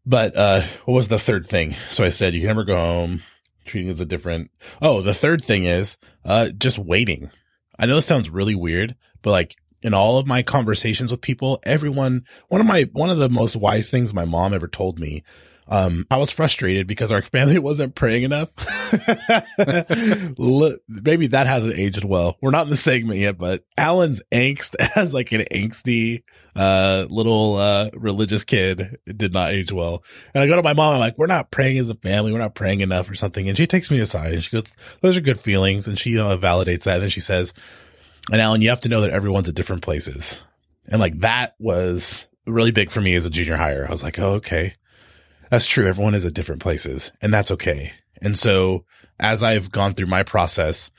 But, 0.06 0.34
uh, 0.36 0.62
what 0.86 0.94
was 0.94 1.08
the 1.08 1.18
third 1.18 1.44
thing? 1.44 1.74
So 1.90 2.04
I 2.04 2.08
said, 2.08 2.34
you 2.34 2.40
can 2.40 2.48
never 2.48 2.64
go 2.64 2.76
home. 2.76 3.22
Treating 3.70 3.90
as 3.90 4.00
a 4.00 4.04
different. 4.04 4.50
Oh, 4.82 5.00
the 5.00 5.14
third 5.14 5.44
thing 5.44 5.62
is, 5.62 5.96
uh, 6.24 6.48
just 6.48 6.76
waiting. 6.76 7.30
I 7.78 7.86
know 7.86 7.94
this 7.94 8.06
sounds 8.06 8.28
really 8.28 8.56
weird, 8.56 8.96
but 9.22 9.30
like 9.30 9.54
in 9.80 9.94
all 9.94 10.18
of 10.18 10.26
my 10.26 10.42
conversations 10.42 11.12
with 11.12 11.20
people, 11.20 11.60
everyone, 11.62 12.24
one 12.48 12.60
of 12.60 12.66
my, 12.66 12.90
one 12.92 13.10
of 13.10 13.18
the 13.18 13.28
most 13.28 13.54
wise 13.54 13.88
things 13.88 14.12
my 14.12 14.24
mom 14.24 14.52
ever 14.52 14.66
told 14.66 14.98
me, 14.98 15.22
um, 15.70 16.04
I 16.10 16.16
was 16.16 16.30
frustrated 16.30 16.86
because 16.86 17.12
our 17.12 17.22
family 17.22 17.58
wasn't 17.58 17.94
praying 17.94 18.24
enough. 18.24 18.50
Maybe 20.88 21.28
that 21.28 21.46
hasn't 21.46 21.78
aged 21.78 22.04
well. 22.04 22.36
We're 22.40 22.50
not 22.50 22.64
in 22.64 22.70
the 22.70 22.76
segment 22.76 23.20
yet, 23.20 23.38
but 23.38 23.64
Allen's 23.78 24.20
angst 24.32 24.74
as 24.96 25.14
like 25.14 25.30
an 25.32 25.42
angsty, 25.52 26.24
uh, 26.56 27.06
little, 27.08 27.54
uh, 27.56 27.90
religious 27.94 28.42
kid 28.42 28.98
did 29.06 29.32
not 29.32 29.52
age 29.52 29.70
well. 29.70 30.02
And 30.34 30.42
I 30.42 30.48
go 30.48 30.56
to 30.56 30.62
my 30.62 30.72
mom, 30.72 30.94
I'm 30.94 31.00
like, 31.00 31.16
we're 31.16 31.26
not 31.26 31.52
praying 31.52 31.78
as 31.78 31.88
a 31.88 31.94
family. 31.94 32.32
We're 32.32 32.38
not 32.38 32.56
praying 32.56 32.80
enough 32.80 33.08
or 33.08 33.14
something. 33.14 33.48
And 33.48 33.56
she 33.56 33.68
takes 33.68 33.90
me 33.90 34.00
aside 34.00 34.34
and 34.34 34.42
she 34.42 34.50
goes, 34.50 34.64
those 35.00 35.16
are 35.16 35.22
good 35.22 35.38
feelings. 35.38 35.86
And 35.86 35.98
she 35.98 36.18
uh, 36.18 36.36
validates 36.36 36.82
that. 36.82 36.94
And 36.94 37.04
then 37.04 37.10
she 37.10 37.20
says, 37.20 37.54
and 38.32 38.40
Allen, 38.40 38.60
you 38.60 38.70
have 38.70 38.80
to 38.80 38.88
know 38.88 39.02
that 39.02 39.10
everyone's 39.10 39.48
at 39.48 39.54
different 39.54 39.82
places. 39.82 40.42
And 40.88 41.00
like 41.00 41.18
that 41.20 41.54
was 41.60 42.26
really 42.46 42.72
big 42.72 42.90
for 42.90 43.00
me 43.00 43.14
as 43.14 43.24
a 43.24 43.30
junior 43.30 43.56
hire. 43.56 43.86
I 43.86 43.90
was 43.90 44.02
like, 44.02 44.18
oh, 44.18 44.34
okay. 44.34 44.74
That's 45.50 45.66
true. 45.66 45.86
Everyone 45.86 46.14
is 46.14 46.24
at 46.24 46.34
different 46.34 46.62
places 46.62 47.12
and 47.20 47.34
that's 47.34 47.50
okay. 47.50 47.92
And 48.22 48.38
so 48.38 48.84
as 49.18 49.42
I've 49.42 49.70
gone 49.70 49.94
through 49.94 50.06
my 50.06 50.22
process, 50.22 50.90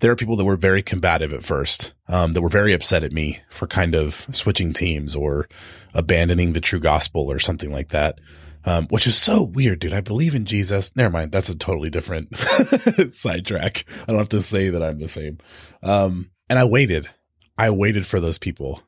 there 0.00 0.10
are 0.10 0.16
people 0.16 0.36
that 0.36 0.44
were 0.44 0.56
very 0.56 0.82
combative 0.82 1.32
at 1.32 1.42
first, 1.42 1.92
um, 2.08 2.32
that 2.32 2.40
were 2.40 2.48
very 2.48 2.72
upset 2.72 3.04
at 3.04 3.12
me 3.12 3.40
for 3.50 3.66
kind 3.66 3.94
of 3.94 4.26
switching 4.30 4.72
teams 4.72 5.14
or 5.14 5.48
abandoning 5.92 6.52
the 6.52 6.60
true 6.60 6.80
gospel 6.80 7.30
or 7.30 7.38
something 7.38 7.72
like 7.72 7.88
that. 7.90 8.18
Um, 8.64 8.86
which 8.88 9.06
is 9.06 9.16
so 9.16 9.42
weird, 9.42 9.78
dude. 9.78 9.94
I 9.94 10.00
believe 10.00 10.34
in 10.34 10.44
Jesus. 10.44 10.94
Never 10.94 11.10
mind. 11.10 11.32
That's 11.32 11.48
a 11.48 11.56
totally 11.56 11.90
different 11.90 12.36
sidetrack. 13.12 13.84
I 14.02 14.06
don't 14.06 14.18
have 14.18 14.28
to 14.30 14.42
say 14.42 14.68
that 14.68 14.82
I'm 14.82 14.98
the 14.98 15.08
same. 15.08 15.38
Um, 15.82 16.30
and 16.50 16.58
I 16.58 16.64
waited. 16.64 17.08
I 17.56 17.70
waited 17.70 18.06
for 18.06 18.20
those 18.20 18.36
people. 18.36 18.82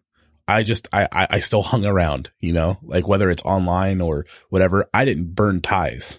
I 0.51 0.63
just, 0.63 0.89
I, 0.93 1.09
I, 1.13 1.27
I 1.31 1.39
still 1.41 1.63
hung 1.63 1.85
around, 1.85 2.31
you 2.41 2.53
know, 2.53 2.79
like 2.83 3.07
whether 3.07 3.31
it's 3.31 3.43
online 3.45 4.01
or 4.01 4.27
whatever. 4.49 4.89
I 4.93 5.05
didn't 5.05 5.35
burn 5.35 5.61
ties. 5.61 6.19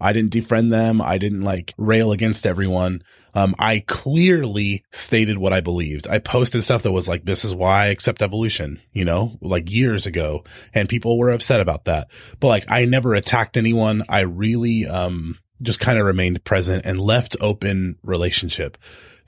I 0.00 0.12
didn't 0.12 0.32
defriend 0.32 0.70
them. 0.70 1.00
I 1.00 1.18
didn't 1.18 1.42
like 1.42 1.74
rail 1.76 2.12
against 2.12 2.46
everyone. 2.46 3.02
Um, 3.34 3.54
I 3.58 3.80
clearly 3.86 4.84
stated 4.90 5.38
what 5.38 5.52
I 5.52 5.60
believed. 5.60 6.08
I 6.08 6.18
posted 6.18 6.64
stuff 6.64 6.82
that 6.82 6.92
was 6.92 7.06
like, 7.06 7.24
this 7.24 7.44
is 7.44 7.54
why 7.54 7.84
I 7.84 7.86
accept 7.88 8.22
evolution, 8.22 8.80
you 8.92 9.04
know, 9.04 9.38
like 9.40 9.70
years 9.70 10.06
ago. 10.06 10.44
And 10.74 10.88
people 10.88 11.18
were 11.18 11.30
upset 11.30 11.60
about 11.60 11.84
that. 11.84 12.08
But 12.40 12.48
like, 12.48 12.64
I 12.68 12.86
never 12.86 13.14
attacked 13.14 13.56
anyone. 13.56 14.04
I 14.08 14.20
really, 14.20 14.86
um, 14.86 15.38
just 15.62 15.80
kind 15.80 15.98
of 15.98 16.06
remained 16.06 16.42
present 16.44 16.86
and 16.86 16.98
left 16.98 17.36
open 17.40 17.98
relationship. 18.02 18.78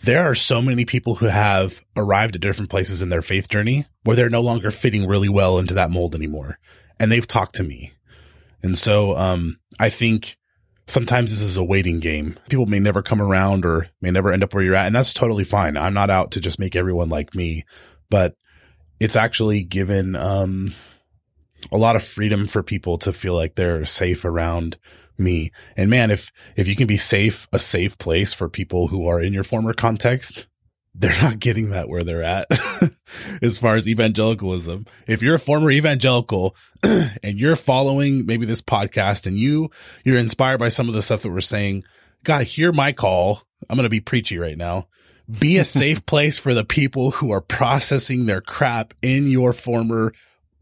There 0.02 0.28
are 0.28 0.34
so 0.34 0.60
many 0.60 0.84
people 0.84 1.14
who 1.16 1.26
have 1.26 1.80
arrived 1.96 2.34
at 2.34 2.42
different 2.42 2.70
places 2.70 3.02
in 3.02 3.08
their 3.08 3.22
faith 3.22 3.48
journey 3.48 3.86
where 4.02 4.16
they're 4.16 4.28
no 4.28 4.40
longer 4.40 4.72
fitting 4.72 5.06
really 5.06 5.28
well 5.28 5.58
into 5.58 5.74
that 5.74 5.92
mold 5.92 6.16
anymore. 6.16 6.58
And 6.98 7.10
they've 7.10 7.26
talked 7.26 7.54
to 7.56 7.62
me. 7.62 7.92
And 8.64 8.76
so, 8.76 9.16
um, 9.16 9.60
I 9.78 9.90
think 9.90 10.36
sometimes 10.88 11.30
this 11.30 11.40
is 11.40 11.56
a 11.56 11.64
waiting 11.64 12.00
game. 12.00 12.36
People 12.48 12.66
may 12.66 12.80
never 12.80 13.02
come 13.02 13.22
around 13.22 13.64
or 13.64 13.88
may 14.00 14.10
never 14.10 14.32
end 14.32 14.42
up 14.42 14.52
where 14.54 14.64
you're 14.64 14.74
at. 14.74 14.86
And 14.86 14.94
that's 14.94 15.14
totally 15.14 15.44
fine. 15.44 15.76
I'm 15.76 15.94
not 15.94 16.10
out 16.10 16.32
to 16.32 16.40
just 16.40 16.58
make 16.58 16.74
everyone 16.74 17.08
like 17.08 17.34
me, 17.34 17.64
but 18.10 18.34
it's 18.98 19.16
actually 19.16 19.62
given, 19.62 20.16
um, 20.16 20.74
a 21.70 21.78
lot 21.78 21.94
of 21.94 22.02
freedom 22.02 22.48
for 22.48 22.64
people 22.64 22.98
to 22.98 23.12
feel 23.12 23.34
like 23.34 23.54
they're 23.54 23.84
safe 23.84 24.24
around 24.24 24.78
me. 25.18 25.52
And 25.76 25.90
man, 25.90 26.10
if, 26.10 26.32
if 26.56 26.68
you 26.68 26.76
can 26.76 26.86
be 26.86 26.96
safe, 26.96 27.48
a 27.52 27.58
safe 27.58 27.98
place 27.98 28.32
for 28.32 28.48
people 28.48 28.88
who 28.88 29.06
are 29.06 29.20
in 29.20 29.32
your 29.32 29.44
former 29.44 29.72
context, 29.72 30.46
they're 30.94 31.22
not 31.22 31.38
getting 31.38 31.70
that 31.70 31.88
where 31.88 32.04
they're 32.04 32.22
at 32.22 32.46
as 33.42 33.58
far 33.58 33.76
as 33.76 33.88
evangelicalism. 33.88 34.86
If 35.06 35.22
you're 35.22 35.36
a 35.36 35.40
former 35.40 35.70
evangelical 35.70 36.54
and 36.82 37.38
you're 37.38 37.56
following 37.56 38.26
maybe 38.26 38.44
this 38.44 38.62
podcast 38.62 39.26
and 39.26 39.38
you, 39.38 39.70
you're 40.04 40.18
inspired 40.18 40.58
by 40.58 40.68
some 40.68 40.88
of 40.88 40.94
the 40.94 41.02
stuff 41.02 41.22
that 41.22 41.30
we're 41.30 41.40
saying, 41.40 41.84
God, 42.24 42.44
hear 42.44 42.72
my 42.72 42.92
call. 42.92 43.42
I'm 43.70 43.76
going 43.76 43.84
to 43.84 43.90
be 43.90 44.00
preachy 44.00 44.38
right 44.38 44.58
now. 44.58 44.88
Be 45.38 45.56
a 45.58 45.64
safe 45.64 46.04
place 46.04 46.38
for 46.38 46.52
the 46.52 46.64
people 46.64 47.12
who 47.12 47.30
are 47.30 47.40
processing 47.40 48.26
their 48.26 48.42
crap 48.42 48.92
in 49.00 49.30
your 49.30 49.52
former 49.52 50.12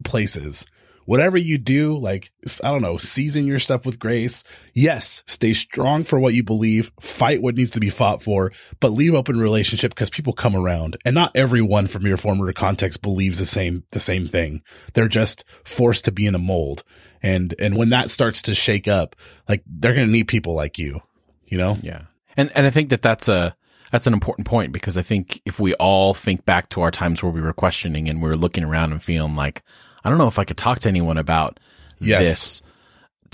places 0.04 0.64
whatever 1.10 1.36
you 1.36 1.58
do, 1.58 1.96
like, 1.98 2.30
I 2.62 2.70
don't 2.70 2.82
know, 2.82 2.96
season 2.96 3.44
your 3.44 3.58
stuff 3.58 3.84
with 3.84 3.98
grace. 3.98 4.44
Yes, 4.74 5.24
stay 5.26 5.54
strong 5.54 6.04
for 6.04 6.20
what 6.20 6.34
you 6.34 6.44
believe, 6.44 6.92
fight 7.00 7.42
what 7.42 7.56
needs 7.56 7.70
to 7.70 7.80
be 7.80 7.90
fought 7.90 8.22
for, 8.22 8.52
but 8.78 8.92
leave 8.92 9.12
open 9.12 9.40
relationship 9.40 9.90
because 9.90 10.08
people 10.08 10.32
come 10.32 10.54
around 10.54 10.98
and 11.04 11.16
not 11.16 11.32
everyone 11.34 11.88
from 11.88 12.06
your 12.06 12.16
former 12.16 12.52
context 12.52 13.02
believes 13.02 13.40
the 13.40 13.44
same, 13.44 13.82
the 13.90 13.98
same 13.98 14.28
thing. 14.28 14.62
They're 14.94 15.08
just 15.08 15.44
forced 15.64 16.04
to 16.04 16.12
be 16.12 16.26
in 16.26 16.36
a 16.36 16.38
mold. 16.38 16.84
And, 17.24 17.56
and 17.58 17.76
when 17.76 17.90
that 17.90 18.12
starts 18.12 18.42
to 18.42 18.54
shake 18.54 18.86
up, 18.86 19.16
like 19.48 19.64
they're 19.66 19.94
going 19.94 20.06
to 20.06 20.12
need 20.12 20.28
people 20.28 20.54
like 20.54 20.78
you, 20.78 21.00
you 21.44 21.58
know? 21.58 21.76
Yeah. 21.82 22.02
And, 22.36 22.52
and 22.54 22.68
I 22.68 22.70
think 22.70 22.90
that 22.90 23.02
that's 23.02 23.26
a, 23.26 23.56
that's 23.90 24.06
an 24.06 24.12
important 24.12 24.46
point 24.46 24.72
because 24.72 24.96
I 24.96 25.02
think 25.02 25.40
if 25.44 25.58
we 25.58 25.74
all 25.74 26.14
think 26.14 26.44
back 26.44 26.68
to 26.70 26.82
our 26.82 26.90
times 26.90 27.22
where 27.22 27.32
we 27.32 27.40
were 27.40 27.52
questioning 27.52 28.08
and 28.08 28.22
we 28.22 28.28
were 28.28 28.36
looking 28.36 28.64
around 28.64 28.92
and 28.92 29.02
feeling 29.02 29.36
like, 29.36 29.62
I 30.04 30.08
don't 30.08 30.18
know 30.18 30.28
if 30.28 30.38
I 30.38 30.44
could 30.44 30.56
talk 30.56 30.80
to 30.80 30.88
anyone 30.88 31.18
about 31.18 31.58
yes. 31.98 32.22
this. 32.22 32.62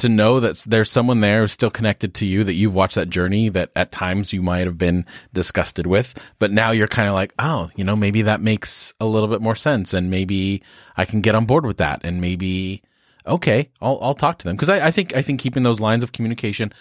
To 0.01 0.11
know 0.11 0.41
that 0.41 0.63
there's 0.69 0.91
someone 0.91 1.21
there 1.21 1.41
who's 1.41 1.53
still 1.53 1.71
connected 1.71 2.13
to 2.17 2.27
you, 2.27 2.45
that 2.45 2.53
you've 2.53 2.75
watched 2.75 2.97
that 2.97 3.09
journey 3.09 3.49
that 3.49 3.71
at 3.75 3.93
times 3.93 4.31
you 4.31 4.43
might 4.43 4.67
have 4.67 4.77
been 4.77 5.07
disgusted 5.33 5.87
with, 5.87 6.15
but 6.39 6.51
now 6.51 6.71
you're 6.71 6.87
kind 6.87 7.09
of 7.09 7.15
like, 7.15 7.33
oh, 7.39 7.71
you 7.77 7.85
know, 7.85 7.97
maybe 7.97 8.21
that 8.23 8.43
makes 8.43 8.93
a 9.01 9.07
little 9.07 9.29
bit 9.29 9.41
more 9.41 9.55
sense 9.55 9.95
and 9.95 10.11
maybe 10.11 10.63
I 10.99 11.07
can 11.07 11.23
get 11.23 11.35
on 11.35 11.47
board 11.47 11.65
with 11.65 11.79
that 11.79 12.05
and 12.05 12.21
maybe, 12.21 12.83
okay, 13.27 13.71
I'll, 13.81 13.99
I'll 14.03 14.15
talk 14.15 14.37
to 14.39 14.45
them. 14.45 14.59
Cause 14.59 14.69
I, 14.69 14.89
I 14.89 14.91
think, 14.91 15.17
I 15.17 15.23
think 15.23 15.41
keeping 15.41 15.63
those 15.63 15.81
lines 15.81 16.03
of 16.03 16.13
communication, 16.13 16.75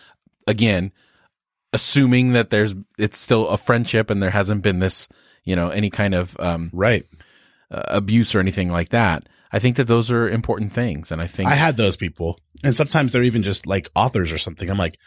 again, 0.46 0.92
assuming 1.76 2.34
that 2.34 2.50
there's, 2.50 2.74
it's 2.98 3.18
still 3.18 3.48
a 3.50 3.58
friendship 3.58 4.10
and 4.10 4.22
there 4.22 4.32
hasn't 4.32 4.64
been 4.64 4.80
this, 4.80 5.08
you 5.44 5.56
know, 5.56 5.70
any 5.70 5.90
kind 5.90 6.16
of, 6.16 6.36
um, 6.40 6.70
right. 6.74 7.06
Uh, 7.72 7.82
abuse 7.88 8.36
or 8.36 8.40
anything 8.40 8.70
like 8.70 8.90
that 8.90 9.28
I 9.56 9.60
think 9.60 9.78
that 9.78 9.88
those 9.88 10.12
are 10.12 10.30
important 10.30 10.74
things. 10.74 11.14
And 11.14 11.22
I 11.22 11.28
think 11.28 11.50
I 11.50 11.56
had 11.56 11.78
those 11.78 11.96
people 11.96 12.38
and 12.62 12.76
sometimes 12.76 13.14
they're 13.14 13.24
even 13.24 13.42
just 13.42 13.66
like 13.66 13.90
authors 13.96 14.34
or 14.34 14.38
something. 14.38 14.70
I'm 14.70 14.78
like, 14.78 14.98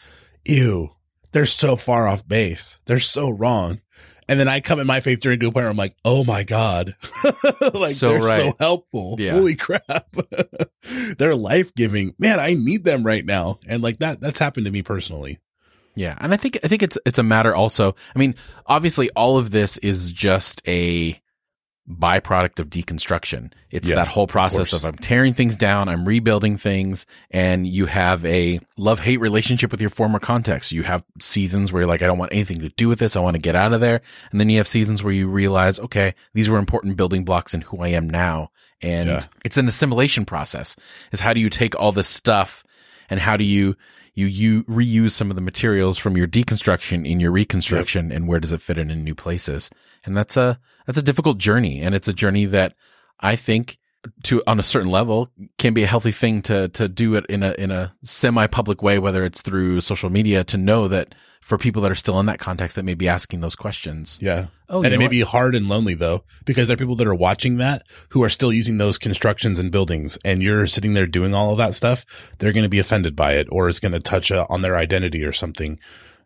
ew, 0.45 0.89
they're 1.33 1.45
so 1.45 1.77
far 1.77 2.09
off 2.09 2.27
base. 2.27 2.79
They're 2.87 2.99
so 2.99 3.29
wrong. 3.29 3.83
And 4.27 4.41
then 4.41 4.49
I 4.49 4.61
come 4.61 4.81
in 4.81 4.87
my 4.87 5.01
faith 5.01 5.21
journey 5.21 5.37
to 5.37 5.49
a 5.49 5.53
point 5.53 5.65
where 5.65 5.71
I'm 5.71 5.77
like, 5.77 5.97
oh 6.03 6.25
my 6.25 6.45
God. 6.45 6.97
like 7.75 7.95
so 7.95 8.09
they're 8.09 8.21
right. 8.21 8.37
so 8.37 8.55
helpful. 8.59 9.17
Yeah. 9.19 9.33
Holy 9.33 9.55
crap. 9.55 10.17
they're 11.19 11.35
life 11.35 11.75
giving. 11.75 12.15
Man, 12.19 12.41
I 12.41 12.55
need 12.55 12.85
them 12.85 13.05
right 13.05 13.27
now. 13.27 13.59
And 13.67 13.83
like 13.83 13.99
that, 13.99 14.19
that's 14.19 14.39
happened 14.39 14.65
to 14.65 14.73
me 14.73 14.83
personally. 14.83 15.41
Yeah. 15.99 16.17
And 16.21 16.33
I 16.33 16.37
think, 16.37 16.59
I 16.63 16.69
think 16.69 16.83
it's, 16.83 16.97
it's 17.05 17.19
a 17.19 17.23
matter 17.23 17.55
also. 17.55 17.95
I 18.15 18.19
mean, 18.19 18.35
obviously 18.67 19.11
all 19.11 19.37
of 19.37 19.51
this 19.51 19.79
is 19.79 20.13
just 20.13 20.63
a, 20.67 21.21
byproduct 21.89 22.61
of 22.61 22.69
deconstruction. 22.69 23.53
It's 23.71 23.89
yeah, 23.89 23.97
that 23.97 24.09
whole 24.09 24.27
process 24.27 24.73
of, 24.73 24.85
of, 24.85 24.89
I'm 24.91 24.97
tearing 24.97 25.33
things 25.33 25.57
down, 25.57 25.89
I'm 25.89 26.07
rebuilding 26.07 26.59
things, 26.59 27.07
and 27.31 27.67
you 27.67 27.87
have 27.87 28.25
a 28.27 28.61
love 28.77 29.01
hate 29.01 29.21
relationship 29.21 29.71
with 29.71 29.81
your 29.81 29.91
former 29.91 30.19
context. 30.19 30.73
You 30.73 30.83
have 30.83 31.05
seasons 31.21 31.73
where 31.73 31.83
you're 31.83 31.89
like, 31.89 32.03
I 32.03 32.07
don't 32.07 32.19
want 32.19 32.33
anything 32.33 32.61
to 32.61 32.69
do 32.71 32.89
with 32.89 32.99
this. 32.99 33.17
I 33.17 33.21
want 33.21 33.37
to 33.37 33.41
get 33.41 33.57
out 33.57 33.73
of 33.73 33.81
there. 33.81 34.03
And 34.31 34.41
then 34.41 34.51
you 34.51 34.59
have 34.59 34.69
seasons 34.69 35.03
where 35.03 35.13
you 35.13 35.29
realize, 35.29 35.79
okay, 35.81 36.15
these 36.35 36.51
were 36.51 36.59
important 36.59 36.97
building 36.97 37.25
blocks 37.25 37.55
in 37.55 37.63
who 37.63 37.79
I 37.79 37.89
am 37.89 38.09
now. 38.09 38.51
And 38.83 39.09
yeah. 39.09 39.21
it's 39.45 39.57
an 39.57 39.67
assimilation 39.67 40.25
process 40.25 40.77
is 41.11 41.21
how 41.21 41.33
do 41.33 41.41
you 41.41 41.51
take 41.51 41.75
all 41.75 41.93
this 41.93 42.09
stuff 42.09 42.65
and 43.09 43.19
how 43.19 43.37
do 43.37 43.45
you 43.45 43.77
you 44.19 44.27
you 44.27 44.65
reuse 44.65 45.13
some 45.13 45.31
of 45.31 45.37
the 45.37 45.43
materials 45.43 45.97
from 45.97 46.17
your 46.17 46.27
deconstruction 46.27 47.09
in 47.09 47.21
your 47.21 47.31
reconstruction 47.31 48.09
yep. 48.09 48.17
and 48.17 48.27
where 48.27 48.41
does 48.41 48.51
it 48.51 48.61
fit 48.61 48.77
in 48.77 48.91
in 48.91 49.05
new 49.05 49.15
places 49.15 49.71
and 50.05 50.17
that's 50.17 50.37
a 50.37 50.59
that's 50.87 50.99
a 50.99 51.03
difficult 51.03 51.39
journey 51.39 51.81
and 51.81 51.95
it's 51.95 52.09
a 52.09 52.13
journey 52.13 52.45
that 52.45 52.75
i 53.21 53.37
think 53.37 53.79
to 54.25 54.43
on 54.47 54.59
a 54.59 54.63
certain 54.65 54.91
level 54.91 55.31
can 55.57 55.73
be 55.73 55.85
a 55.85 55.87
healthy 55.87 56.11
thing 56.11 56.43
to 56.43 56.69
to 56.71 56.89
do 56.89 57.15
it 57.15 57.25
in 57.27 57.45
a 57.45 57.53
in 57.53 57.71
a 57.71 57.95
semi 58.03 58.49
public 58.49 58.83
way 58.83 58.99
whether 58.99 59.25
it's 59.25 59.41
through 59.41 59.81
social 59.81 60.11
media 60.11 60.43
to 60.43 60.57
know 60.57 60.89
that 60.89 61.15
for 61.41 61.59
people 61.59 61.83
that 61.83 61.91
are 61.91 61.97
still 61.97 62.21
in 62.21 62.27
that 62.27 62.39
context 62.39 62.77
that 62.77 62.85
may 62.85 62.95
be 62.95 63.09
asking 63.09 63.41
those 63.41 63.57
questions. 63.57 64.19
Yeah. 64.21 64.47
Oh, 64.69 64.83
and 64.83 64.93
it 64.93 64.99
may 64.99 65.05
what? 65.05 65.11
be 65.11 65.21
hard 65.23 65.55
and 65.55 65.69
lonely 65.69 65.95
though, 65.95 66.25
because 66.45 66.69
there 66.69 66.75
are 66.75 66.79
people 66.79 66.97
that 66.97 67.07
are 67.07 67.15
watching 67.15 67.57
that 67.59 67.83
who 68.11 68.23
are 68.23 68.29
still 68.29 68.53
using 68.53 68.79
those 68.79 68.99
constructions 68.99 69.59
and 69.59 69.71
buildings 69.71 70.19
and 70.25 70.43
you're 70.43 70.67
sitting 70.67 70.95
there 70.95 71.07
doing 71.07 71.35
all 71.35 71.53
of 71.53 71.59
that 71.59 71.75
stuff. 71.75 72.05
They're 72.39 72.53
going 72.53 72.65
to 72.65 72.69
be 72.69 72.79
offended 72.79 73.17
by 73.17 73.35
it 73.35 73.49
or 73.51 73.69
it's 73.69 73.81
going 73.81 73.93
to 73.93 74.01
touch 74.01 74.31
uh, 74.31 74.47
on 74.51 74.63
their 74.63 74.77
identity 74.77 75.25
or 75.25 75.33
something. 75.33 75.79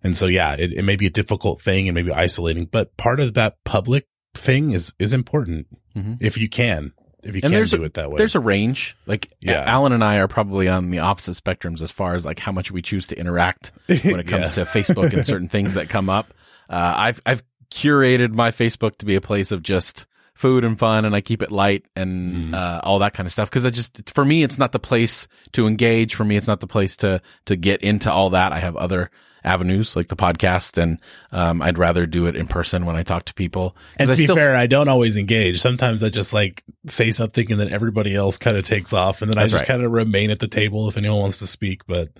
And 0.02 0.16
so, 0.16 0.26
yeah, 0.26 0.54
it, 0.54 0.72
it 0.72 0.82
may 0.82 0.96
be 0.96 1.06
a 1.06 1.10
difficult 1.10 1.60
thing 1.60 1.88
and 1.88 1.94
maybe 1.94 2.12
isolating, 2.12 2.64
but 2.64 2.96
part 2.96 3.20
of 3.20 3.34
that 3.34 3.62
public 3.64 4.08
thing 4.34 4.72
is, 4.72 4.92
is 4.98 5.12
important 5.12 5.68
mm-hmm. 5.94 6.14
if 6.20 6.36
you 6.36 6.48
can 6.48 6.92
if 7.22 7.34
you 7.34 7.40
and 7.42 7.52
can 7.52 7.64
do 7.66 7.82
a, 7.82 7.86
it 7.86 7.94
that 7.94 8.10
way. 8.10 8.18
There's 8.18 8.34
a 8.34 8.40
range. 8.40 8.96
Like 9.06 9.32
yeah. 9.40 9.64
Allen 9.66 9.92
and 9.92 10.02
I 10.02 10.16
are 10.16 10.28
probably 10.28 10.68
on 10.68 10.90
the 10.90 10.98
opposite 11.00 11.32
spectrums 11.32 11.82
as 11.82 11.90
far 11.90 12.14
as 12.14 12.24
like 12.24 12.38
how 12.38 12.52
much 12.52 12.70
we 12.70 12.82
choose 12.82 13.06
to 13.08 13.18
interact 13.18 13.72
when 13.86 14.20
it 14.20 14.26
comes 14.26 14.56
yeah. 14.56 14.64
to 14.64 14.70
Facebook 14.70 15.12
and 15.12 15.26
certain 15.26 15.48
things 15.48 15.74
that 15.74 15.88
come 15.88 16.10
up. 16.10 16.34
Uh, 16.68 16.94
I've 16.96 17.20
I've 17.24 17.42
curated 17.70 18.34
my 18.34 18.50
Facebook 18.50 18.96
to 18.96 19.06
be 19.06 19.14
a 19.14 19.20
place 19.20 19.52
of 19.52 19.62
just 19.62 20.06
food 20.34 20.64
and 20.64 20.78
fun 20.78 21.04
and 21.04 21.14
I 21.14 21.20
keep 21.20 21.42
it 21.42 21.52
light 21.52 21.84
and 21.94 22.52
mm. 22.52 22.54
uh, 22.54 22.80
all 22.82 23.00
that 23.00 23.14
kind 23.14 23.26
of 23.26 23.32
stuff 23.32 23.50
because 23.50 23.66
I 23.66 23.70
just 23.70 24.08
for 24.10 24.24
me 24.24 24.42
it's 24.42 24.58
not 24.58 24.72
the 24.72 24.78
place 24.78 25.28
to 25.52 25.66
engage 25.66 26.14
for 26.14 26.24
me 26.24 26.36
it's 26.36 26.48
not 26.48 26.60
the 26.60 26.66
place 26.66 26.96
to 26.96 27.20
to 27.46 27.56
get 27.56 27.82
into 27.82 28.10
all 28.10 28.30
that 28.30 28.52
I 28.52 28.58
have 28.58 28.74
other 28.76 29.10
avenues 29.44 29.96
like 29.96 30.08
the 30.08 30.16
podcast 30.16 30.80
and 30.80 31.00
um, 31.30 31.62
I'd 31.62 31.78
rather 31.78 32.06
do 32.06 32.26
it 32.26 32.36
in 32.36 32.46
person 32.46 32.86
when 32.86 32.96
I 32.96 33.02
talk 33.02 33.24
to 33.26 33.34
people. 33.34 33.76
And 33.96 34.08
to 34.08 34.14
I 34.14 34.16
be 34.16 34.22
still, 34.24 34.36
fair, 34.36 34.54
I 34.54 34.66
don't 34.66 34.88
always 34.88 35.16
engage. 35.16 35.60
Sometimes 35.60 36.02
I 36.02 36.08
just 36.08 36.32
like 36.32 36.64
say 36.88 37.10
something 37.10 37.50
and 37.50 37.60
then 37.60 37.72
everybody 37.72 38.14
else 38.14 38.38
kind 38.38 38.56
of 38.56 38.66
takes 38.66 38.92
off 38.92 39.22
and 39.22 39.30
then 39.30 39.38
I 39.38 39.42
just 39.42 39.54
right. 39.54 39.66
kind 39.66 39.82
of 39.82 39.92
remain 39.92 40.30
at 40.30 40.38
the 40.38 40.48
table 40.48 40.88
if 40.88 40.96
anyone 40.96 41.20
wants 41.20 41.38
to 41.40 41.46
speak. 41.46 41.86
But 41.86 42.10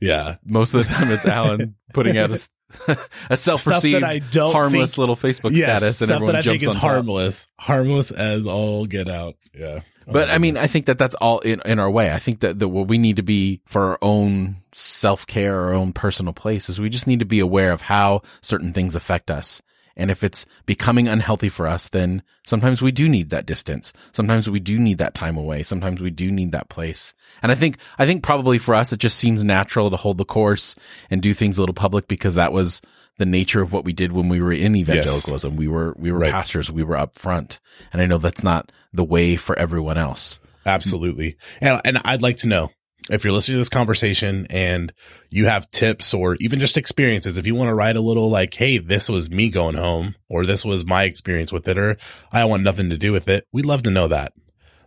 yeah, 0.00 0.36
most 0.44 0.74
of 0.74 0.86
the 0.86 0.92
time 0.92 1.10
it's 1.10 1.26
Allen 1.26 1.74
putting 1.94 2.18
out 2.18 2.30
a, 2.30 2.98
a 3.30 3.36
self-perceived 3.36 4.34
harmless 4.34 4.92
think, 4.92 4.98
little 4.98 5.16
Facebook 5.16 5.56
yes, 5.56 5.78
status 5.78 6.02
and 6.02 6.10
everyone 6.10 6.34
that 6.34 6.38
I 6.38 6.42
jumps 6.42 6.64
think 6.64 6.74
is 6.74 6.80
harmless, 6.80 7.48
harmless 7.58 8.10
as 8.10 8.46
all 8.46 8.86
get 8.86 9.08
out. 9.08 9.36
Yeah. 9.54 9.80
But 10.06 10.28
oh, 10.30 10.32
I 10.32 10.38
mean, 10.38 10.56
I 10.56 10.66
think 10.66 10.86
that 10.86 10.98
that's 10.98 11.16
all 11.16 11.40
in, 11.40 11.60
in 11.64 11.78
our 11.78 11.90
way. 11.90 12.12
I 12.12 12.18
think 12.18 12.40
that, 12.40 12.58
that 12.60 12.68
what 12.68 12.88
we 12.88 12.98
need 12.98 13.16
to 13.16 13.22
be 13.22 13.60
for 13.66 13.82
our 13.82 13.98
own 14.02 14.56
self 14.72 15.26
care, 15.26 15.60
our 15.60 15.74
own 15.74 15.92
personal 15.92 16.32
place 16.32 16.68
is 16.68 16.80
we 16.80 16.88
just 16.88 17.06
need 17.06 17.18
to 17.18 17.24
be 17.24 17.40
aware 17.40 17.72
of 17.72 17.82
how 17.82 18.22
certain 18.40 18.72
things 18.72 18.94
affect 18.94 19.30
us. 19.30 19.60
And 19.96 20.10
if 20.10 20.22
it's 20.22 20.44
becoming 20.66 21.08
unhealthy 21.08 21.48
for 21.48 21.66
us, 21.66 21.88
then 21.88 22.22
sometimes 22.44 22.82
we 22.82 22.92
do 22.92 23.08
need 23.08 23.30
that 23.30 23.46
distance. 23.46 23.94
Sometimes 24.12 24.48
we 24.48 24.60
do 24.60 24.78
need 24.78 24.98
that 24.98 25.14
time 25.14 25.38
away. 25.38 25.62
Sometimes 25.62 26.02
we 26.02 26.10
do 26.10 26.30
need 26.30 26.52
that 26.52 26.68
place. 26.68 27.14
And 27.42 27.50
I 27.50 27.54
think, 27.54 27.78
I 27.98 28.04
think 28.04 28.22
probably 28.22 28.58
for 28.58 28.74
us, 28.74 28.92
it 28.92 29.00
just 29.00 29.16
seems 29.16 29.42
natural 29.42 29.90
to 29.90 29.96
hold 29.96 30.18
the 30.18 30.26
course 30.26 30.76
and 31.10 31.22
do 31.22 31.32
things 31.32 31.56
a 31.56 31.62
little 31.62 31.74
public 31.74 32.08
because 32.08 32.34
that 32.34 32.52
was 32.52 32.82
the 33.18 33.26
nature 33.26 33.62
of 33.62 33.72
what 33.72 33.84
we 33.84 33.92
did 33.92 34.12
when 34.12 34.28
we 34.28 34.40
were 34.40 34.52
in 34.52 34.76
evangelicalism. 34.76 35.52
Yes. 35.52 35.58
We 35.58 35.68
were 35.68 35.94
we 35.96 36.12
were 36.12 36.18
right. 36.18 36.30
pastors. 36.30 36.70
We 36.70 36.84
were 36.84 36.96
up 36.96 37.14
front, 37.14 37.60
and 37.92 38.02
I 38.02 38.06
know 38.06 38.18
that's 38.18 38.44
not 38.44 38.70
the 38.96 39.04
way 39.04 39.36
for 39.36 39.58
everyone 39.58 39.98
else. 39.98 40.40
Absolutely, 40.64 41.36
and 41.60 41.80
and 41.84 41.98
I'd 42.04 42.22
like 42.22 42.38
to 42.38 42.48
know 42.48 42.70
if 43.08 43.22
you're 43.22 43.32
listening 43.32 43.56
to 43.56 43.60
this 43.60 43.68
conversation 43.68 44.46
and 44.50 44.92
you 45.30 45.46
have 45.46 45.70
tips 45.70 46.12
or 46.12 46.36
even 46.40 46.58
just 46.58 46.76
experiences. 46.76 47.38
If 47.38 47.46
you 47.46 47.54
want 47.54 47.68
to 47.68 47.74
write 47.74 47.96
a 47.96 48.00
little 48.00 48.28
like, 48.30 48.54
"Hey, 48.54 48.78
this 48.78 49.08
was 49.08 49.30
me 49.30 49.48
going 49.48 49.76
home," 49.76 50.16
or 50.28 50.44
"This 50.44 50.64
was 50.64 50.84
my 50.84 51.04
experience 51.04 51.52
with 51.52 51.68
it," 51.68 51.78
or 51.78 51.96
"I 52.32 52.44
want 52.46 52.64
nothing 52.64 52.90
to 52.90 52.98
do 52.98 53.12
with 53.12 53.28
it," 53.28 53.46
we'd 53.52 53.66
love 53.66 53.84
to 53.84 53.90
know 53.90 54.08
that. 54.08 54.32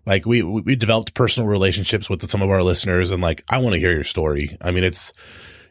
Like 0.06 0.26
we 0.26 0.42
we 0.42 0.76
developed 0.76 1.14
personal 1.14 1.48
relationships 1.48 2.10
with 2.10 2.30
some 2.30 2.42
of 2.42 2.50
our 2.50 2.64
listeners, 2.64 3.12
and 3.12 3.22
like 3.22 3.44
I 3.48 3.60
want 3.60 3.74
to 3.74 3.80
hear 3.80 3.94
your 3.94 4.04
story. 4.04 4.58
I 4.60 4.72
mean, 4.72 4.84
it's 4.84 5.14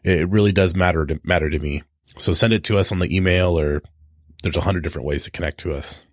it 0.04 0.28
really 0.30 0.52
does 0.52 0.74
matter 0.74 1.04
to 1.06 1.20
matter 1.24 1.50
to 1.50 1.58
me. 1.58 1.82
So 2.18 2.32
send 2.32 2.52
it 2.52 2.64
to 2.64 2.78
us 2.78 2.92
on 2.92 2.98
the 2.98 3.14
email 3.14 3.58
or 3.58 3.82
there's 4.42 4.56
a 4.56 4.62
hundred 4.62 4.84
different 4.84 5.06
ways 5.06 5.24
to 5.24 5.30
connect 5.30 5.58
to 5.60 5.74
us. 5.74 6.04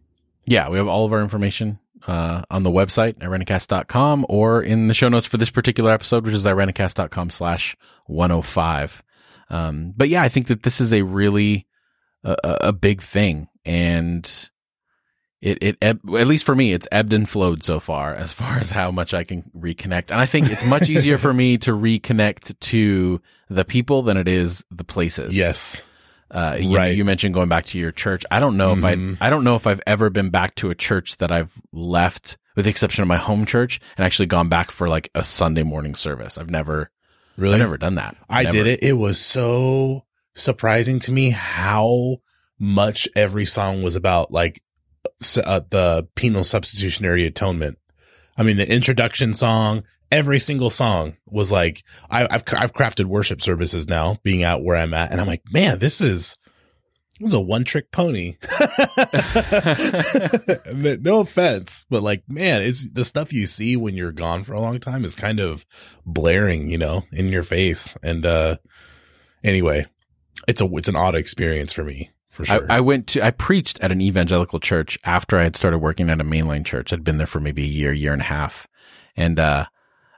Yeah, 0.46 0.70
we 0.70 0.78
have 0.78 0.88
all 0.88 1.06
of 1.06 1.14
our 1.14 1.22
information 1.22 1.80
uh, 2.08 2.44
on 2.50 2.64
the 2.64 2.72
website, 2.72 3.16
irenicast.com, 3.20 4.26
or 4.30 4.62
in 4.62 4.88
the 4.88 4.94
show 4.94 5.10
notes 5.10 5.26
for 5.26 5.38
this 5.38 5.50
particular 5.50 5.92
episode, 5.92 6.26
which 6.26 6.36
is 6.36 6.46
irenicast.com 6.46 7.30
slash 7.30 7.76
105. 8.06 9.04
Um, 9.50 9.94
but 9.96 10.10
yeah, 10.10 10.22
I 10.22 10.30
think 10.30 10.48
that 10.48 10.64
this 10.64 10.82
is 10.82 10.94
a 10.94 11.04
really 11.04 11.68
a, 12.24 12.36
a 12.44 12.74
big 12.74 13.02
thing, 13.02 13.48
and 13.64 14.50
it 15.42 15.60
it 15.62 15.78
eb- 15.82 16.16
at 16.16 16.28
least 16.28 16.44
for 16.44 16.56
me, 16.56 16.74
it's 16.74 16.88
ebbed 16.92 17.14
and 17.14 17.30
flowed 17.30 17.64
so 17.64 17.80
far 17.80 18.16
as 18.16 18.34
far 18.34 18.58
as 18.58 18.72
how 18.72 18.92
much 18.92 19.14
I 19.14 19.24
can 19.24 19.44
reconnect. 19.56 20.12
And 20.12 20.20
I 20.20 20.26
think 20.26 20.50
it's 20.50 20.66
much 20.66 20.90
easier 20.90 21.18
for 21.18 21.34
me 21.34 21.58
to 21.60 21.72
reconnect 21.72 22.60
to 22.60 23.22
the 23.50 23.66
people 23.66 24.02
than 24.02 24.18
it 24.18 24.28
is 24.28 24.66
the 24.72 24.84
places. 24.84 25.38
Yes. 25.38 25.84
Uh, 26.32 26.58
you, 26.60 26.76
Right. 26.76 26.96
you 26.96 27.06
mentioned 27.06 27.34
going 27.34 27.50
back 27.50 27.66
to 27.68 27.80
your 27.80 27.92
church. 27.92 28.26
I 28.32 28.40
don't 28.40 28.58
know 28.58 28.74
if 28.74 28.84
I, 28.84 28.96
I 29.22 29.30
don't 29.30 29.44
know 29.44 29.56
if 29.56 29.68
I've 29.68 29.82
ever 29.86 30.10
been 30.10 30.30
back 30.32 30.56
to 30.56 30.70
a 30.72 30.76
church 30.76 31.18
that 31.18 31.32
I've 31.32 31.54
left 31.72 32.38
with 32.56 32.66
the 32.66 32.72
exception 32.72 33.02
of 33.04 33.08
my 33.08 33.18
home 33.18 33.46
church 33.46 33.80
and 33.98 34.06
actually 34.06 34.26
gone 34.26 34.50
back 34.50 34.72
for 34.72 34.88
like 34.90 35.10
a 35.14 35.24
Sunday 35.24 35.64
morning 35.64 35.94
service. 35.94 36.38
I've 36.38 36.50
never, 36.50 36.90
Really? 37.38 37.56
I've 37.56 37.60
never 37.62 37.78
done 37.78 37.96
that. 37.96 38.16
I 38.30 38.44
Never. 38.44 38.52
did 38.54 38.68
it. 38.68 38.84
It 38.84 38.94
was 38.94 39.20
so 39.20 40.06
surprising 40.34 41.00
to 41.00 41.12
me 41.12 41.30
how 41.30 42.18
much 42.60 43.08
every 43.16 43.46
song 43.46 43.84
was 43.84 43.96
about 43.96 44.32
like 44.32 44.62
uh, 45.44 45.62
the 45.70 46.08
penal 46.16 46.44
substitutionary 46.44 47.26
atonement. 47.26 47.78
I 48.38 48.44
mean, 48.44 48.58
the 48.58 48.70
introduction 48.70 49.34
song, 49.34 49.84
every 50.12 50.40
single 50.40 50.70
song 50.70 51.18
was 51.26 51.52
like, 51.52 51.84
I, 52.10 52.28
I've, 52.30 52.44
I've 52.54 52.74
crafted 52.74 53.06
worship 53.06 53.42
services 53.42 53.88
now 53.88 54.18
being 54.24 54.44
out 54.44 54.64
where 54.64 54.76
I'm 54.76 54.94
at. 54.94 55.12
And 55.12 55.20
I'm 55.20 55.28
like, 55.28 55.44
man, 55.52 55.80
this 55.80 56.02
is, 56.02 56.38
this 57.20 57.30
is 57.30 57.34
a 57.34 57.40
one 57.40 57.64
trick 57.64 57.92
pony. 57.92 58.38
no 60.74 61.20
offense, 61.20 61.86
but 61.90 62.04
like, 62.04 62.24
man, 62.28 62.62
it's 62.62 62.92
the 62.92 63.06
stuff 63.06 63.34
you 63.34 63.46
see 63.46 63.76
when 63.78 63.96
you're 63.96 64.12
gone 64.12 64.44
for 64.44 64.54
a 64.54 64.62
long 64.62 64.80
time 64.80 65.06
is 65.06 65.16
kind 65.16 65.40
of 65.40 65.66
blaring, 66.06 66.70
you 66.70 66.78
know, 66.78 67.04
in 67.12 67.30
your 67.30 67.44
face. 67.44 67.98
And, 68.04 68.26
uh, 68.26 68.58
anyway, 69.44 69.86
it's 70.48 70.62
a, 70.62 70.66
it's 70.76 70.90
an 70.90 70.96
odd 70.96 71.16
experience 71.16 71.74
for 71.74 71.84
me 71.84 72.12
for 72.30 72.46
sure. 72.46 72.70
I, 72.70 72.78
I 72.78 72.80
went 72.82 73.08
to, 73.08 73.26
I 73.26 73.32
preached 73.32 73.80
at 73.80 73.92
an 73.92 74.02
evangelical 74.02 74.60
church 74.60 75.00
after 75.06 75.40
I 75.40 75.44
had 75.44 75.56
started 75.56 75.80
working 75.80 76.10
at 76.10 76.22
a 76.22 76.26
mainline 76.26 76.66
church. 76.66 76.92
I'd 76.92 77.04
been 77.04 77.18
there 77.18 77.28
for 77.28 77.40
maybe 77.40 77.64
a 77.64 77.68
year, 77.68 77.94
year 77.94 78.14
and 78.14 78.22
a 78.22 78.26
half. 78.26 78.68
And, 79.16 79.40
uh, 79.40 79.66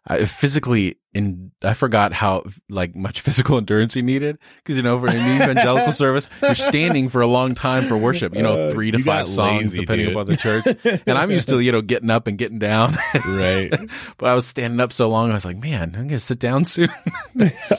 I 0.09 0.23
physically 0.23 0.97
in, 1.13 1.51
I 1.61 1.73
forgot 1.73 2.13
how 2.13 2.45
like 2.69 2.95
much 2.95 3.19
physical 3.27 3.57
endurance 3.57 3.95
you 3.95 4.03
needed. 4.03 4.37
Cause 4.63 4.77
you 4.77 4.83
know, 4.83 4.99
for 4.99 5.07
an 5.09 5.17
evangelical 5.17 5.91
service, 5.91 6.29
you're 6.41 6.55
standing 6.55 7.09
for 7.09 7.21
a 7.21 7.27
long 7.27 7.55
time 7.55 7.87
for 7.87 7.97
worship, 7.97 8.33
you 8.35 8.41
know, 8.41 8.67
Uh, 8.67 8.71
three 8.71 8.91
to 8.91 8.99
five 8.99 9.29
songs 9.29 9.73
lazy, 9.73 9.79
depending 9.79 10.07
dude. 10.07 10.15
upon 10.15 10.27
the 10.27 10.37
church. 10.37 10.65
And 11.05 11.17
I'm 11.17 11.29
used 11.31 11.49
to, 11.49 11.59
you 11.59 11.71
know, 11.73 11.81
getting 11.81 12.09
up 12.09 12.27
and 12.27 12.37
getting 12.37 12.59
down. 12.59 12.97
right. 13.25 13.69
but 14.17 14.27
I 14.29 14.33
was 14.35 14.47
standing 14.47 14.79
up 14.79 14.93
so 14.93 15.09
long. 15.09 15.31
I 15.31 15.33
was 15.33 15.43
like, 15.45 15.57
man, 15.57 15.89
I'm 15.95 16.07
going 16.07 16.09
to 16.09 16.19
sit 16.19 16.39
down 16.39 16.63
soon. 16.63 16.89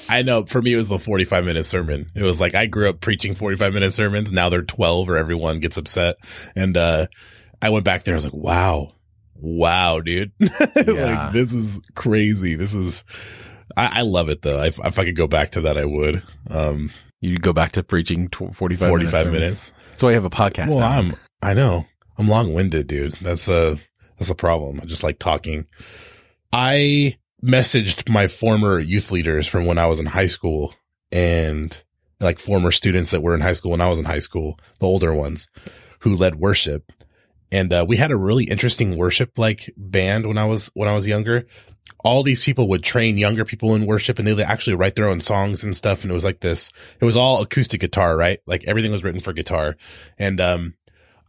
I 0.08 0.22
know 0.22 0.44
for 0.44 0.60
me, 0.60 0.74
it 0.74 0.76
was 0.76 0.88
the 0.88 0.98
45 0.98 1.44
minute 1.44 1.64
sermon. 1.64 2.10
It 2.14 2.22
was 2.24 2.40
like, 2.40 2.54
I 2.54 2.66
grew 2.66 2.88
up 2.90 3.00
preaching 3.00 3.34
45 3.34 3.72
minute 3.72 3.92
sermons. 3.92 4.32
Now 4.32 4.48
they're 4.50 4.62
12 4.62 5.08
or 5.08 5.16
everyone 5.16 5.60
gets 5.60 5.76
upset. 5.78 6.16
And, 6.54 6.76
uh, 6.76 7.06
I 7.60 7.70
went 7.70 7.84
back 7.84 8.04
there. 8.04 8.14
I 8.14 8.16
was 8.16 8.24
like, 8.24 8.34
wow, 8.34 8.92
wow, 9.40 10.00
dude. 10.00 10.32
Yeah. 10.40 11.22
like 11.24 11.32
this 11.32 11.54
is 11.54 11.80
crazy. 11.94 12.54
This 12.54 12.74
is, 12.74 13.04
I, 13.76 14.00
I 14.00 14.02
love 14.02 14.28
it 14.28 14.42
though. 14.42 14.62
If, 14.62 14.78
if 14.84 14.98
I 14.98 15.04
could 15.04 15.16
go 15.16 15.26
back 15.26 15.52
to 15.52 15.62
that, 15.62 15.76
I 15.76 15.84
would. 15.84 16.22
Um, 16.48 16.90
you 17.20 17.38
go 17.38 17.52
back 17.52 17.72
to 17.72 17.82
preaching 17.82 18.28
tw- 18.28 18.54
45, 18.54 18.88
45 18.88 19.12
minutes. 19.12 19.32
minutes. 19.32 19.72
That's 19.90 20.02
why 20.02 20.10
you 20.10 20.14
have 20.14 20.24
a 20.24 20.30
podcast. 20.30 20.68
Well, 20.68 20.78
now. 20.78 20.88
I'm, 20.88 21.12
I 21.42 21.54
know 21.54 21.86
I'm 22.16 22.28
long 22.28 22.54
winded, 22.54 22.86
dude. 22.86 23.14
That's 23.20 23.48
a, 23.48 23.76
that's 24.18 24.28
the 24.28 24.34
problem. 24.34 24.80
I 24.82 24.86
just 24.86 25.02
like 25.02 25.18
talking. 25.18 25.66
I 26.52 27.18
messaged 27.44 28.08
my 28.08 28.26
former 28.26 28.78
youth 28.78 29.10
leaders 29.10 29.46
from 29.46 29.64
when 29.66 29.78
I 29.78 29.86
was 29.86 30.00
in 30.00 30.06
high 30.06 30.26
school 30.26 30.74
and 31.12 31.82
like 32.20 32.38
former 32.38 32.72
students 32.72 33.10
that 33.10 33.22
were 33.22 33.34
in 33.34 33.40
high 33.40 33.52
school 33.52 33.70
when 33.70 33.80
I 33.80 33.88
was 33.88 33.98
in 33.98 34.04
high 34.04 34.18
school, 34.18 34.58
the 34.80 34.86
older 34.86 35.14
ones 35.14 35.48
who 36.00 36.16
led 36.16 36.36
worship. 36.36 36.92
And, 37.50 37.72
uh, 37.72 37.84
we 37.88 37.96
had 37.96 38.10
a 38.10 38.16
really 38.16 38.44
interesting 38.44 38.96
worship 38.96 39.38
like 39.38 39.72
band 39.76 40.26
when 40.26 40.38
I 40.38 40.44
was, 40.44 40.70
when 40.74 40.88
I 40.88 40.94
was 40.94 41.06
younger. 41.06 41.46
All 42.04 42.22
these 42.22 42.44
people 42.44 42.68
would 42.68 42.82
train 42.82 43.16
younger 43.16 43.44
people 43.44 43.74
in 43.74 43.86
worship 43.86 44.18
and 44.18 44.26
they 44.26 44.32
would 44.32 44.44
actually 44.44 44.76
write 44.76 44.94
their 44.94 45.08
own 45.08 45.20
songs 45.20 45.64
and 45.64 45.76
stuff. 45.76 46.02
And 46.02 46.10
it 46.10 46.14
was 46.14 46.24
like 46.24 46.40
this, 46.40 46.70
it 47.00 47.04
was 47.04 47.16
all 47.16 47.42
acoustic 47.42 47.80
guitar, 47.80 48.16
right? 48.16 48.40
Like 48.46 48.64
everything 48.66 48.92
was 48.92 49.02
written 49.02 49.20
for 49.20 49.32
guitar. 49.32 49.76
And, 50.18 50.40
um, 50.40 50.74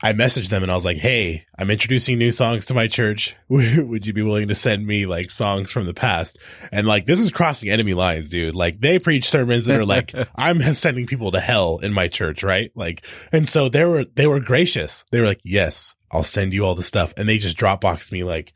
I 0.01 0.13
messaged 0.13 0.49
them 0.49 0.63
and 0.63 0.71
I 0.71 0.75
was 0.75 0.85
like, 0.85 0.97
Hey, 0.97 1.45
I'm 1.57 1.69
introducing 1.69 2.17
new 2.17 2.31
songs 2.31 2.65
to 2.67 2.73
my 2.73 2.87
church. 2.87 3.35
Would 3.49 4.07
you 4.07 4.13
be 4.13 4.21
willing 4.21 4.47
to 4.47 4.55
send 4.55 4.87
me 4.87 5.05
like 5.05 5.29
songs 5.29 5.71
from 5.71 5.85
the 5.85 5.93
past? 5.93 6.37
And 6.71 6.87
like, 6.87 7.05
this 7.05 7.19
is 7.19 7.31
crossing 7.31 7.69
enemy 7.69 7.93
lines, 7.93 8.29
dude. 8.29 8.55
Like 8.55 8.79
they 8.79 8.97
preach 8.97 9.29
sermons 9.29 9.65
that 9.65 9.79
are 9.79 9.85
like, 9.85 10.13
I'm 10.35 10.73
sending 10.73 11.05
people 11.05 11.31
to 11.31 11.41
hell 11.41 11.79
in 11.79 11.91
my 11.91 12.07
church, 12.07 12.43
right? 12.43 12.71
Like, 12.75 13.05
and 13.33 13.47
so 13.47 13.67
they 13.67 13.83
were, 13.83 14.05
they 14.05 14.25
were 14.25 14.39
gracious. 14.39 15.03
They 15.11 15.19
were 15.19 15.25
like, 15.25 15.41
yes, 15.43 15.95
I'll 16.11 16.23
send 16.23 16.53
you 16.53 16.65
all 16.65 16.75
the 16.75 16.83
stuff. 16.83 17.13
And 17.17 17.27
they 17.27 17.37
just 17.37 17.57
Dropboxed 17.57 18.11
me 18.11 18.23
like, 18.23 18.53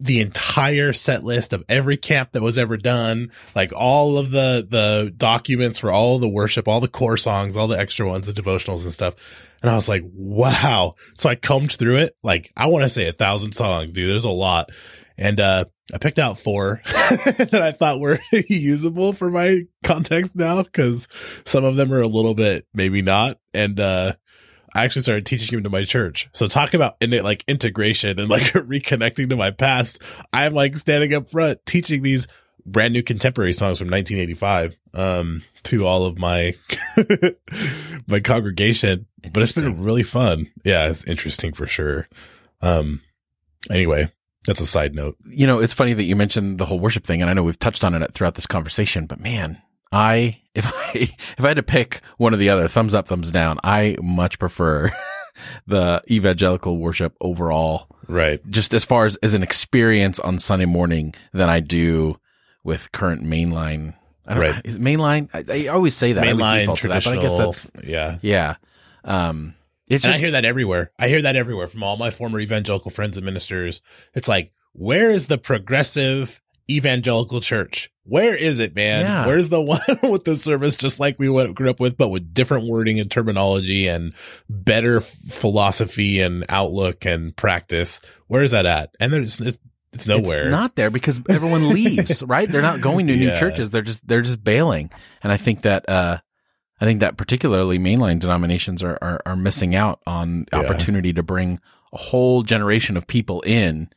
the 0.00 0.20
entire 0.20 0.94
set 0.94 1.22
list 1.22 1.52
of 1.52 1.62
every 1.68 1.98
camp 1.98 2.32
that 2.32 2.42
was 2.42 2.56
ever 2.56 2.78
done, 2.78 3.30
like 3.54 3.70
all 3.74 4.16
of 4.16 4.30
the, 4.30 4.66
the 4.68 5.12
documents 5.14 5.78
for 5.78 5.92
all 5.92 6.18
the 6.18 6.28
worship, 6.28 6.66
all 6.66 6.80
the 6.80 6.88
core 6.88 7.18
songs, 7.18 7.56
all 7.56 7.68
the 7.68 7.78
extra 7.78 8.08
ones, 8.08 8.26
the 8.26 8.32
devotionals 8.32 8.84
and 8.84 8.94
stuff. 8.94 9.14
And 9.60 9.70
I 9.70 9.74
was 9.74 9.88
like, 9.88 10.02
wow. 10.14 10.94
So 11.16 11.28
I 11.28 11.34
combed 11.34 11.72
through 11.72 11.96
it. 11.96 12.16
Like, 12.22 12.50
I 12.56 12.68
want 12.68 12.84
to 12.84 12.88
say 12.88 13.08
a 13.08 13.12
thousand 13.12 13.52
songs, 13.52 13.92
dude. 13.92 14.10
There's 14.10 14.24
a 14.24 14.30
lot. 14.30 14.70
And, 15.18 15.38
uh, 15.38 15.66
I 15.92 15.98
picked 15.98 16.18
out 16.18 16.38
four 16.38 16.80
that 16.86 17.60
I 17.62 17.72
thought 17.72 18.00
were 18.00 18.20
usable 18.32 19.12
for 19.12 19.30
my 19.30 19.62
context 19.84 20.34
now 20.34 20.62
because 20.62 21.08
some 21.44 21.64
of 21.64 21.76
them 21.76 21.92
are 21.92 22.00
a 22.00 22.08
little 22.08 22.34
bit 22.34 22.66
maybe 22.72 23.02
not. 23.02 23.38
And, 23.52 23.78
uh, 23.78 24.14
I 24.74 24.84
actually 24.84 25.02
started 25.02 25.26
teaching 25.26 25.58
him 25.58 25.64
to 25.64 25.70
my 25.70 25.84
church. 25.84 26.28
So 26.32 26.46
talk 26.46 26.74
about 26.74 26.96
in 27.00 27.12
it 27.12 27.24
like 27.24 27.44
integration 27.48 28.18
and 28.18 28.28
like 28.28 28.42
reconnecting 28.52 29.28
to 29.30 29.36
my 29.36 29.50
past. 29.50 30.00
I'm 30.32 30.54
like 30.54 30.76
standing 30.76 31.14
up 31.14 31.28
front 31.28 31.64
teaching 31.66 32.02
these 32.02 32.28
brand 32.66 32.92
new 32.92 33.02
contemporary 33.02 33.54
songs 33.54 33.78
from 33.78 33.88
1985 33.88 34.76
um 34.92 35.42
to 35.62 35.86
all 35.86 36.04
of 36.04 36.18
my 36.18 36.54
my 38.06 38.20
congregation. 38.20 39.06
But 39.32 39.42
it's 39.42 39.52
been 39.52 39.82
really 39.82 40.02
fun. 40.02 40.50
Yeah, 40.64 40.88
it's 40.88 41.04
interesting 41.04 41.52
for 41.52 41.66
sure. 41.66 42.08
Um 42.62 43.00
anyway, 43.70 44.10
that's 44.46 44.60
a 44.60 44.66
side 44.66 44.94
note. 44.94 45.16
you 45.28 45.46
know, 45.46 45.58
it's 45.58 45.72
funny 45.72 45.92
that 45.92 46.04
you 46.04 46.16
mentioned 46.16 46.58
the 46.58 46.66
whole 46.66 46.80
worship 46.80 47.04
thing, 47.04 47.20
and 47.20 47.30
I 47.30 47.34
know 47.34 47.42
we've 47.42 47.58
touched 47.58 47.84
on 47.84 47.94
it 47.94 48.14
throughout 48.14 48.34
this 48.34 48.46
conversation, 48.46 49.06
but 49.06 49.20
man, 49.20 49.60
I, 49.92 50.40
if 50.54 50.66
I, 50.68 50.90
if 50.94 51.40
I 51.44 51.48
had 51.48 51.56
to 51.56 51.62
pick 51.62 52.00
one 52.18 52.34
or 52.34 52.36
the 52.36 52.48
other, 52.50 52.68
thumbs 52.68 52.94
up, 52.94 53.08
thumbs 53.08 53.30
down, 53.30 53.58
I 53.64 53.96
much 54.02 54.38
prefer 54.38 54.90
the 55.66 56.02
evangelical 56.10 56.78
worship 56.78 57.16
overall, 57.20 57.88
Right. 58.08 58.40
just 58.50 58.74
as 58.74 58.84
far 58.84 59.04
as, 59.06 59.16
as 59.16 59.34
an 59.34 59.42
experience 59.42 60.18
on 60.18 60.38
Sunday 60.38 60.66
morning 60.66 61.14
than 61.32 61.48
I 61.48 61.60
do 61.60 62.18
with 62.64 62.92
current 62.92 63.22
mainline. 63.24 63.94
I 64.26 64.34
don't 64.34 64.42
Right. 64.42 64.54
know, 64.56 64.60
is 64.64 64.74
it 64.76 64.80
mainline? 64.80 65.28
I, 65.32 65.64
I 65.64 65.66
always 65.68 65.94
say 65.94 66.12
that. 66.12 66.22
I 66.24 66.28
Mainline 66.32 66.60
default 66.60 66.78
to 66.80 66.88
that, 66.88 67.04
but 67.04 67.12
I 67.14 67.16
guess 67.20 67.36
traditional. 67.36 67.52
that's, 67.52 67.70
yeah. 67.88 68.18
yeah. 68.22 68.54
Um, 69.04 69.54
it's 69.88 70.04
And 70.04 70.12
just, 70.12 70.22
I 70.22 70.26
hear 70.26 70.30
that 70.32 70.44
everywhere. 70.44 70.92
I 70.98 71.08
hear 71.08 71.22
that 71.22 71.34
everywhere 71.36 71.66
from 71.66 71.82
all 71.82 71.96
my 71.96 72.10
former 72.10 72.38
evangelical 72.38 72.90
friends 72.90 73.16
and 73.16 73.24
ministers. 73.26 73.82
It's 74.14 74.28
like, 74.28 74.52
where 74.72 75.10
is 75.10 75.26
the 75.26 75.38
progressive 75.38 76.40
evangelical 76.76 77.40
church? 77.40 77.90
Where 78.04 78.34
is 78.34 78.58
it, 78.58 78.74
man? 78.74 79.02
Yeah. 79.02 79.26
Where's 79.26 79.48
the 79.48 79.60
one 79.62 79.80
with 80.02 80.24
the 80.24 80.36
service 80.36 80.76
just 80.76 80.98
like 81.00 81.18
we 81.18 81.28
went, 81.28 81.54
grew 81.54 81.70
up 81.70 81.80
with, 81.80 81.96
but 81.96 82.08
with 82.08 82.32
different 82.34 82.66
wording 82.68 82.98
and 83.00 83.10
terminology 83.10 83.86
and 83.88 84.12
better 84.48 84.96
f- 84.98 85.14
philosophy 85.28 86.20
and 86.20 86.44
outlook 86.48 87.04
and 87.04 87.36
practice? 87.36 88.00
Where 88.26 88.42
is 88.42 88.50
that 88.52 88.66
at? 88.66 88.94
And 89.00 89.12
there's, 89.12 89.40
it's, 89.40 89.58
it's 89.92 90.06
nowhere. 90.06 90.42
It's 90.44 90.50
not 90.50 90.76
there 90.76 90.90
because 90.90 91.20
everyone 91.28 91.68
leaves, 91.74 92.22
right? 92.22 92.48
They're 92.48 92.62
not 92.62 92.80
going 92.80 93.06
to 93.08 93.16
new 93.16 93.26
Yeah. 93.28 93.34
churches. 93.38 93.70
They're 93.70 93.82
just 93.82 94.06
they're 94.06 94.22
just 94.22 94.42
bailing. 94.44 94.90
And 95.22 95.32
I 95.32 95.36
think 95.36 95.62
that 95.62 95.88
uh 95.88 96.18
I 96.80 96.84
think 96.84 97.00
that 97.00 97.16
particularly 97.16 97.78
mainline 97.78 98.20
denominations 98.20 98.82
are 98.84 98.96
are, 99.02 99.20
are 99.26 99.34
missing 99.36 99.74
out 99.74 100.00
on 100.06 100.46
Yeah. 100.52 100.60
opportunity 100.60 101.12
to 101.14 101.24
bring 101.24 101.58
a 101.92 101.98
whole 101.98 102.44
generation 102.44 102.96
of 102.96 103.06
people 103.08 103.40
in. 103.42 103.88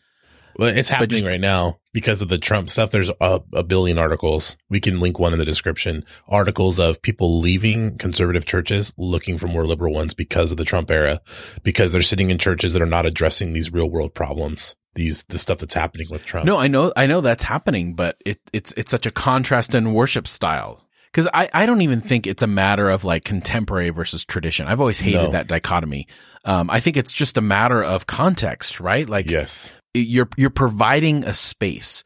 Well, 0.58 0.76
it's 0.76 0.90
happening 0.90 1.10
just- 1.22 1.26
right 1.26 1.40
now 1.42 1.80
because 1.94 2.22
of 2.22 2.28
the 2.28 2.38
Trump 2.38 2.70
stuff. 2.70 2.92
There's 2.92 3.10
a, 3.22 3.42
a 3.54 3.64
billion 3.64 3.98
articles. 4.00 4.58
We 4.70 4.80
can 4.80 5.00
link 5.00 5.20
one 5.20 5.34
in 5.34 5.40
the 5.40 5.46
description. 5.46 6.06
Articles 6.28 6.80
of 6.80 7.02
people 7.02 7.40
leaving 7.40 7.98
conservative 7.98 8.46
churches 8.46 8.94
looking 8.98 9.38
for 9.38 9.48
more 9.48 9.66
liberal 9.68 9.94
ones 9.94 10.14
because 10.14 10.52
of 10.52 10.58
the 10.58 10.66
Trump 10.66 10.90
era, 10.92 11.22
because 11.64 11.92
they're 11.92 12.02
sitting 12.02 12.32
in 12.32 12.38
churches 12.38 12.74
that 12.74 12.82
are 12.82 12.86
not 12.88 13.06
addressing 13.06 13.54
these 13.54 13.72
real 13.72 13.90
world 13.90 14.14
problems. 14.14 14.76
These, 14.96 15.24
the 15.30 15.40
stuff 15.40 15.58
that's 15.58 15.74
happening 15.74 16.08
with 16.12 16.24
Trump. 16.24 16.46
No, 16.46 16.58
I 16.58 16.68
know 16.68 16.94
I 16.96 17.08
know 17.08 17.22
that's 17.22 17.42
happening, 17.42 17.96
but 17.96 18.16
it 18.26 18.40
it's 18.54 18.74
it's 18.78 18.92
such 18.92 19.08
a 19.08 19.12
contrast 19.12 19.74
in 19.74 19.94
worship 19.94 20.28
style. 20.28 20.82
Cause 21.14 21.28
I, 21.32 21.48
I 21.54 21.66
don't 21.68 21.82
even 21.82 22.02
think 22.02 22.26
it's 22.26 22.42
a 22.42 22.48
matter 22.48 22.90
of 22.90 23.04
like 23.04 23.24
contemporary 23.24 23.90
versus 23.92 24.26
tradition. 24.26 24.66
I've 24.68 24.80
always 24.80 25.00
hated 25.00 25.22
No. 25.22 25.32
that 25.32 25.46
dichotomy. 25.48 26.08
Um, 26.44 26.72
I 26.72 26.80
think 26.80 26.98
it's 26.98 27.14
just 27.14 27.38
a 27.38 27.42
matter 27.42 27.84
of 27.84 28.08
context, 28.08 28.80
right? 28.80 29.08
Like 29.08 29.30
Yes. 29.30 29.72
You're 29.94 30.30
you're 30.38 30.50
providing 30.50 31.24
a 31.24 31.34
space 31.34 32.04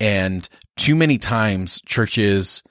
and 0.00 0.48
too 0.76 0.94
many 0.94 1.18
times 1.18 1.80
churches 1.86 2.62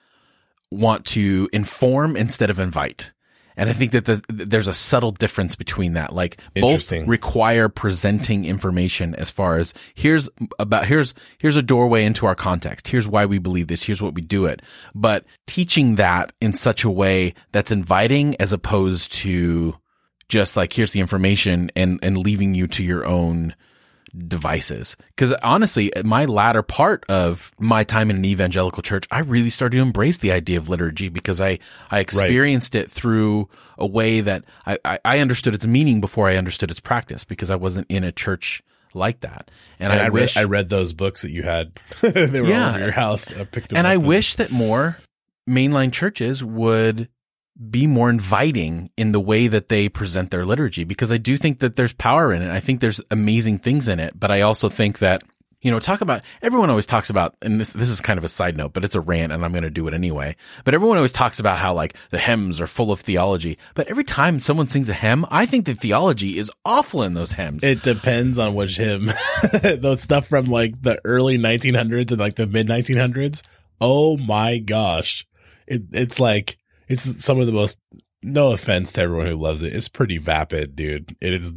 want 0.72 1.06
to 1.06 1.50
inform 1.54 2.16
instead 2.16 2.50
of 2.50 2.60
invite. 2.60 3.14
And 3.60 3.72
I 3.72 3.74
think 3.74 3.92
that 3.94 4.06
the, 4.06 4.22
there's 4.30 4.68
a 4.68 4.74
subtle 4.74 5.10
difference 5.10 5.56
between 5.56 5.94
that. 5.94 6.14
Like 6.14 6.40
both 6.54 6.92
require 7.08 7.70
presenting 7.70 8.46
information 8.46 9.16
as 9.16 9.32
far 9.32 9.58
as 9.58 9.74
here's 9.96 10.30
about, 10.60 10.86
here's, 10.86 11.16
here's 11.42 11.56
a 11.56 11.64
doorway 11.64 12.06
into 12.06 12.28
our 12.28 12.36
context. 12.36 12.88
Here's 12.88 13.08
why 13.08 13.26
we 13.26 13.40
believe 13.40 13.68
this. 13.68 13.82
Here's 13.82 14.02
what 14.02 14.14
we 14.14 14.22
do 14.22 14.46
it. 14.46 14.62
But 14.94 15.26
teaching 15.48 15.96
that 15.96 16.34
in 16.40 16.54
such 16.54 16.84
a 16.84 16.90
way 16.90 17.34
that's 17.52 17.72
inviting 17.72 18.36
as 18.40 18.54
opposed 18.54 19.12
to 19.14 19.76
just 20.30 20.56
like, 20.56 20.72
here's 20.72 20.94
the 20.94 21.00
information 21.00 21.72
and, 21.76 22.00
and 22.04 22.16
leaving 22.16 22.54
you 22.54 22.68
to 22.68 22.84
your 22.84 23.06
own 23.06 23.56
devices. 24.16 24.98
Cause 25.16 25.34
honestly, 25.44 25.92
my 26.04 26.26
latter 26.26 26.64
part 26.64 27.06
of 27.10 27.52
my 27.60 27.84
time 27.84 28.10
in 28.10 28.18
an 28.18 28.26
evangelical 28.26 28.84
church, 28.84 29.06
I 29.12 29.20
really 29.20 29.50
started 29.50 29.78
to 29.78 29.82
embrace 29.84 30.18
the 30.18 30.32
idea 30.32 30.58
of 30.58 30.70
liturgy 30.70 31.10
because 31.10 31.42
I, 31.42 31.60
I 31.92 32.00
experienced 32.00 32.76
it 32.76 32.92
through 32.92 33.50
a 33.78 33.86
way 33.88 34.22
that 34.22 34.46
I, 34.66 34.78
I, 34.86 35.00
I 35.06 35.20
understood 35.20 35.54
its 35.54 35.66
meaning 35.68 36.02
before 36.02 36.28
I 36.28 36.38
understood 36.38 36.72
its 36.72 36.80
practice 36.80 37.24
because 37.24 37.50
I 37.50 37.56
wasn't 37.56 37.88
in 37.90 38.04
a 38.04 38.12
church 38.12 38.64
like 38.94 39.20
that. 39.20 39.52
And, 39.80 39.92
And 39.92 40.02
I, 40.02 40.06
I, 40.06 40.10
wish, 40.10 40.36
read, 40.36 40.42
I 40.42 40.46
read 40.46 40.70
those 40.70 40.94
books 40.94 41.22
that 41.22 41.32
you 41.32 41.44
had. 41.44 41.74
they 42.02 42.42
were 42.42 42.48
Yeah. 42.48 42.64
all 42.64 42.70
over 42.70 42.80
your 42.80 42.92
house. 42.92 43.32
I 43.32 43.44
picked 43.44 43.70
them 43.70 43.78
and 43.78 43.86
I 43.88 43.98
wish 43.98 44.36
that 44.36 44.50
more 44.52 44.98
mainline 45.48 45.92
churches 45.92 46.44
would 46.44 47.10
be 47.70 47.88
more 47.88 48.10
inviting 48.10 48.92
in 48.98 49.12
the 49.12 49.20
way 49.20 49.48
that 49.48 49.70
they 49.70 49.90
present 49.90 50.32
their 50.32 50.46
liturgy 50.46 50.84
because 50.84 51.12
I 51.12 51.18
do 51.18 51.38
think 51.38 51.60
that 51.60 51.76
there's 51.76 51.94
power 51.94 52.32
in 52.32 52.42
it. 52.42 52.52
I 52.52 52.60
think 52.60 52.82
there's 52.82 53.02
amazing 53.10 53.60
things 53.60 53.88
in 53.88 54.00
it, 54.00 54.20
but 54.20 54.30
I 54.30 54.42
also 54.42 54.70
think 54.70 55.00
that 55.00 55.24
you 55.62 55.72
know, 55.72 55.80
talk 55.80 56.02
about 56.02 56.22
everyone 56.42 56.70
always 56.70 56.86
talks 56.86 57.10
about, 57.10 57.36
and 57.42 57.60
this 57.60 57.74
this 57.74 57.90
is 57.90 58.00
kind 58.00 58.18
of 58.18 58.24
a 58.24 58.30
side 58.30 58.56
note, 58.56 58.74
but 58.74 58.86
it's 58.86 58.96
a 58.96 59.02
rant, 59.02 59.32
and 59.32 59.44
I'm 59.44 59.52
going 59.52 59.64
to 59.64 59.70
do 59.70 59.88
it 59.88 59.94
anyway. 59.94 60.36
But 60.64 60.76
everyone 60.76 60.98
always 60.98 61.12
talks 61.12 61.40
about 61.40 61.58
how 61.58 61.74
like 61.74 61.96
the 62.12 62.20
hymns 62.20 62.62
are 62.62 62.68
full 62.68 62.92
of 62.92 63.02
theology. 63.02 63.58
But 63.74 63.88
every 63.88 64.04
time 64.04 64.40
someone 64.40 64.68
sings 64.68 64.88
a 64.88 64.94
hymn, 64.94 65.26
I 65.32 65.46
think 65.48 65.66
the 65.66 65.74
theology 65.74 66.38
is 66.38 66.52
awful 66.64 67.02
in 67.02 67.16
those 67.16 67.34
hymns. 67.34 67.64
It 67.64 67.82
depends 67.82 68.38
on 68.38 68.54
which 68.54 68.78
hymn. 68.78 69.12
Those 69.64 70.02
stuff 70.02 70.28
from 70.28 70.46
like 70.46 70.82
the 70.82 71.02
early 71.04 71.38
1900s 71.38 72.12
and 72.12 72.20
like 72.20 72.36
the 72.36 72.48
mid 72.48 72.68
1900s. 72.68 73.42
Oh 73.82 74.16
my 74.18 74.60
gosh. 74.60 75.26
It, 75.68 75.84
it's 75.92 76.20
like, 76.20 76.57
it's 76.88 77.24
some 77.24 77.40
of 77.40 77.46
the 77.46 77.52
most, 77.54 77.80
no 78.24 78.52
offense 78.52 78.94
to 78.94 79.02
everyone 79.02 79.28
who 79.28 79.36
loves 79.36 79.64
it. 79.64 79.74
It's 79.74 79.88
pretty 79.88 80.18
vapid, 80.18 80.76
dude. 80.76 81.16
It 81.22 81.34
is. 81.34 81.54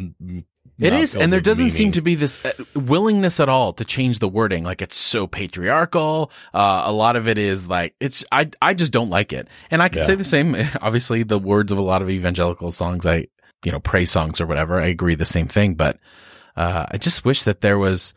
It 0.78 0.94
is, 0.94 1.14
and 1.14 1.30
there 1.30 1.42
doesn't 1.42 1.70
seem 1.70 1.92
to 1.92 2.00
be 2.00 2.14
this 2.14 2.42
uh, 2.42 2.52
willingness 2.74 3.38
at 3.38 3.50
all 3.50 3.74
to 3.74 3.84
change 3.84 4.18
the 4.18 4.28
wording. 4.28 4.64
Like 4.64 4.80
it's 4.80 4.96
so 4.96 5.26
patriarchal. 5.26 6.32
Uh, 6.54 6.82
a 6.86 6.92
lot 6.92 7.16
of 7.16 7.28
it 7.28 7.36
is 7.36 7.68
like 7.68 7.94
it's. 8.00 8.24
I 8.32 8.50
I 8.62 8.72
just 8.72 8.90
don't 8.90 9.10
like 9.10 9.34
it, 9.34 9.46
and 9.70 9.82
I 9.82 9.88
could 9.90 9.98
Yeah. 9.98 10.04
say 10.04 10.14
the 10.14 10.24
same. 10.24 10.56
Obviously, 10.80 11.22
the 11.22 11.38
words 11.38 11.70
of 11.70 11.76
a 11.76 11.82
lot 11.82 12.00
of 12.00 12.08
evangelical 12.08 12.72
songs, 12.72 13.04
I 13.04 13.26
you 13.62 13.72
know, 13.72 13.80
praise 13.80 14.10
songs 14.10 14.40
or 14.40 14.46
whatever, 14.46 14.80
I 14.80 14.86
agree 14.86 15.14
the 15.16 15.26
same 15.26 15.48
thing. 15.48 15.74
But 15.74 15.98
uh, 16.56 16.86
I 16.90 16.96
just 16.96 17.26
wish 17.26 17.42
that 17.42 17.60
there 17.60 17.78
was. 17.78 18.14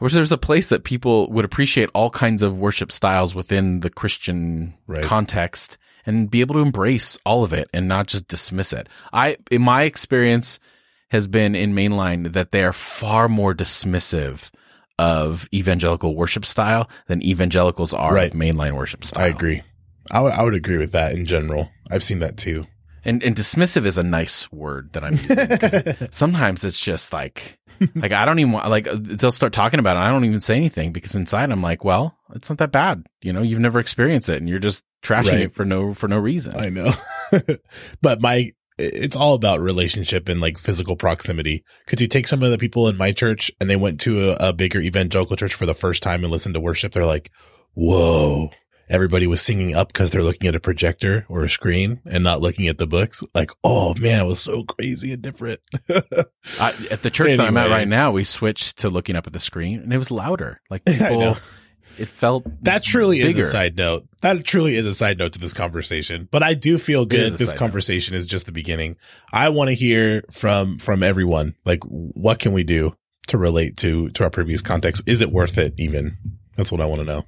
I 0.00 0.04
wish 0.04 0.12
there 0.14 0.20
was 0.20 0.32
a 0.32 0.38
place 0.38 0.70
that 0.70 0.84
people 0.84 1.30
would 1.32 1.44
appreciate 1.44 1.90
all 1.94 2.08
kinds 2.10 2.42
of 2.42 2.56
worship 2.58 2.92
styles 2.92 3.34
within 3.34 3.80
the 3.80 3.90
Christian 3.90 4.74
Right. 4.86 5.02
context 5.02 5.76
and 6.06 6.30
be 6.30 6.40
able 6.40 6.54
to 6.54 6.60
embrace 6.60 7.18
all 7.26 7.42
of 7.44 7.52
it 7.52 7.68
and 7.74 7.88
not 7.88 8.06
just 8.06 8.28
dismiss 8.28 8.72
it. 8.72 8.88
I, 9.12 9.36
in 9.50 9.62
my 9.62 9.82
experience, 9.82 10.58
has 11.10 11.26
been 11.26 11.54
in 11.54 11.74
mainline 11.74 12.32
that 12.32 12.52
they 12.52 12.62
are 12.64 12.72
far 12.72 13.28
more 13.28 13.54
dismissive 13.54 14.50
of 14.98 15.48
evangelical 15.52 16.14
worship 16.16 16.44
style 16.46 16.88
than 17.06 17.22
evangelicals 17.22 17.92
are 17.92 18.14
Right. 18.14 18.32
of 18.32 18.38
mainline 18.38 18.72
worship 18.76 19.04
style. 19.04 19.24
I 19.24 19.28
agree. 19.28 19.62
I 20.10 20.20
would- 20.20 20.32
I 20.32 20.42
would 20.42 20.54
agree 20.54 20.78
with 20.78 20.92
that 20.92 21.12
in 21.12 21.26
general. 21.26 21.70
I've 21.90 22.04
seen 22.04 22.20
that 22.20 22.36
too. 22.36 22.66
And 23.04 23.22
and 23.22 23.36
dismissive 23.36 23.84
is 23.86 23.98
a 23.98 24.02
nice 24.02 24.50
word 24.50 24.92
that 24.94 25.04
I'm 25.04 25.16
using 25.16 26.08
sometimes 26.10 26.64
it's 26.64 26.80
just 26.80 27.12
like 27.12 27.58
like 27.94 28.12
I 28.12 28.24
don't 28.24 28.38
even 28.38 28.52
want 28.52 28.68
like 28.68 28.88
they'll 28.92 29.32
start 29.32 29.52
talking 29.52 29.80
about 29.80 29.96
it. 29.96 30.00
And 30.00 30.08
I 30.08 30.10
don't 30.10 30.24
even 30.24 30.40
say 30.40 30.56
anything 30.56 30.92
because 30.92 31.14
inside 31.14 31.50
I'm 31.50 31.62
like, 31.62 31.84
well, 31.84 32.16
it's 32.34 32.48
not 32.48 32.58
that 32.58 32.72
bad. 32.72 33.04
You 33.22 33.32
know, 33.32 33.42
you've 33.42 33.60
never 33.60 33.78
experienced 33.78 34.28
it 34.28 34.38
and 34.38 34.48
you're 34.48 34.58
just 34.58 34.84
trashing 35.02 35.32
Right. 35.32 35.40
it 35.42 35.54
for 35.54 35.64
no 35.64 35.94
for 35.94 36.08
no 36.08 36.18
reason. 36.18 36.56
I 36.56 36.68
know. 36.68 36.92
but 38.02 38.20
my, 38.20 38.52
it's 38.78 39.16
all 39.16 39.34
about 39.34 39.60
relationship 39.60 40.28
and 40.28 40.40
like 40.40 40.58
physical 40.58 40.96
proximity. 40.96 41.64
Could 41.86 42.00
you 42.00 42.06
take 42.06 42.26
some 42.26 42.42
of 42.42 42.50
the 42.50 42.58
people 42.58 42.88
in 42.88 42.96
my 42.96 43.12
church 43.12 43.50
and 43.60 43.70
they 43.70 43.76
went 43.76 44.00
to 44.02 44.30
a, 44.30 44.48
a 44.48 44.52
bigger 44.52 44.80
evangelical 44.80 45.36
church 45.36 45.54
for 45.54 45.66
the 45.66 45.74
first 45.74 46.02
time 46.02 46.22
and 46.24 46.30
listened 46.30 46.54
to 46.54 46.60
worship? 46.60 46.92
They're 46.92 47.06
like, 47.06 47.30
whoa. 47.74 48.50
Everybody 48.88 49.26
was 49.26 49.42
singing 49.42 49.74
up 49.74 49.88
because 49.88 50.10
they're 50.10 50.22
looking 50.22 50.46
at 50.46 50.54
a 50.54 50.60
projector 50.60 51.26
or 51.28 51.44
a 51.44 51.50
screen 51.50 52.00
and 52.06 52.22
not 52.22 52.40
looking 52.40 52.68
at 52.68 52.78
the 52.78 52.86
books. 52.86 53.22
Like, 53.34 53.50
oh 53.64 53.94
man, 53.94 54.20
it 54.24 54.28
was 54.28 54.40
so 54.40 54.62
crazy 54.64 55.12
and 55.12 55.22
different. 55.22 55.60
I, 56.60 56.72
at 56.90 57.02
the 57.02 57.10
church 57.10 57.36
that 57.36 57.40
I'm 57.40 57.56
at 57.56 57.70
right 57.70 57.88
now, 57.88 58.12
we 58.12 58.24
switched 58.24 58.78
to 58.78 58.88
looking 58.88 59.16
up 59.16 59.26
at 59.26 59.32
the 59.32 59.40
screen 59.40 59.80
and 59.80 59.92
it 59.92 59.98
was 59.98 60.10
louder. 60.10 60.60
Like 60.70 60.84
people, 60.86 61.18
know. 61.20 61.36
it 61.98 62.08
felt 62.08 62.44
That 62.62 62.82
truly 62.84 63.22
bigger. 63.22 63.40
is 63.40 63.48
a 63.48 63.50
side 63.50 63.76
note. 63.76 64.06
That 64.22 64.44
truly 64.44 64.76
is 64.76 64.86
a 64.86 64.94
side 64.94 65.18
note 65.18 65.32
to 65.32 65.38
this 65.40 65.52
conversation. 65.52 66.28
But 66.30 66.42
I 66.44 66.54
do 66.54 66.78
feel 66.78 67.06
good. 67.06 67.32
This 67.32 67.48
side 67.48 67.54
note. 67.54 67.58
conversation 67.58 68.14
is 68.14 68.26
just 68.26 68.46
the 68.46 68.52
beginning. 68.52 68.96
I 69.32 69.48
want 69.48 69.68
to 69.68 69.74
hear 69.74 70.22
from 70.30 70.78
from 70.78 71.02
everyone. 71.02 71.54
Like, 71.64 71.82
what 71.84 72.38
can 72.38 72.52
we 72.52 72.62
do 72.62 72.94
to 73.28 73.38
relate 73.38 73.78
to 73.78 74.10
to 74.10 74.22
our 74.24 74.30
previous 74.30 74.62
context? 74.62 75.02
Is 75.06 75.22
it 75.22 75.32
worth 75.32 75.58
it? 75.58 75.74
Even 75.76 76.18
that's 76.56 76.70
what 76.70 76.80
I 76.80 76.86
want 76.86 77.00
to 77.00 77.04
know. 77.04 77.24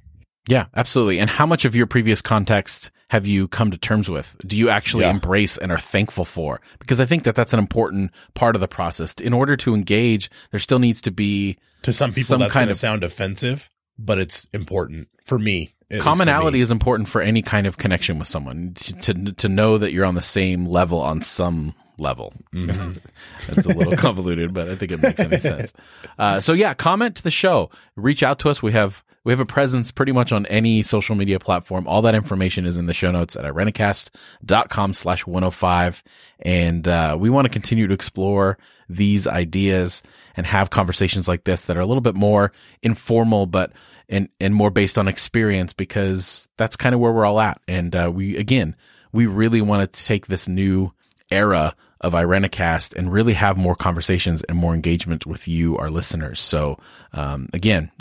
Yeah, 0.49 0.65
absolutely. 0.75 1.19
And 1.19 1.29
how 1.29 1.45
much 1.45 1.63
of 1.65 1.75
your 1.75 1.85
previous 1.87 2.21
context 2.21 2.89
have 3.09 3.25
you 3.27 3.47
come 3.47 3.71
to 3.71 3.77
terms 3.77 4.09
with? 4.09 4.35
Do 4.45 4.57
you 4.57 4.69
actually 4.69 5.03
Yeah. 5.03 5.11
embrace 5.11 5.57
and 5.57 5.71
are 5.71 5.79
thankful 5.79 6.25
for? 6.25 6.59
Because 6.79 6.99
I 6.99 7.05
think 7.05 7.23
that 7.23 7.35
that's 7.35 7.53
an 7.53 7.59
important 7.59 8.11
part 8.33 8.55
of 8.55 8.59
the 8.61 8.67
process. 8.67 9.13
In 9.15 9.31
order 9.33 9.55
to 9.57 9.73
engage, 9.75 10.29
there 10.51 10.59
still 10.59 10.79
needs 10.79 11.01
to 11.01 11.11
be 11.11 11.57
To 11.83 11.93
some 11.93 12.11
people, 12.11 12.23
Some 12.25 12.39
that's 12.41 12.53
kind 12.53 12.63
going 12.63 12.67
to 12.69 12.71
of- 12.71 12.77
sound 12.77 13.03
offensive, 13.03 13.69
but 13.97 14.17
it's 14.19 14.47
important 14.53 15.07
for 15.25 15.39
me. 15.39 15.73
least 15.89 16.03
for 16.03 16.09
commonality 16.09 16.57
me. 16.57 16.61
is 16.61 16.71
important 16.71 17.07
for 17.09 17.21
any 17.21 17.41
kind 17.41 17.65
of 17.65 17.77
connection 17.77 18.19
with 18.19 18.27
someone 18.27 18.73
to, 18.75 18.93
to, 18.93 19.13
to 19.33 19.49
know 19.49 19.77
that 19.77 19.91
you're 19.93 20.05
on 20.05 20.15
the 20.15 20.21
same 20.21 20.65
level 20.65 20.99
on 20.99 21.21
some 21.21 21.73
level. 21.97 22.33
Mhm. 22.53 22.97
That's 23.47 23.65
a 23.65 23.69
little 23.69 23.95
convoluted, 23.97 24.53
but 24.53 24.67
I 24.69 24.75
think 24.75 24.91
it 24.91 25.01
makes 25.01 25.19
any 25.19 25.39
sense. 25.39 25.73
Uh, 26.17 26.39
so 26.41 26.53
yeah, 26.53 26.73
comment 26.73 27.15
to 27.15 27.23
the 27.23 27.31
show. 27.31 27.69
Reach 27.95 28.23
out 28.23 28.39
to 28.39 28.49
us. 28.49 28.61
We 28.61 28.71
have 28.73 29.03
we 29.23 29.31
have 29.31 29.39
a 29.39 29.45
presence 29.45 29.91
pretty 29.91 30.11
much 30.11 30.31
on 30.31 30.45
any 30.47 30.81
social 30.83 31.15
media 31.15 31.39
platform. 31.39 31.87
All 31.87 32.01
that 32.03 32.15
information 32.15 32.65
is 32.65 32.77
in 32.77 32.85
the 32.85 32.93
show 32.93 33.11
notes 33.11 33.35
at 33.35 33.45
irenicast.com 33.45 34.93
slash 34.93 35.25
105. 35.25 36.03
And 36.39 36.87
uh, 36.87 37.17
we 37.19 37.29
want 37.29 37.45
to 37.45 37.49
continue 37.49 37.87
to 37.87 37.93
explore 37.93 38.57
these 38.87 39.27
ideas 39.27 40.01
and 40.35 40.45
have 40.45 40.69
conversations 40.69 41.27
like 41.27 41.43
this 41.43 41.65
that 41.65 41.77
are 41.77 41.81
a 41.81 41.85
little 41.85 42.01
bit 42.01 42.15
more 42.15 42.51
informal, 42.81 43.45
but 43.45 43.71
and 44.07 44.29
and 44.39 44.55
more 44.55 44.71
based 44.71 44.97
on 44.97 45.07
experience 45.07 45.73
because 45.73 46.47
that's 46.57 46.75
kind 46.75 46.95
of 46.95 47.01
where 47.01 47.11
we're 47.11 47.25
all 47.25 47.39
at. 47.39 47.61
And 47.67 47.95
uh, 47.95 48.11
we 48.13 48.37
again, 48.37 48.75
we 49.11 49.25
really 49.25 49.61
want 49.61 49.91
to 49.91 50.05
take 50.05 50.27
this 50.27 50.47
new 50.47 50.93
era 51.31 51.75
of 52.01 52.13
Irenicast 52.13 52.95
and 52.95 53.11
really 53.11 53.33
have 53.33 53.57
more 53.57 53.75
conversations 53.75 54.41
and 54.43 54.57
more 54.57 54.73
engagement 54.73 55.25
with 55.25 55.47
you, 55.47 55.77
our 55.77 55.89
listeners. 55.89 56.39
So, 56.39 56.79
um, 57.13 57.49
again, 57.53 57.91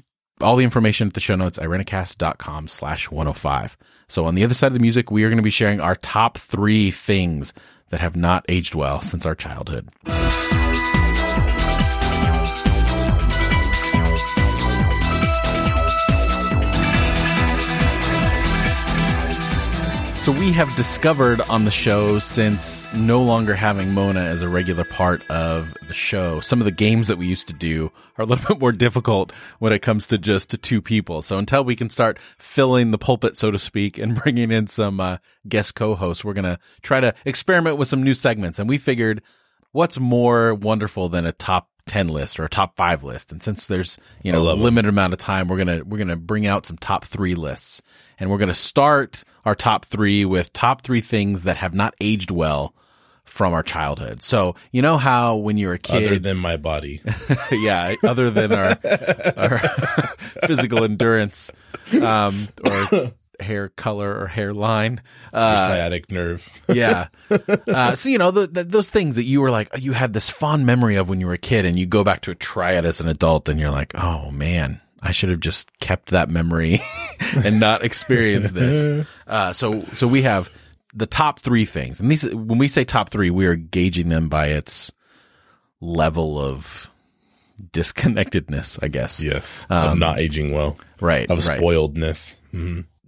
all 0.43 0.57
the 0.57 0.65
information 0.65 1.09
at 1.09 1.15
the 1.15 1.21
show 1.21 1.37
notes, 1.37 1.59
irenicast.com 1.59 2.69
slash 2.69 3.11
105. 3.11 3.77
So 4.09 4.25
on 4.25 4.35
the 4.35 4.45
other 4.45 4.55
side 4.55 4.69
of 4.69 4.75
the 4.75 4.81
music, 4.81 5.11
we 5.11 5.25
are 5.25 5.29
going 5.29 5.37
to 5.37 5.43
be 5.43 5.51
sharing 5.51 5.81
our 5.81 5.97
top 5.97 6.39
three 6.39 6.91
things 6.91 7.53
that 7.91 8.01
have 8.01 8.17
not 8.17 8.45
aged 8.49 8.75
well 8.75 9.01
since 9.01 9.27
our 9.27 9.35
childhood. 9.35 9.89
So 20.29 20.39
we 20.39 20.53
have 20.53 20.77
discovered 20.77 21.41
on 21.41 21.65
the 21.65 21.71
show 21.71 22.19
since 22.19 22.87
no 22.93 23.23
longer 23.23 23.55
having 23.55 23.95
Mona 23.95 24.21
as 24.21 24.43
a 24.43 24.49
regular 24.51 24.85
part 24.85 25.23
of 25.31 25.75
the 25.87 25.95
show, 25.95 26.41
some 26.41 26.61
of 26.61 26.67
the 26.67 26.71
games 26.71 27.09
that 27.09 27.17
we 27.17 27.27
used 27.27 27.47
to 27.47 27.55
do 27.55 27.91
are 28.19 28.25
a 28.25 28.27
little 28.27 28.45
bit 28.55 28.61
more 28.61 28.73
difficult 28.73 29.33
when 29.59 29.73
it 29.73 29.79
comes 29.79 30.07
to 30.09 30.19
just 30.19 30.51
two 30.61 30.83
people. 30.83 31.23
So 31.23 31.39
until 31.39 31.65
we 31.65 31.75
can 31.75 31.89
start 31.89 32.19
filling 32.37 32.91
the 32.91 32.99
pulpit, 32.99 33.39
so 33.39 33.51
to 33.51 33.59
speak, 33.59 33.97
and 33.97 34.15
bringing 34.23 34.51
in 34.51 34.67
some 34.67 35.01
uh, 35.01 35.17
guest 35.49 35.75
co-hosts, 35.75 36.23
we're 36.23 36.35
going 36.35 36.45
to 36.45 36.59
try 36.83 37.01
to 37.01 37.15
experiment 37.25 37.79
with 37.79 37.89
some 37.89 38.03
new 38.03 38.13
segments. 38.13 38.59
And 38.59 38.69
we 38.69 38.77
figured 38.77 39.23
what's 39.73 39.99
more 39.99 40.53
wonderful 40.53 41.09
than 41.09 41.25
a 41.25 41.33
top 41.33 41.71
10 41.89 42.09
list 42.09 42.39
or 42.39 42.45
a 42.45 42.49
top 42.49 42.77
5 42.77 43.03
list 43.03 43.33
and 43.33 43.43
since 43.43 43.67
there's 43.67 43.99
you 44.23 44.31
know 44.31 44.51
a 44.51 44.55
limited 44.55 44.89
amount 44.89 45.13
of 45.13 45.19
time 45.19 45.49
we're 45.49 45.57
going 45.57 45.79
to 45.79 45.83
we're 45.85 45.99
going 45.99 46.09
to 46.09 46.17
bring 46.17 46.47
out 46.47 46.67
some 46.67 46.77
top 46.77 47.05
3 47.05 47.35
lists 47.35 47.83
and 48.19 48.31
we're 48.31 48.39
going 48.39 48.49
to 48.49 48.55
start 48.55 49.25
our 49.45 49.55
top 49.55 49.85
3 49.85 50.25
with 50.25 50.53
top 50.53 50.83
3 50.83 51.01
things 51.01 51.45
that 51.45 51.57
have 51.57 51.75
not 51.75 51.95
aged 52.01 52.31
well 52.31 52.75
from 53.29 53.53
our 53.53 53.63
childhood. 53.63 54.23
So, 54.23 54.57
you 54.73 54.83
know 54.83 54.97
how 54.97 55.37
when 55.37 55.59
you're 55.59 55.75
a 55.75 55.79
kid 55.79 56.07
other 56.07 56.19
than 56.19 56.39
my 56.39 56.57
body. 56.57 57.03
yeah, 57.53 57.95
other 58.03 58.31
than 58.31 58.53
our 58.53 58.79
our 59.37 59.59
physical 60.47 60.83
endurance 60.83 61.51
um, 62.03 62.49
or 62.65 63.13
hair 63.41 63.69
color 63.71 64.19
or 64.19 64.27
hairline. 64.27 65.01
Your 65.33 65.43
Uh, 65.43 65.67
sciatic 65.69 66.11
nerve. 66.11 66.49
yeah. 66.69 67.09
Uh, 67.69 67.95
so 67.95 68.09
you 68.09 68.19
know 68.19 68.31
the, 68.31 68.47
the, 68.47 68.65
those 68.65 68.89
things 68.91 69.17
that 69.17 69.25
you 69.25 69.41
were 69.41 69.51
like 69.51 69.69
you 69.79 69.93
had 69.93 70.13
this 70.13 70.29
fond 70.31 70.65
memory 70.67 70.97
of 70.97 71.09
when 71.09 71.21
you 71.21 71.27
were 71.27 71.35
a 71.35 71.39
kid, 71.39 71.65
and 71.67 71.79
you 71.79 71.87
go 71.87 72.03
back 72.03 72.23
to 72.23 72.35
try 72.35 72.73
it 72.73 72.85
as 72.85 73.01
an 73.01 73.09
adult, 73.09 73.49
and 73.49 73.61
you're 73.61 73.71
like, 73.71 73.93
oh 73.95 74.31
man, 74.31 74.81
I 75.03 75.13
should 75.13 75.29
have 75.31 75.41
just 75.41 75.79
kept 75.79 76.11
that 76.11 76.29
memory 76.31 76.81
and 77.45 77.61
not 77.61 77.85
experienced 77.85 78.55
this. 78.55 79.07
Uh, 79.27 79.53
so 79.53 79.85
so 79.95 80.09
we 80.09 80.23
have 80.23 80.51
the 80.95 81.07
top 81.07 81.39
three 81.39 81.67
things, 81.67 82.01
and 82.01 82.11
these 82.11 82.25
when 82.35 82.59
we 82.59 82.69
say 82.69 82.85
top 82.85 83.11
three, 83.11 83.31
we 83.31 83.47
are 83.47 83.55
gauging 83.57 84.09
them 84.09 84.29
by 84.29 84.49
its 84.49 84.91
level 85.81 86.39
of 86.41 86.91
disconnectedness, 87.73 88.79
I 88.83 88.89
guess. 88.89 89.23
Yes. 89.23 89.67
of 89.71 89.93
Um, 89.93 89.99
not 89.99 90.19
aging 90.19 90.53
well. 90.53 90.77
Right. 91.01 91.31
Of 91.31 91.47
right. 91.47 91.61
spoiledness. 91.61 92.35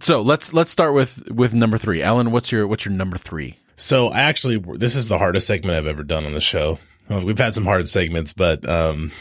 So 0.01 0.21
let's 0.21 0.53
let's 0.53 0.71
start 0.71 0.93
with 0.93 1.31
with 1.31 1.53
number 1.53 1.77
three. 1.77 2.01
Allen, 2.01 2.31
what's 2.31 2.51
your 2.51 2.67
what's 2.67 2.85
your 2.85 2.93
number 2.93 3.17
three? 3.17 3.57
So 3.81 4.09
I 4.09 4.21
actually, 4.21 4.63
this 4.77 4.95
is 4.95 5.07
the 5.07 5.17
hardest 5.17 5.47
segment 5.47 5.75
I've 5.75 5.87
ever 5.87 6.03
done 6.03 6.25
on 6.25 6.33
the 6.33 6.39
show. 6.39 6.77
We've 7.09 7.37
had 7.37 7.55
some 7.55 7.65
hard 7.65 7.89
segments, 7.89 8.31
but, 8.31 8.67
um, 8.69 9.11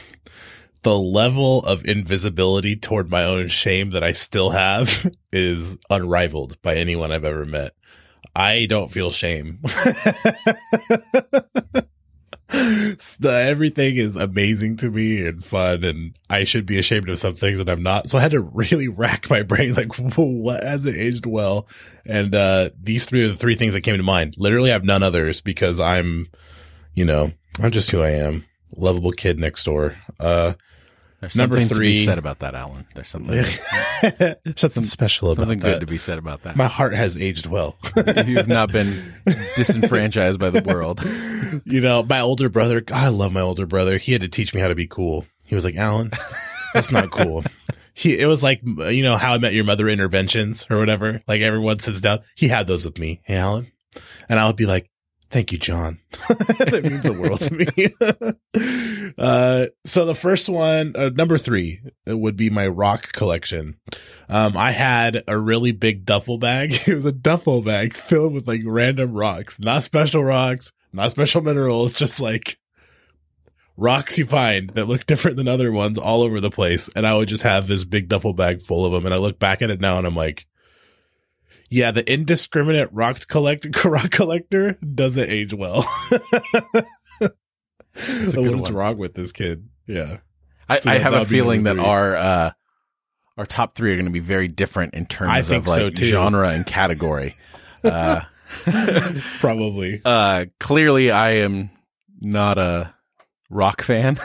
the 0.83 0.99
level 0.99 1.65
of 1.65 1.87
invisibility 1.87 2.77
toward 2.77 3.11
my 3.11 3.25
own 3.25 3.49
shame 3.49 3.93
that 3.93 4.03
I 4.03 4.13
still 4.13 4.51
have 4.51 5.11
is 5.33 5.79
unrivaled 5.89 6.61
by 6.61 6.77
anyone 6.77 7.11
I've 7.11 7.25
ever 7.25 7.47
met. 7.47 7.73
I 8.37 8.67
don't 8.67 8.91
feel 8.91 9.11
shame. 9.11 9.61
Everything 12.53 13.97
is 13.97 14.17
amazing 14.17 14.77
to 14.79 14.91
me 14.91 15.25
and 15.27 15.45
fun, 15.45 15.85
and 15.85 16.19
I 16.29 16.45
should 16.45 16.67
be 16.67 16.79
ashamed 16.79 17.09
of 17.09 17.19
some 17.19 17.35
things 17.35 17.59
that 17.59 17.69
I'm 17.69 17.83
not. 17.83 18.09
So 18.09 18.19
I 18.19 18.23
had 18.23 18.33
to 18.33 18.41
really 18.41 18.89
rack 18.89 19.31
my 19.31 19.43
brain, 19.43 19.75
like, 19.75 19.95
what 19.97 20.63
hasn't 20.63 20.97
aged 20.97 21.27
well? 21.27 21.67
And 22.05 22.35
uh, 22.35 22.71
these 22.81 23.05
three 23.05 23.25
are 23.25 23.29
the 23.29 23.37
three 23.37 23.55
things 23.55 23.75
that 23.75 23.83
came 23.83 23.97
to 23.97 24.03
mind. 24.03 24.35
Literally, 24.39 24.71
I 24.71 24.75
have 24.75 24.85
none 24.85 25.03
others 25.03 25.41
because 25.41 25.81
I'm, 25.81 26.29
you 26.95 27.05
know, 27.05 27.33
I'm 27.61 27.71
just 27.71 27.91
who 27.91 28.03
I 28.03 28.11
am. 28.11 28.47
Lovable 28.77 29.13
kid 29.13 29.39
next 29.39 29.65
door. 29.65 29.97
Uh, 30.19 30.55
There's 31.21 31.37
Number 31.37 31.59
something 31.59 31.75
to 31.75 31.81
be 31.81 32.03
said 32.03 32.17
about 32.17 32.39
that, 32.39 32.55
Allen. 32.55 32.87
There's 32.95 33.09
something 33.09 33.45
something 34.57 34.85
special 34.85 35.33
about 35.33 35.43
something 35.43 35.59
that. 35.59 35.67
good 35.67 35.81
to 35.81 35.87
be 35.87 35.99
said 35.99 36.17
about 36.17 36.45
that. 36.45 36.57
My 36.57 36.67
heart 36.67 36.95
has 36.95 37.21
aged 37.21 37.45
well. 37.45 37.77
You've 38.27 38.49
not 38.49 38.73
been 38.73 39.15
disenfranchised 39.55 40.41
by 40.41 40.49
the 40.49 40.63
world. 40.63 41.03
you 41.67 41.83
know, 41.83 42.03
my 42.03 42.21
older 42.21 42.49
brother, 42.49 42.81
God, 42.81 42.97
I 42.97 43.09
love 43.09 43.33
my 43.33 43.43
older 43.43 43.67
brother. 43.67 43.99
He 43.99 44.13
had 44.13 44.23
to 44.23 44.29
teach 44.29 44.55
me 44.55 44.63
how 44.63 44.69
to 44.69 44.75
be 44.75 44.87
cool. 44.87 45.27
He 45.45 45.55
was 45.55 45.65
like, 45.65 45.77
Allen, 45.77 46.11
that's 46.73 46.91
not 46.91 47.11
cool. 47.11 47.45
He, 47.93 48.19
it 48.19 48.27
was 48.27 48.43
like, 48.43 48.63
you 48.65 49.03
know, 49.03 49.19
how 49.19 49.35
I 49.35 49.39
met 49.39 49.53
your 49.53 49.65
mother 49.65 49.91
interventions 49.91 50.67
or 50.71 50.79
whatever. 50.79 51.21
Like 51.29 51.43
everyone 51.43 51.81
sits 51.81 52.01
down. 52.01 52.21
He 52.35 52.49
had 52.49 52.67
those 52.67 52.87
with 52.87 52.99
me. 52.99 53.21
Hey, 53.25 53.37
Allen. 53.37 53.71
And 54.31 54.39
I 54.39 54.47
would 54.47 54.57
be 54.57 54.65
like, 54.65 54.89
thank 55.29 55.53
you, 55.53 55.59
John. 55.59 55.99
that 56.29 56.81
means 56.83 57.03
the 57.03 57.13
world 57.13 57.41
to 57.43 57.53
me. 57.53 58.90
Uh, 59.19 59.67
so 59.85 60.07
the 60.07 60.15
first 60.15 60.49
one, 60.49 60.95
uh, 60.97 61.11
number 61.11 61.39
three 61.39 61.81
would 62.07 62.37
be 62.37 62.51
my 62.51 62.67
rock 62.67 63.13
collection. 63.13 63.77
Um, 64.29 64.57
I 64.57 64.73
had 64.73 65.25
a 65.27 65.39
really 65.39 65.73
big 65.73 66.05
duffel 66.05 66.39
bag. 66.39 66.73
It 66.87 66.95
was 66.95 67.07
a 67.07 67.13
duffel 67.13 67.63
bag 67.63 67.95
filled 67.95 68.35
with 68.35 68.49
like 68.49 68.63
random 68.65 69.13
rocks, 69.13 69.59
not 69.61 69.85
special 69.85 70.25
rocks, 70.25 70.73
not 70.93 71.11
special 71.11 71.43
minerals, 71.43 71.93
just 71.93 72.21
like 72.21 72.59
rocks 73.77 74.19
you 74.19 74.27
find 74.27 74.71
that 74.71 74.87
look 74.87 75.07
different 75.07 75.37
than 75.37 75.49
other 75.49 75.73
ones 75.73 75.99
all 75.99 76.23
over 76.23 76.41
the 76.41 76.51
place. 76.51 76.91
And 76.95 77.07
I 77.07 77.15
would 77.15 77.29
just 77.29 77.43
have 77.45 77.67
this 77.67 77.85
big 77.85 78.09
duffel 78.09 78.35
bag 78.35 78.61
full 78.61 78.85
of 78.85 78.93
them. 78.93 79.07
And 79.07 79.15
I 79.15 79.19
look 79.19 79.39
back 79.39 79.63
at 79.63 79.71
it 79.71 79.81
now 79.81 79.99
and 79.99 80.07
I'm 80.07 80.17
like, 80.17 80.47
yeah, 81.71 81.93
the 81.93 82.13
indiscriminate 82.13 82.93
rock 82.93 83.27
collect 83.29 83.85
rock 83.85 84.11
collector 84.11 84.73
doesn't 84.75 85.31
age 85.31 85.55
well. 85.55 85.87
It's 87.21 87.21
a 87.21 87.31
So 87.31 87.35
good 87.69 87.80
what's 88.35 88.71
wrong 88.71 88.99
with 88.99 89.15
this 89.15 89.33
kid? 89.33 89.69
Yeah. 89.87 90.19
I, 90.69 90.79
So 90.79 90.91
I 90.91 90.99
have 90.99 91.15
a 91.15 91.25
feeling 91.25 91.65
that 91.65 91.79
our 91.79 92.17
uh, 92.17 92.53
our 93.37 93.47
top 93.47 93.75
three 93.75 93.93
are 93.93 93.97
going 93.97 94.07
to 94.07 94.13
be 94.13 94.21
very 94.21 94.49
different 94.49 94.95
in 94.95 95.07
terms 95.07 95.31
I 95.31 95.43
think 95.43 95.65
of 95.65 95.69
like 95.69 95.99
so, 95.99 96.05
genre 96.05 96.49
and 96.51 96.67
category. 96.67 97.35
Uh, 97.83 98.21
Probably. 99.39 100.03
uh, 100.05 100.45
clearly, 100.59 101.11
I 101.11 101.37
am 101.37 101.71
not 102.21 102.59
a 102.59 102.93
rock 103.49 103.81
fan 103.81 104.19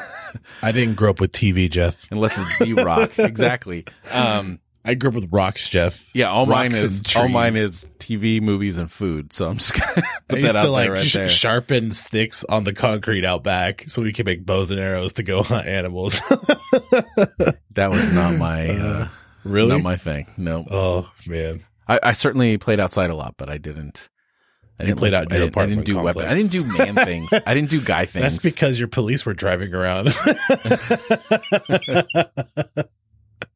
I 0.61 0.71
didn't 0.71 0.95
grow 0.95 1.09
up 1.09 1.19
with 1.19 1.31
TV, 1.31 1.69
Jeff. 1.69 2.05
unless 2.11 2.37
it's 2.37 2.59
the 2.59 2.83
rock. 2.83 3.17
exactly. 3.19 3.85
Um, 4.11 4.59
I 4.83 4.93
grew 4.93 5.09
up 5.09 5.15
with 5.15 5.31
rocks, 5.31 5.69
Jeff. 5.69 6.03
yeah, 6.13 6.29
all 6.29 6.45
mine 6.45 6.71
is 6.73 7.03
all 7.15 7.27
mine 7.27 7.55
is 7.55 7.87
TV, 8.05 8.41
movies, 8.41 8.77
and 8.77 8.91
food. 8.91 9.33
So 9.33 9.49
I'm 9.49 9.57
just 9.57 9.73
gonna 9.79 9.91
I 9.97 10.01
put 10.27 10.39
used 10.39 10.49
that 10.53 10.61
to 10.61 10.67
out 10.67 10.71
like 10.71 10.85
there 10.85 10.93
right 10.93 11.05
sh- 11.05 11.13
there. 11.13 11.27
sharpen 11.27 11.91
sticks 11.91 12.43
on 12.43 12.63
the 12.63 12.73
concrete 12.73 13.25
out 13.25 13.43
back 13.43 13.85
so 13.87 14.01
we 14.01 14.13
can 14.13 14.25
make 14.25 14.45
bows 14.45 14.69
and 14.71 14.79
arrows 14.79 15.13
to 15.13 15.23
go 15.23 15.41
hunt 15.43 15.67
animals. 15.67 16.21
That 17.71 17.91
was 17.91 18.09
not 18.13 18.35
my 18.35 18.69
uh, 18.69 19.07
really? 19.43 19.69
not 19.73 19.81
my 19.81 19.97
thing. 19.97 20.27
No, 20.37 20.65
oh 20.69 21.11
man. 21.27 21.65
I, 21.87 21.99
I 22.01 22.13
certainly 22.13 22.57
played 22.57 22.79
outside 22.79 23.09
a 23.09 23.15
lot, 23.15 23.35
but 23.37 23.49
I 23.49 23.57
didn't. 23.57 24.09
I 24.79 24.85
didn't 24.85 24.97
play 24.99 25.09
like- 25.09 25.25
out 25.25 25.33
I 25.33 25.39
didn't, 25.39 25.57
I 25.57 25.65
didn't 25.65 25.83
do 25.85 25.99
weapon. 25.99 26.23
I 26.23 26.33
didn't 26.35 26.51
do 26.51 26.63
man 26.63 26.95
things. 26.95 27.29
I 27.45 27.53
didn't 27.53 27.69
do 27.69 27.81
guy 27.81 28.05
things. 28.05 28.23
That's 28.23 28.39
because 28.43 28.79
your 28.79 28.87
police 28.87 29.25
were 29.25 29.33
driving 29.33 29.73
around. 29.73 30.13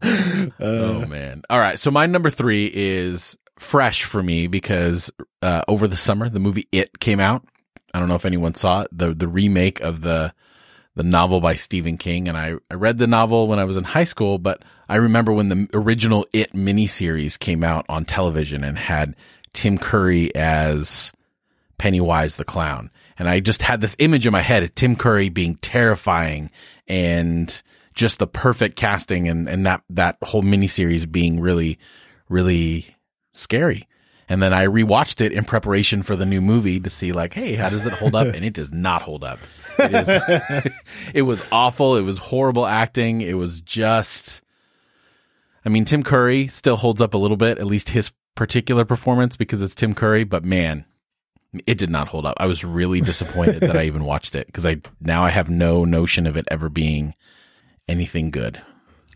Oh 0.01 1.01
Uh, 1.01 1.05
man! 1.07 1.41
All 1.49 1.59
right, 1.59 1.79
so 1.79 1.91
my 1.91 2.05
number 2.05 2.29
three 2.29 2.69
is 2.73 3.37
fresh 3.59 4.03
for 4.03 4.23
me 4.23 4.47
because 4.47 5.11
uh, 5.41 5.63
over 5.67 5.87
the 5.87 5.97
summer 5.97 6.29
the 6.29 6.39
movie 6.39 6.67
It 6.71 6.99
came 6.99 7.19
out. 7.19 7.45
I 7.93 7.99
don't 7.99 8.07
know 8.07 8.15
if 8.15 8.25
anyone 8.25 8.55
saw 8.55 8.81
it 8.81 8.89
the 8.91 9.13
the 9.13 9.27
remake 9.27 9.81
of 9.81 10.01
the 10.01 10.33
the 10.95 11.03
novel 11.03 11.39
by 11.39 11.55
Stephen 11.55 11.97
King, 11.97 12.27
and 12.27 12.37
I 12.37 12.55
I 12.69 12.75
read 12.75 12.97
the 12.97 13.07
novel 13.07 13.47
when 13.47 13.59
I 13.59 13.65
was 13.65 13.77
in 13.77 13.83
high 13.83 14.03
school, 14.03 14.37
but 14.37 14.63
I 14.87 14.95
remember 14.95 15.31
when 15.31 15.49
the 15.49 15.67
original 15.73 16.25
It 16.33 16.53
miniseries 16.53 17.37
came 17.37 17.63
out 17.63 17.85
on 17.89 18.05
television 18.05 18.63
and 18.63 18.77
had 18.77 19.15
Tim 19.53 19.77
Curry 19.77 20.33
as 20.35 21.11
Pennywise 21.77 22.35
the 22.35 22.45
clown. 22.45 22.91
And 23.17 23.27
I 23.27 23.39
just 23.39 23.61
had 23.61 23.81
this 23.81 23.95
image 23.99 24.25
in 24.25 24.31
my 24.31 24.41
head 24.41 24.63
of 24.63 24.73
Tim 24.75 24.95
Curry 24.95 25.29
being 25.29 25.55
terrifying 25.55 26.51
and 26.87 27.61
just 27.93 28.19
the 28.19 28.27
perfect 28.27 28.75
casting 28.75 29.27
and, 29.27 29.49
and 29.49 29.65
that, 29.65 29.83
that 29.89 30.17
whole 30.23 30.43
miniseries 30.43 31.09
being 31.09 31.39
really, 31.39 31.77
really 32.29 32.95
scary. 33.33 33.87
And 34.27 34.43
then 34.43 34.53
I 34.53 34.65
rewatched 34.67 35.21
it 35.21 35.31
in 35.31 35.43
preparation 35.43 36.03
for 36.03 36.15
the 36.15 36.25
new 36.25 36.39
movie 36.39 36.79
to 36.79 36.89
see 36.89 37.11
like, 37.11 37.33
hey, 37.33 37.55
how 37.55 37.69
does 37.69 37.87
it 37.87 37.93
hold 37.93 38.13
up? 38.13 38.27
And 38.27 38.45
it 38.45 38.53
does 38.53 38.71
not 38.71 39.01
hold 39.01 39.23
up. 39.23 39.39
It 39.79 39.91
is, 39.91 40.73
it 41.15 41.21
was 41.23 41.43
awful. 41.51 41.95
It 41.95 42.03
was 42.03 42.19
horrible 42.19 42.67
acting. 42.67 43.21
It 43.21 43.37
was 43.37 43.59
just, 43.61 44.43
I 45.65 45.69
mean, 45.69 45.83
Tim 45.83 46.03
Curry 46.03 46.47
still 46.47 46.77
holds 46.77 47.01
up 47.01 47.15
a 47.15 47.17
little 47.17 47.37
bit, 47.37 47.57
at 47.57 47.65
least 47.65 47.89
his 47.89 48.11
particular 48.35 48.85
performance 48.85 49.35
because 49.35 49.63
it's 49.63 49.75
Tim 49.75 49.95
Curry, 49.95 50.23
but 50.23 50.43
man, 50.45 50.85
it 51.65 51.77
did 51.77 51.89
not 51.89 52.07
hold 52.07 52.25
up. 52.25 52.37
I 52.39 52.45
was 52.45 52.63
really 52.63 53.01
disappointed 53.01 53.61
that 53.61 53.75
I 53.75 53.85
even 53.85 54.03
watched 54.05 54.35
it 54.35 54.45
because 54.45 54.65
I 54.65 54.77
now 55.01 55.23
I 55.23 55.29
have 55.29 55.49
no 55.49 55.85
notion 55.85 56.27
of 56.27 56.37
it 56.37 56.47
ever 56.51 56.69
being 56.69 57.15
anything 57.87 58.29
good. 58.29 58.61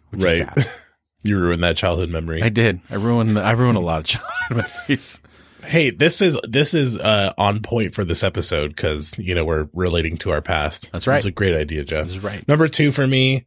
Which 0.10 0.24
is 0.24 0.42
right. 0.42 0.68
you 1.24 1.40
ruined 1.40 1.64
that 1.64 1.78
childhood 1.78 2.10
memory. 2.10 2.42
I 2.44 2.50
did. 2.50 2.82
I 2.90 2.96
ruined. 2.96 3.40
I 3.40 3.52
ruined 3.52 3.78
a 3.78 3.82
lot 3.82 4.00
of 4.00 4.06
childhood 4.50 4.68
memories. 4.88 5.20
hey, 5.66 5.90
this 5.90 6.22
is 6.22 6.38
this 6.48 6.74
is 6.74 6.98
uh, 6.98 7.34
on 7.38 7.62
point 7.62 7.94
for 7.94 8.04
this 8.06 8.24
episode 8.24 8.70
because 8.76 9.18
you 9.18 9.34
know 9.34 9.46
we're 9.46 9.68
relating 9.74 10.18
to 10.18 10.32
our 10.32 10.42
past. 10.42 10.92
That's 10.92 11.08
right. 11.08 11.18
It's 11.18 11.26
a 11.26 11.32
great 11.32 11.56
idea, 11.56 11.84
Jeff. 11.84 12.06
This 12.06 12.18
is 12.18 12.24
right. 12.24 12.48
Number 12.48 12.68
two 12.68 12.92
for 12.92 13.08
me, 13.08 13.46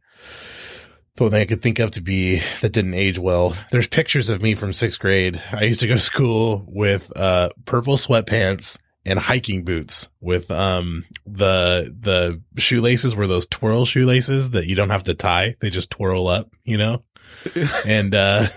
the 1.15 1.23
one 1.23 1.31
thing 1.31 1.41
I 1.41 1.45
could 1.45 1.61
think 1.61 1.79
of 1.79 1.91
to 1.91 2.01
be 2.01 2.41
that 2.61 2.71
didn't 2.73 2.93
age 2.95 3.19
well. 3.19 3.55
There's 3.71 3.87
pictures 3.87 4.29
of 4.29 4.41
me 4.41 4.55
from 4.55 4.73
sixth 4.73 4.99
grade. 4.99 5.41
I 5.51 5.63
used 5.63 5.79
to 5.81 5.87
go 5.87 5.93
to 5.93 5.99
school 5.99 6.65
with 6.67 7.15
uh, 7.15 7.49
purple 7.65 7.97
sweatpants 7.97 8.77
and 9.05 9.17
hiking 9.17 9.63
boots 9.63 10.09
with 10.19 10.51
um 10.51 11.05
the 11.25 11.95
the 11.99 12.41
shoelaces 12.61 13.15
were 13.15 13.25
those 13.25 13.47
twirl 13.47 13.85
shoelaces 13.85 14.51
that 14.51 14.67
you 14.67 14.75
don't 14.75 14.89
have 14.89 15.03
to 15.03 15.13
tie; 15.13 15.55
they 15.61 15.69
just 15.69 15.89
twirl 15.89 16.27
up, 16.27 16.51
you 16.65 16.77
know. 16.77 17.03
and 17.85 18.13
uh 18.15 18.47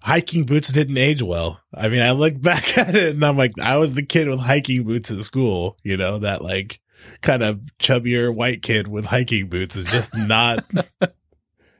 hiking 0.00 0.44
boots 0.44 0.68
didn't 0.68 0.96
age 0.98 1.20
well. 1.22 1.60
I 1.74 1.88
mean, 1.88 2.00
I 2.00 2.12
look 2.12 2.40
back 2.40 2.78
at 2.78 2.94
it 2.94 3.14
and 3.14 3.24
I'm 3.24 3.36
like, 3.36 3.52
I 3.60 3.76
was 3.76 3.92
the 3.92 4.04
kid 4.04 4.28
with 4.28 4.38
hiking 4.40 4.84
boots 4.84 5.10
at 5.10 5.22
school, 5.22 5.76
you 5.82 5.96
know, 5.96 6.18
that 6.20 6.42
like 6.42 6.80
kind 7.22 7.42
of 7.42 7.60
chubbier 7.80 8.32
white 8.34 8.62
kid 8.62 8.86
with 8.88 9.04
hiking 9.06 9.48
boots 9.48 9.74
is 9.76 9.84
just 9.84 10.14
not, 10.16 10.64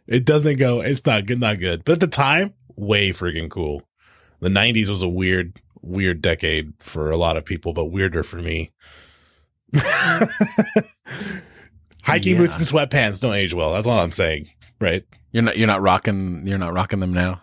it 0.07 0.25
doesn't 0.25 0.59
go, 0.59 0.81
it's 0.81 1.07
not 1.07 1.27
good, 1.27 1.41
not 1.41 1.59
good. 1.61 1.85
But 1.85 1.93
at 1.93 2.01
the 2.01 2.07
time, 2.09 2.55
way 2.75 3.11
freaking 3.11 3.49
cool. 3.51 3.83
The 4.41 4.49
90s 4.49 4.89
was 4.89 5.03
a 5.03 5.09
weird, 5.09 5.61
weird 5.81 6.21
decade 6.21 6.75
for 6.81 7.11
a 7.11 7.17
lot 7.17 7.37
of 7.37 7.45
people, 7.45 7.73
but 7.73 7.87
weirder 7.87 8.23
for 8.25 8.37
me. 8.37 8.73
hiking 12.03 12.33
Yeah. 12.33 12.39
boots 12.39 12.57
and 12.57 12.65
sweatpants 12.65 13.21
don't 13.21 13.35
age 13.35 13.55
well. 13.55 13.73
That's 13.75 13.87
all 13.87 13.99
I'm 14.01 14.13
saying. 14.13 14.51
Right. 14.81 15.05
You're 15.37 15.43
not. 15.43 15.59
You're 15.59 15.67
not 15.67 15.83
rocking. 15.83 16.47
You're 16.47 16.57
not 16.57 16.73
rocking 16.73 17.01
them 17.01 17.13
now. 17.13 17.43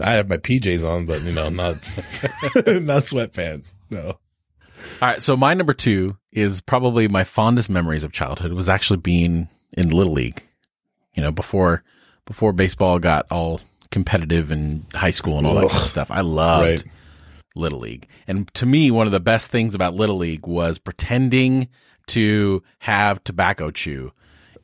I 0.00 0.14
have 0.14 0.28
my 0.28 0.36
PJs 0.36 0.84
on, 0.84 1.06
but 1.06 1.22
you 1.22 1.30
know, 1.30 1.48
not 1.48 1.74
not 2.56 3.04
sweatpants. 3.04 3.72
No. 3.88 4.00
All 4.00 4.18
right. 5.00 5.22
So 5.22 5.36
my 5.36 5.54
number 5.54 5.72
two 5.72 6.16
is 6.32 6.60
probably 6.60 7.06
my 7.06 7.22
fondest 7.22 7.70
memories 7.70 8.02
of 8.02 8.10
childhood 8.10 8.52
was 8.52 8.68
actually 8.68 8.96
being 8.96 9.48
in 9.76 9.90
Little 9.90 10.12
League. 10.12 10.42
You 11.14 11.22
know, 11.22 11.30
before 11.30 11.84
before 12.26 12.52
baseball 12.52 12.98
got 12.98 13.26
all 13.30 13.60
competitive 13.92 14.50
in 14.50 14.84
high 14.92 15.12
school 15.12 15.38
and 15.38 15.46
all 15.46 15.54
that 15.54 15.68
kind 15.68 15.82
of 15.82 15.88
stuff. 15.88 16.10
I 16.10 16.22
loved 16.22 16.64
Right. 16.66 16.84
Little 17.54 17.78
League. 17.78 18.08
And 18.26 18.52
to 18.54 18.66
me, 18.66 18.90
one 18.90 19.06
of 19.06 19.12
the 19.12 19.20
best 19.20 19.52
things 19.52 19.76
about 19.76 19.94
Little 19.94 20.16
League 20.16 20.48
was 20.48 20.80
pretending 20.80 21.68
to 22.08 22.64
have 22.80 23.22
tobacco 23.22 23.70
chew 23.70 24.10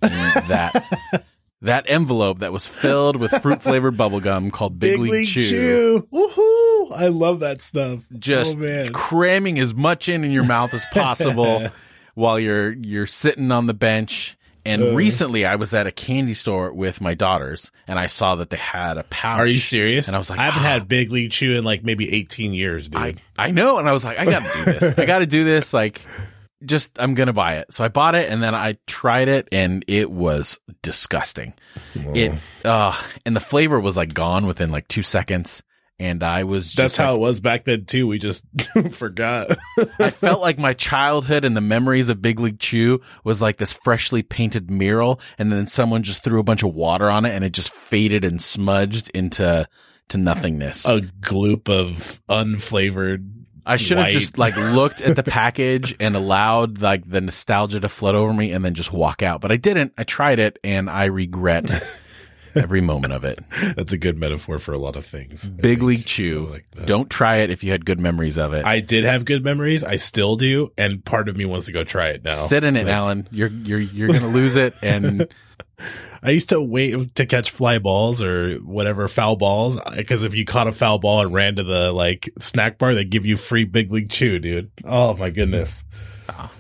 that 0.01 0.85
that 1.67 1.85
envelope 1.89 2.39
that 2.41 2.53
was 2.53 2.67
filled 2.67 3.17
with 3.17 3.31
fruit 3.43 3.62
flavored 3.62 3.95
bubblegum 3.99 4.53
called 4.53 4.79
Big, 4.79 4.99
League, 4.99 5.29
Chew. 5.29 6.09
Woohoo! 6.12 6.97
I 6.97 7.09
love 7.09 7.41
that 7.41 7.61
stuff. 7.61 8.01
Just 8.19 8.59
oh, 8.59 8.85
cramming 8.93 9.59
as 9.59 9.75
much 9.75 10.09
in 10.09 10.25
in 10.25 10.31
your 10.31 10.45
mouth 10.45 10.73
as 10.75 10.85
possible 10.93 11.69
while 12.14 12.41
you're 12.41 12.73
you're 12.73 13.07
sitting 13.07 13.53
on 13.53 13.67
the 13.67 13.75
bench. 13.75 14.37
And 14.64 14.83
Uh. 14.83 14.95
recently, 14.95 15.45
I 15.45 15.55
was 15.57 15.73
at 15.75 15.87
a 15.87 15.93
candy 15.93 16.35
store 16.35 16.73
with 16.73 17.01
my 17.01 17.14
daughters, 17.14 17.71
and 17.87 18.01
I 18.01 18.09
saw 18.09 18.35
that 18.37 18.51
they 18.51 18.57
had 18.57 18.99
a 18.99 19.05
pouch. 19.05 19.39
Are 19.39 19.47
you 19.47 19.61
serious? 19.61 20.09
And 20.09 20.17
I 20.17 20.19
was 20.19 20.29
like, 20.29 20.41
I 20.41 20.45
haven't 20.45 20.62
ah. 20.62 20.73
had 20.73 20.89
Big 20.89 21.12
League 21.12 21.31
Chew 21.31 21.57
in 21.57 21.62
like 21.62 21.85
maybe 21.85 22.12
18 22.12 22.53
years, 22.53 22.89
dude. 22.89 23.01
I, 23.01 23.14
I 23.39 23.53
know. 23.53 23.79
And 23.79 23.89
I 23.89 23.93
was 23.93 24.05
like, 24.05 24.19
I 24.19 24.25
got 24.25 24.43
to 24.43 24.59
do 24.59 24.64
this. 24.64 24.99
I 24.99 25.05
got 25.05 25.21
to 25.21 25.27
do 25.27 25.45
this. 25.45 25.73
Like, 25.73 26.03
just, 26.65 27.01
I'm 27.01 27.15
to 27.27 27.33
buy 27.33 27.57
it. 27.57 27.73
So 27.73 27.85
I 27.85 27.89
bought 27.89 28.15
it 28.15 28.31
and 28.31 28.43
then 28.43 28.55
I 28.55 28.79
tried 28.87 29.29
it 29.29 29.49
and 29.53 29.85
it 29.89 30.11
was 30.11 30.59
disgusting. 30.83 31.55
It, 31.95 32.33
uh, 32.65 33.01
and 33.25 33.37
the 33.37 33.41
flavor 33.41 33.79
was 33.81 33.97
like 33.97 34.15
gone 34.15 34.47
within 34.47 34.71
like 34.71 34.89
two 34.89 35.03
seconds. 35.03 35.63
And 35.99 36.23
I 36.23 36.45
was 36.45 36.67
just 36.67 36.77
That's 36.77 36.97
how 36.99 37.13
like- 37.13 37.17
it 37.17 37.21
was 37.21 37.41
back 37.41 37.65
then 37.65 37.87
too. 37.87 38.07
We 38.07 38.19
just 38.19 38.45
forgot. 38.93 39.57
I 39.99 40.11
felt 40.11 40.43
like 40.43 40.59
my 40.59 40.75
childhood 40.75 41.45
and 41.45 41.57
the 41.57 41.63
memories 41.63 42.11
of 42.11 42.21
Big 42.21 42.39
League 42.39 42.59
Chew 42.59 43.01
was 43.25 43.41
like 43.41 43.57
this 43.57 43.73
freshly 43.73 44.23
painted 44.23 44.71
mural. 44.71 45.21
And 45.39 45.51
then 45.51 45.67
someone 45.67 46.03
just 46.03 46.23
threw 46.23 46.39
a 46.39 46.45
bunch 46.45 46.63
of 46.63 46.75
water 46.75 47.09
on 47.09 47.25
it 47.25 47.31
and 47.31 47.45
it 47.45 47.53
just 47.53 47.73
faded 47.73 48.25
and 48.27 48.43
smudged 48.43 49.11
into, 49.15 49.67
to 50.09 50.19
nothingness. 50.19 50.87
a 50.87 51.01
gloop 51.01 51.69
of 51.71 52.21
unflavored. 52.29 53.36
I 53.67 53.77
should 53.77 53.99
have 53.99 54.11
just 54.12 54.39
like 54.39 54.57
looked 54.57 55.01
at 55.01 55.17
the 55.17 55.23
package 55.23 55.97
and 55.99 56.14
allowed 56.14 56.81
like 56.81 57.09
the 57.09 57.21
nostalgia 57.21 57.81
to 57.81 57.89
flood 57.89 58.14
over 58.14 58.33
me 58.33 58.53
and 58.53 58.64
then 58.64 58.75
just 58.75 58.93
walk 58.93 59.23
out. 59.23 59.41
But 59.41 59.51
I 59.53 59.57
didn't. 59.57 59.93
I 59.99 60.05
tried 60.05 60.39
it 60.39 60.59
and 60.62 60.89
I 60.89 61.07
regret 61.07 61.71
every 62.55 62.81
moment 62.81 63.12
of 63.12 63.25
it. 63.25 63.41
That's 63.77 63.93
a 63.93 63.99
good 63.99 64.17
metaphor 64.17 64.59
for 64.59 64.73
a 64.73 64.79
lot 64.79 64.95
of 64.97 65.05
things. 65.05 65.49
Big. 65.49 65.83
League 65.83 66.07
Chew. 66.07 66.47
Like. 66.47 66.87
Don't 66.87 67.11
try 67.11 67.39
it 67.39 67.51
if 67.51 67.64
you 67.64 67.73
had 67.73 67.85
good 67.85 68.01
memories 68.01 68.39
of 68.39 68.53
it. 68.55 68.64
I 68.64 68.81
did 68.81 69.05
have 69.05 69.25
good 69.25 69.45
memories. 69.45 69.85
I 69.85 69.97
still 69.97 70.37
do, 70.37 70.73
and 70.79 71.05
part 71.05 71.29
of 71.29 71.37
me 71.37 71.45
wants 71.45 71.67
to 71.67 71.73
go 71.73 71.85
try 71.85 72.09
it 72.11 72.25
now. 72.25 72.31
Sit 72.35 72.64
in 72.64 72.77
it, 72.77 72.87
Like, 72.87 72.95
Allen. 72.95 73.29
You're 73.31 73.49
you're 73.49 73.81
you're 73.81 74.09
gonna 74.12 74.29
lose 74.29 74.57
it. 74.57 74.75
And 74.83 75.29
I 76.23 76.31
used 76.31 76.49
to 76.51 76.61
wait 76.61 77.14
to 77.17 77.27
catch 77.27 77.51
fly 77.51 77.79
balls 77.79 78.23
or 78.23 78.57
whatever 78.57 79.07
foul 79.09 79.37
balls 79.37 79.79
because 79.95 80.23
if 80.23 80.35
you 80.35 80.45
caught 80.45 80.67
a 80.69 80.73
foul 80.73 80.99
ball 80.99 81.23
and 81.23 81.33
ran 81.33 81.57
to 81.57 81.62
the 81.64 81.93
like 81.93 82.29
snack 82.39 82.79
bar, 82.79 82.95
they 82.95 83.05
give 83.05 83.27
you 83.27 83.37
free 83.37 83.64
Big 83.64 83.93
League 83.93 84.11
Chew, 84.11 84.39
dude. 84.39 84.71
Oh 84.85 85.14
my 85.17 85.31
goodness, 85.31 85.85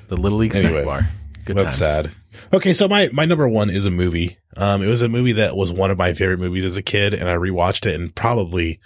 the 0.08 0.16
Little 0.16 0.38
League 0.38 0.54
Anyway, 0.54 0.82
snack 0.82 0.84
bar. 0.84 1.08
Good 1.44 1.56
that's 1.56 1.78
times. 1.78 1.90
sad. 1.90 2.10
Okay, 2.52 2.72
so 2.72 2.86
my 2.88 3.08
my 3.12 3.24
number 3.24 3.48
one 3.48 3.70
is 3.70 3.86
a 3.86 3.90
movie. 3.90 4.38
Um, 4.56 4.82
it 4.82 4.86
was 4.88 5.02
a 5.02 5.08
movie 5.08 5.32
that 5.32 5.56
was 5.56 5.72
one 5.72 5.90
of 5.90 5.98
my 5.98 6.12
favorite 6.14 6.38
movies 6.40 6.64
as 6.64 6.76
a 6.76 6.82
kid, 6.82 7.14
and 7.14 7.28
I 7.28 7.34
rewatched 7.36 7.86
it 7.86 7.94
and 7.94 8.14
probably 8.14 8.80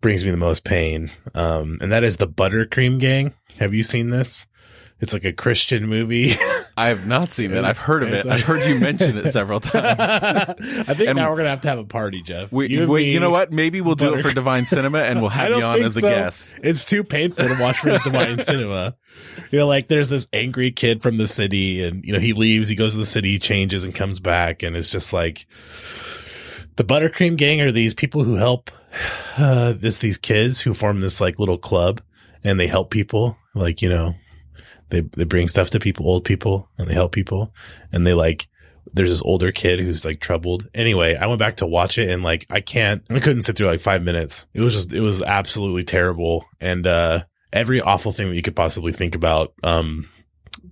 brings 0.00 0.24
me 0.24 0.30
the 0.30 0.36
most 0.36 0.64
pain. 0.64 1.10
Um, 1.34 1.78
and 1.80 1.92
that 1.92 2.02
is 2.02 2.16
the 2.16 2.26
Buttercream 2.26 2.98
Gang. 2.98 3.34
Have 3.58 3.72
you 3.74 3.82
seen 3.82 4.10
this? 4.10 4.46
It's 5.02 5.12
like 5.12 5.24
a 5.24 5.32
Christian 5.32 5.88
movie. 5.88 6.32
I 6.76 6.88
have 6.88 7.06
not 7.06 7.32
seen 7.32 7.52
it. 7.52 7.64
I've 7.64 7.76
heard 7.76 8.02
of 8.04 8.10
it. 8.14 8.24
I've 8.24 8.42
heard 8.44 8.66
you 8.66 8.78
mention 8.78 9.18
it 9.18 9.30
several 9.32 9.60
times. 9.60 9.98
I 10.00 10.54
think 10.94 11.08
And- 11.10 11.16
now 11.16 11.30
we're 11.30 11.36
gonna 11.38 11.50
have 11.50 11.60
to 11.62 11.68
have 11.68 11.78
a 11.80 11.84
party, 11.84 12.22
Jeff. 12.22 12.50
We, 12.52 12.68
You 12.68 12.82
and 12.84 12.88
wait, 12.90 13.06
me- 13.06 13.12
you 13.12 13.20
know 13.20 13.28
what? 13.30 13.52
Maybe 13.52 13.80
we'll 13.80 13.96
do 13.96 14.14
it 14.14 14.22
for 14.22 14.30
Divine 14.34 14.64
Cinema 14.64 15.00
and 15.00 15.20
we'll 15.20 15.30
I 15.30 15.34
have 15.34 15.48
don't 15.50 15.58
you 15.58 15.64
on 15.66 15.74
think 15.74 15.86
as 15.86 15.96
a 15.96 16.00
so. 16.00 16.08
guest. 16.08 16.56
It's 16.62 16.84
too 16.84 17.02
painful 17.04 17.44
to 17.46 17.56
watch 17.60 17.78
for 17.78 17.98
Divine 17.98 18.42
Cinema. 18.44 18.94
You 19.50 19.58
know, 19.58 19.66
like 19.66 19.88
there's 19.88 20.08
this 20.08 20.28
angry 20.32 20.70
kid 20.70 21.02
from 21.02 21.16
the 21.18 21.26
city, 21.26 21.82
and 21.84 22.04
you 22.04 22.12
know 22.12 22.18
he 22.20 22.32
leaves, 22.32 22.68
he 22.68 22.74
goes 22.76 22.92
to 22.92 22.98
the 22.98 23.04
city, 23.06 23.38
changes, 23.38 23.84
and 23.84 23.94
comes 23.94 24.20
back, 24.20 24.62
and 24.62 24.74
it's 24.76 24.88
just 24.88 25.12
like 25.12 25.46
the 26.76 26.84
Buttercream 26.84 27.36
Gang 27.36 27.60
are 27.60 27.72
these 27.72 27.92
people 27.92 28.24
who 28.24 28.34
help 28.36 28.70
uh, 29.36 29.72
this 29.76 29.98
these 29.98 30.16
kids 30.16 30.60
who 30.60 30.72
form 30.74 31.00
this 31.00 31.20
like 31.20 31.38
little 31.38 31.58
club, 31.58 32.00
and 32.44 32.58
they 32.58 32.66
help 32.66 32.90
people, 32.90 33.36
like 33.54 33.82
you 33.82 33.88
know, 33.88 34.14
they 34.92 35.00
they 35.00 35.24
bring 35.24 35.48
stuff 35.48 35.70
to 35.70 35.80
people, 35.80 36.06
old 36.06 36.24
people, 36.24 36.68
and 36.78 36.86
they 36.86 36.94
help 36.94 37.12
people, 37.12 37.52
and 37.90 38.06
they 38.06 38.12
like 38.14 38.46
there's 38.92 39.10
this 39.10 39.22
older 39.22 39.50
kid 39.50 39.80
who's 39.80 40.04
like 40.04 40.20
troubled. 40.20 40.68
Anyway, 40.74 41.16
I 41.16 41.26
went 41.26 41.38
back 41.38 41.56
to 41.56 41.66
watch 41.66 41.98
it 41.98 42.10
and 42.10 42.22
like 42.22 42.46
I 42.50 42.60
can't 42.60 43.02
I 43.10 43.20
couldn't 43.20 43.42
sit 43.42 43.56
through 43.56 43.68
like 43.68 43.80
5 43.80 44.02
minutes. 44.02 44.46
It 44.54 44.60
was 44.60 44.74
just 44.74 44.92
it 44.92 45.00
was 45.00 45.22
absolutely 45.22 45.84
terrible 45.84 46.44
and 46.60 46.86
uh 46.86 47.24
every 47.52 47.80
awful 47.80 48.12
thing 48.12 48.28
that 48.28 48.34
you 48.34 48.42
could 48.42 48.56
possibly 48.56 48.92
think 48.92 49.14
about 49.14 49.54
um 49.62 50.08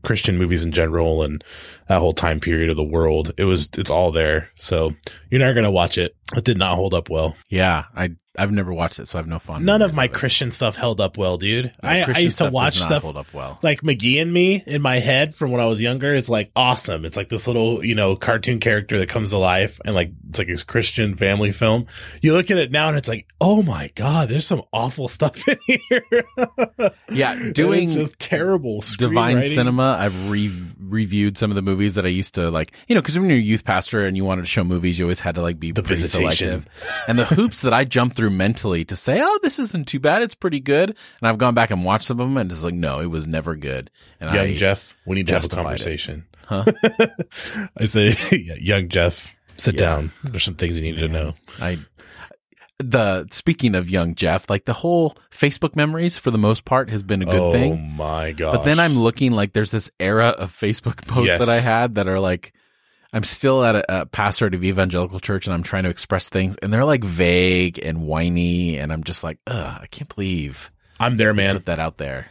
Christian 0.02 0.38
movies 0.38 0.64
in 0.64 0.72
general 0.72 1.22
and 1.22 1.44
that 1.88 2.00
whole 2.00 2.12
time 2.12 2.40
period 2.40 2.70
of 2.70 2.76
the 2.76 2.82
world. 2.84 3.32
It 3.38 3.44
was 3.44 3.70
it's 3.78 3.90
all 3.90 4.10
there. 4.10 4.48
So 4.56 4.92
you're 5.30 5.40
not 5.40 5.54
to 5.54 5.70
watch 5.70 5.96
it. 5.96 6.16
It 6.34 6.44
did 6.44 6.58
not 6.58 6.76
hold 6.76 6.94
up 6.94 7.10
well. 7.10 7.36
Yeah, 7.48 7.84
I 7.94 8.10
I've 8.40 8.50
never 8.50 8.72
watched 8.72 8.98
it, 8.98 9.06
so 9.06 9.18
I 9.18 9.20
have 9.20 9.28
no 9.28 9.38
fun. 9.38 9.64
None 9.64 9.82
of 9.82 9.94
my 9.94 10.04
it. 10.04 10.12
Christian 10.12 10.50
stuff 10.50 10.74
held 10.74 11.00
up 11.00 11.18
well, 11.18 11.36
dude. 11.36 11.72
I, 11.82 12.02
I 12.02 12.18
used 12.20 12.38
to 12.38 12.44
stuff 12.44 12.52
watch 12.52 12.78
stuff 12.78 13.02
hold 13.02 13.18
up 13.18 13.32
well. 13.34 13.58
like 13.62 13.82
McGee 13.82 14.20
and 14.22 14.32
me 14.32 14.62
in 14.66 14.80
my 14.80 14.98
head 14.98 15.34
from 15.34 15.50
when 15.50 15.60
I 15.60 15.66
was 15.66 15.80
younger. 15.80 16.14
It's 16.14 16.30
like 16.30 16.50
awesome. 16.56 17.04
It's 17.04 17.16
like 17.16 17.28
this 17.28 17.46
little, 17.46 17.84
you 17.84 17.94
know, 17.94 18.16
cartoon 18.16 18.58
character 18.58 18.98
that 18.98 19.10
comes 19.10 19.30
to 19.30 19.38
life 19.38 19.78
and 19.84 19.94
like, 19.94 20.12
it's 20.30 20.38
like 20.38 20.48
this 20.48 20.62
Christian 20.62 21.16
family 21.16 21.52
film. 21.52 21.86
You 22.22 22.32
look 22.32 22.50
at 22.50 22.56
it 22.56 22.70
now 22.70 22.88
and 22.88 22.96
it's 22.96 23.08
like, 23.08 23.26
oh 23.40 23.62
my 23.62 23.90
God, 23.94 24.28
there's 24.30 24.46
some 24.46 24.62
awful 24.72 25.08
stuff 25.08 25.46
in 25.48 25.58
here. 25.66 26.24
Yeah, 27.10 27.50
doing 27.52 27.90
just 27.90 28.18
terrible. 28.18 28.82
Divine. 28.96 29.44
Cinema, 29.44 29.96
I've 30.00 30.30
re- 30.30 30.48
reviewed 30.92 31.38
some 31.38 31.50
of 31.50 31.54
the 31.54 31.62
movies 31.62 31.94
that 31.94 32.04
I 32.04 32.08
used 32.08 32.34
to 32.34 32.50
like. 32.50 32.72
You 32.88 32.94
know, 32.94 33.00
because 33.00 33.18
when 33.18 33.28
you're 33.30 33.38
a 33.38 33.42
youth 33.42 33.64
pastor 33.64 34.06
and 34.06 34.16
you 34.16 34.24
wanted 34.24 34.42
to 34.42 34.46
show 34.48 34.64
movies, 34.64 34.98
you 34.98 35.04
always 35.06 35.20
had 35.20 35.34
to 35.36 35.42
like 35.42 35.58
be 35.60 35.72
The 35.72 35.82
pretty 35.82 36.02
Visitation. 36.02 36.62
selective. 36.62 36.68
And 37.08 37.18
the 37.18 37.24
hoops 37.24 37.62
that 37.62 37.72
I 37.72 37.84
jumped 37.84 38.16
through 38.16 38.30
mentally 38.30 38.84
to 38.86 38.96
say, 38.96 39.20
"Oh, 39.22 39.38
this 39.42 39.58
isn't 39.58 39.88
too 39.88 40.00
bad. 40.00 40.22
It's 40.22 40.34
pretty 40.34 40.60
good." 40.60 40.90
And 40.90 40.96
I've 41.28 41.38
gone 41.38 41.54
back 41.54 41.70
and 41.70 41.84
watched 41.84 42.04
some 42.04 42.20
of 42.20 42.26
them, 42.28 42.36
and 42.36 42.50
it's 42.50 42.64
like, 42.64 42.74
no, 42.74 43.00
it 43.00 43.06
was 43.06 43.26
never 43.26 43.56
good. 43.56 43.90
And 44.20 44.34
Young 44.34 44.46
I, 44.48 44.56
Jeff, 44.56 44.94
we 45.06 45.14
need 45.16 45.26
to 45.28 45.34
have 45.34 45.44
a 45.44 45.48
justified 45.48 45.60
it. 45.60 45.64
conversation. 45.64 46.26
Huh? 46.46 46.64
I 47.76 47.86
say, 47.86 48.14
young 48.60 48.88
Jeff, 48.88 49.28
sit 49.56 49.74
Yeah. 49.76 49.80
down. 49.80 50.12
There's 50.24 50.42
some 50.44 50.54
things 50.56 50.78
you 50.78 50.82
need 50.92 50.98
to 51.00 51.08
know. 51.08 51.34
I 51.60 51.78
the 52.82 53.26
speaking 53.30 53.74
of 53.74 53.88
young 53.90 54.14
Jeff, 54.14 54.48
like 54.50 54.64
the 54.64 54.72
whole 54.72 55.16
Facebook 55.30 55.76
memories 55.76 56.16
for 56.16 56.30
the 56.30 56.38
most 56.38 56.64
part 56.64 56.90
has 56.90 57.02
been 57.02 57.22
a 57.22 57.26
good 57.26 57.40
oh 57.40 57.52
thing. 57.52 57.72
Oh 57.72 57.76
my 57.76 58.32
God. 58.32 58.52
But 58.52 58.64
then 58.64 58.80
I'm 58.80 58.98
looking 58.98 59.32
like 59.32 59.52
there's 59.52 59.70
this 59.70 59.90
era 60.00 60.28
of 60.28 60.52
Facebook 60.56 61.06
posts 61.06 61.26
Yes. 61.28 61.38
that 61.40 61.48
I 61.48 61.60
had 61.60 61.94
that 61.96 62.08
are 62.08 62.18
like, 62.20 62.52
I'm 63.12 63.24
still 63.24 63.64
at 63.64 63.74
a, 63.76 64.02
a 64.02 64.06
pastor 64.06 64.46
of 64.46 64.62
evangelical 64.64 65.20
church 65.20 65.46
and 65.46 65.54
I'm 65.54 65.62
trying 65.62 65.82
to 65.84 65.90
express 65.90 66.28
things 66.28 66.56
and 66.62 66.72
they're 66.72 66.84
like 66.84 67.02
vague 67.04 67.78
and 67.82 68.02
whiny 68.02 68.78
and 68.78 68.92
I'm 68.92 69.02
just 69.04 69.22
like, 69.24 69.38
ugh, 69.46 69.78
I 69.82 69.86
can't 69.88 70.12
believe 70.14 70.70
I'm 70.98 71.16
there, 71.16 71.34
man. 71.34 71.56
put 71.56 71.66
that 71.66 71.78
out 71.80 71.96
there. 71.98 72.28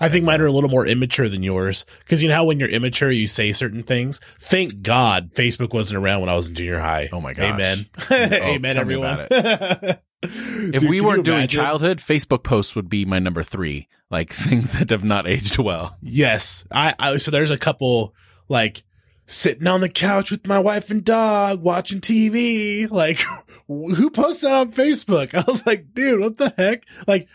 I 0.00 0.08
think 0.08 0.24
mine 0.24 0.40
are 0.40 0.46
a 0.46 0.52
little 0.52 0.70
more 0.70 0.86
immature 0.86 1.28
than 1.28 1.42
yours 1.42 1.86
because 2.00 2.22
you 2.22 2.28
know 2.28 2.34
how 2.34 2.44
when 2.44 2.58
you're 2.58 2.68
immature 2.68 3.10
you 3.10 3.26
say 3.26 3.52
certain 3.52 3.82
things. 3.82 4.20
Thank 4.40 4.82
God 4.82 5.32
Facebook 5.34 5.72
wasn't 5.72 6.02
around 6.02 6.20
when 6.20 6.28
I 6.30 6.34
was 6.34 6.48
in 6.48 6.54
junior 6.54 6.80
high. 6.80 7.08
Oh 7.12 7.20
my 7.20 7.32
god! 7.34 7.54
Amen. 7.54 7.86
Oh, 8.10 8.14
Amen, 8.32 8.76
everyone. 8.76 9.26
If 10.26 10.82
we 10.82 11.02
weren't 11.02 11.24
doing 11.26 11.48
childhood, 11.48 11.98
Facebook 11.98 12.42
posts 12.42 12.74
would 12.74 12.88
be 12.88 13.04
my 13.04 13.18
number 13.18 13.42
three, 13.42 13.88
like 14.10 14.32
things 14.32 14.72
that 14.72 14.88
have 14.88 15.04
not 15.04 15.26
aged 15.28 15.58
well. 15.58 15.98
yes, 16.00 16.64
I, 16.70 16.94
I. 16.98 17.16
So 17.18 17.30
there's 17.30 17.50
a 17.50 17.58
couple 17.58 18.14
like 18.48 18.84
sitting 19.26 19.66
on 19.66 19.80
the 19.80 19.88
couch 19.88 20.30
with 20.30 20.46
my 20.46 20.58
wife 20.58 20.90
and 20.90 21.04
dog 21.04 21.62
watching 21.62 22.00
TV. 22.00 22.88
Like, 22.94 23.20
who 23.66 24.10
posts 24.10 24.42
that 24.42 24.52
on 24.52 24.72
Facebook? 24.72 25.34
I 25.34 25.44
was 25.46 25.66
like, 25.66 25.92
dude, 25.94 26.20
what 26.20 26.38
the 26.38 26.52
heck? 26.56 26.84
Like, 27.06 27.28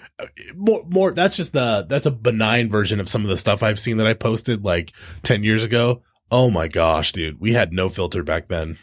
more, 0.56 0.84
more. 0.88 1.12
That's 1.14 1.36
just 1.36 1.54
the 1.54 1.86
that's 1.90 2.06
a 2.06 2.12
benign 2.12 2.70
version 2.70 3.00
of 3.00 3.10
some 3.10 3.24
of 3.24 3.30
the 3.30 3.38
stuff 3.38 3.62
I've 3.62 3.80
seen 3.80 3.98
that 3.98 4.08
I 4.08 4.14
posted 4.14 4.64
like 4.64 4.94
ten 5.24 5.44
years 5.44 5.64
ago. 5.64 6.02
Oh 6.32 6.50
my 6.50 6.68
gosh, 6.68 7.12
dude, 7.12 7.40
we 7.40 7.54
had 7.54 7.74
no 7.74 7.90
filter 7.90 8.24
back 8.24 8.48
then. 8.48 8.78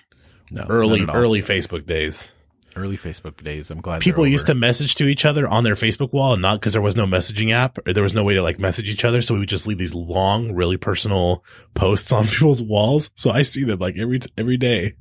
No, 0.50 0.64
early 0.68 1.00
not 1.00 1.10
at 1.10 1.16
all. 1.16 1.22
early 1.22 1.40
Facebook 1.40 1.86
days. 1.86 2.30
Early 2.76 2.96
Facebook 2.96 3.42
days. 3.42 3.70
I'm 3.70 3.80
glad 3.80 4.02
People 4.02 4.26
used 4.26 4.46
to 4.46 4.54
message 4.54 4.94
to 4.96 5.06
each 5.06 5.24
other 5.24 5.48
on 5.48 5.64
their 5.64 5.74
Facebook 5.74 6.12
wall 6.12 6.34
and 6.34 6.42
not 6.42 6.60
because 6.60 6.72
there 6.74 6.82
was 6.82 6.96
no 6.96 7.06
messaging 7.06 7.52
app 7.52 7.78
or 7.86 7.92
there 7.92 8.02
was 8.02 8.14
no 8.14 8.22
way 8.24 8.34
to 8.34 8.42
like 8.42 8.58
message 8.58 8.90
each 8.90 9.04
other. 9.04 9.22
So 9.22 9.34
we 9.34 9.40
would 9.40 9.48
just 9.48 9.66
leave 9.66 9.78
these 9.78 9.94
long, 9.94 10.54
really 10.54 10.76
personal 10.76 11.44
posts 11.74 12.12
on 12.12 12.26
people's 12.28 12.62
walls. 12.62 13.10
So 13.14 13.30
I 13.30 13.42
see 13.42 13.64
them 13.64 13.78
like 13.78 13.96
every, 13.96 14.20
every 14.36 14.56
day. 14.56 14.94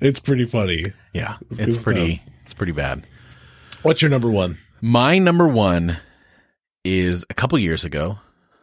It's 0.00 0.20
pretty 0.20 0.46
funny. 0.46 0.92
Yeah, 1.12 1.36
It's 1.50 1.58
it's, 1.58 1.84
pretty. 1.84 2.22
It's 2.44 2.54
pretty 2.54 2.72
bad. 2.72 3.06
What's 3.82 4.02
your 4.02 4.10
number 4.10 4.30
one? 4.30 4.58
My 4.80 5.18
number 5.18 5.46
one 5.46 5.98
is 6.84 7.24
a 7.28 7.34
couple 7.34 7.58
years 7.58 7.84
ago. 7.84 8.18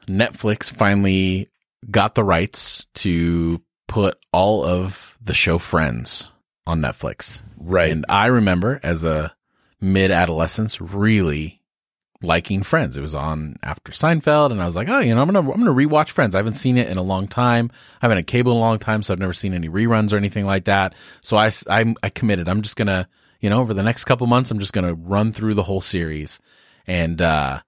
Netflix 0.08 0.72
finally 0.72 1.48
got 1.92 2.16
the 2.16 2.24
rights 2.24 2.86
to 2.96 3.62
put 3.88 4.18
all 4.34 4.64
of 4.64 5.18
the 5.22 5.34
show 5.34 5.58
Friends 5.58 6.30
on 6.66 6.82
Netflix. 6.82 7.42
Right. 7.58 7.92
And 7.92 8.06
I 8.08 8.28
remember 8.28 8.80
as 8.84 9.04
a 9.04 9.36
mid 9.82 10.12
adolescence 10.12 10.80
really 10.80 11.62
liking 12.22 12.64
Friends. 12.64 12.98
It 12.98 13.02
was 13.02 13.16
on 13.16 13.58
after 13.62 13.92
Seinfeld 13.92 14.52
and 14.52 14.62
I 14.62 14.66
was 14.66 14.76
like, 14.76 14.90
oh, 14.90 15.00
you 15.00 15.14
know, 15.14 15.22
I'm 15.22 15.32
to, 15.34 15.40
I'm 15.40 15.66
to 15.66 15.72
rewatch 15.72 16.10
Friends. 16.10 16.36
I 16.36 16.40
haven't 16.40 16.56
seen 16.56 16.78
it 16.78 16.90
in 16.90 16.98
a 16.98 17.04
long 17.04 17.28
time. 17.28 17.70
I 17.74 18.06
haven't 18.06 18.18
had 18.18 18.28
cable 18.28 18.54
in 18.54 18.58
a 18.58 18.62
long 18.62 18.80
time, 18.80 19.04
so 19.04 19.14
I've 19.14 19.20
never 19.20 19.34
seen 19.34 19.54
any 19.54 19.70
reruns 19.70 20.14
or 20.14 20.18
anything 20.18 20.46
like 20.46 20.66
that. 20.66 20.96
So 21.22 21.38
I, 21.38 21.52
I, 21.70 21.94
I 22.02 22.10
committed. 22.10 22.50
I'm 22.50 22.62
just 22.62 22.76
to, 22.88 23.08
you 23.40 23.50
know, 23.50 23.60
over 23.60 23.74
the 23.74 23.84
next 23.84 24.06
couple 24.06 24.26
months, 24.28 24.50
I'm 24.50 24.60
just 24.60 24.74
to 24.86 24.96
run 24.96 25.32
through 25.32 25.54
the 25.54 25.64
whole 25.64 25.82
series. 25.82 26.40
And, 26.88 27.22
uh, 27.22 27.62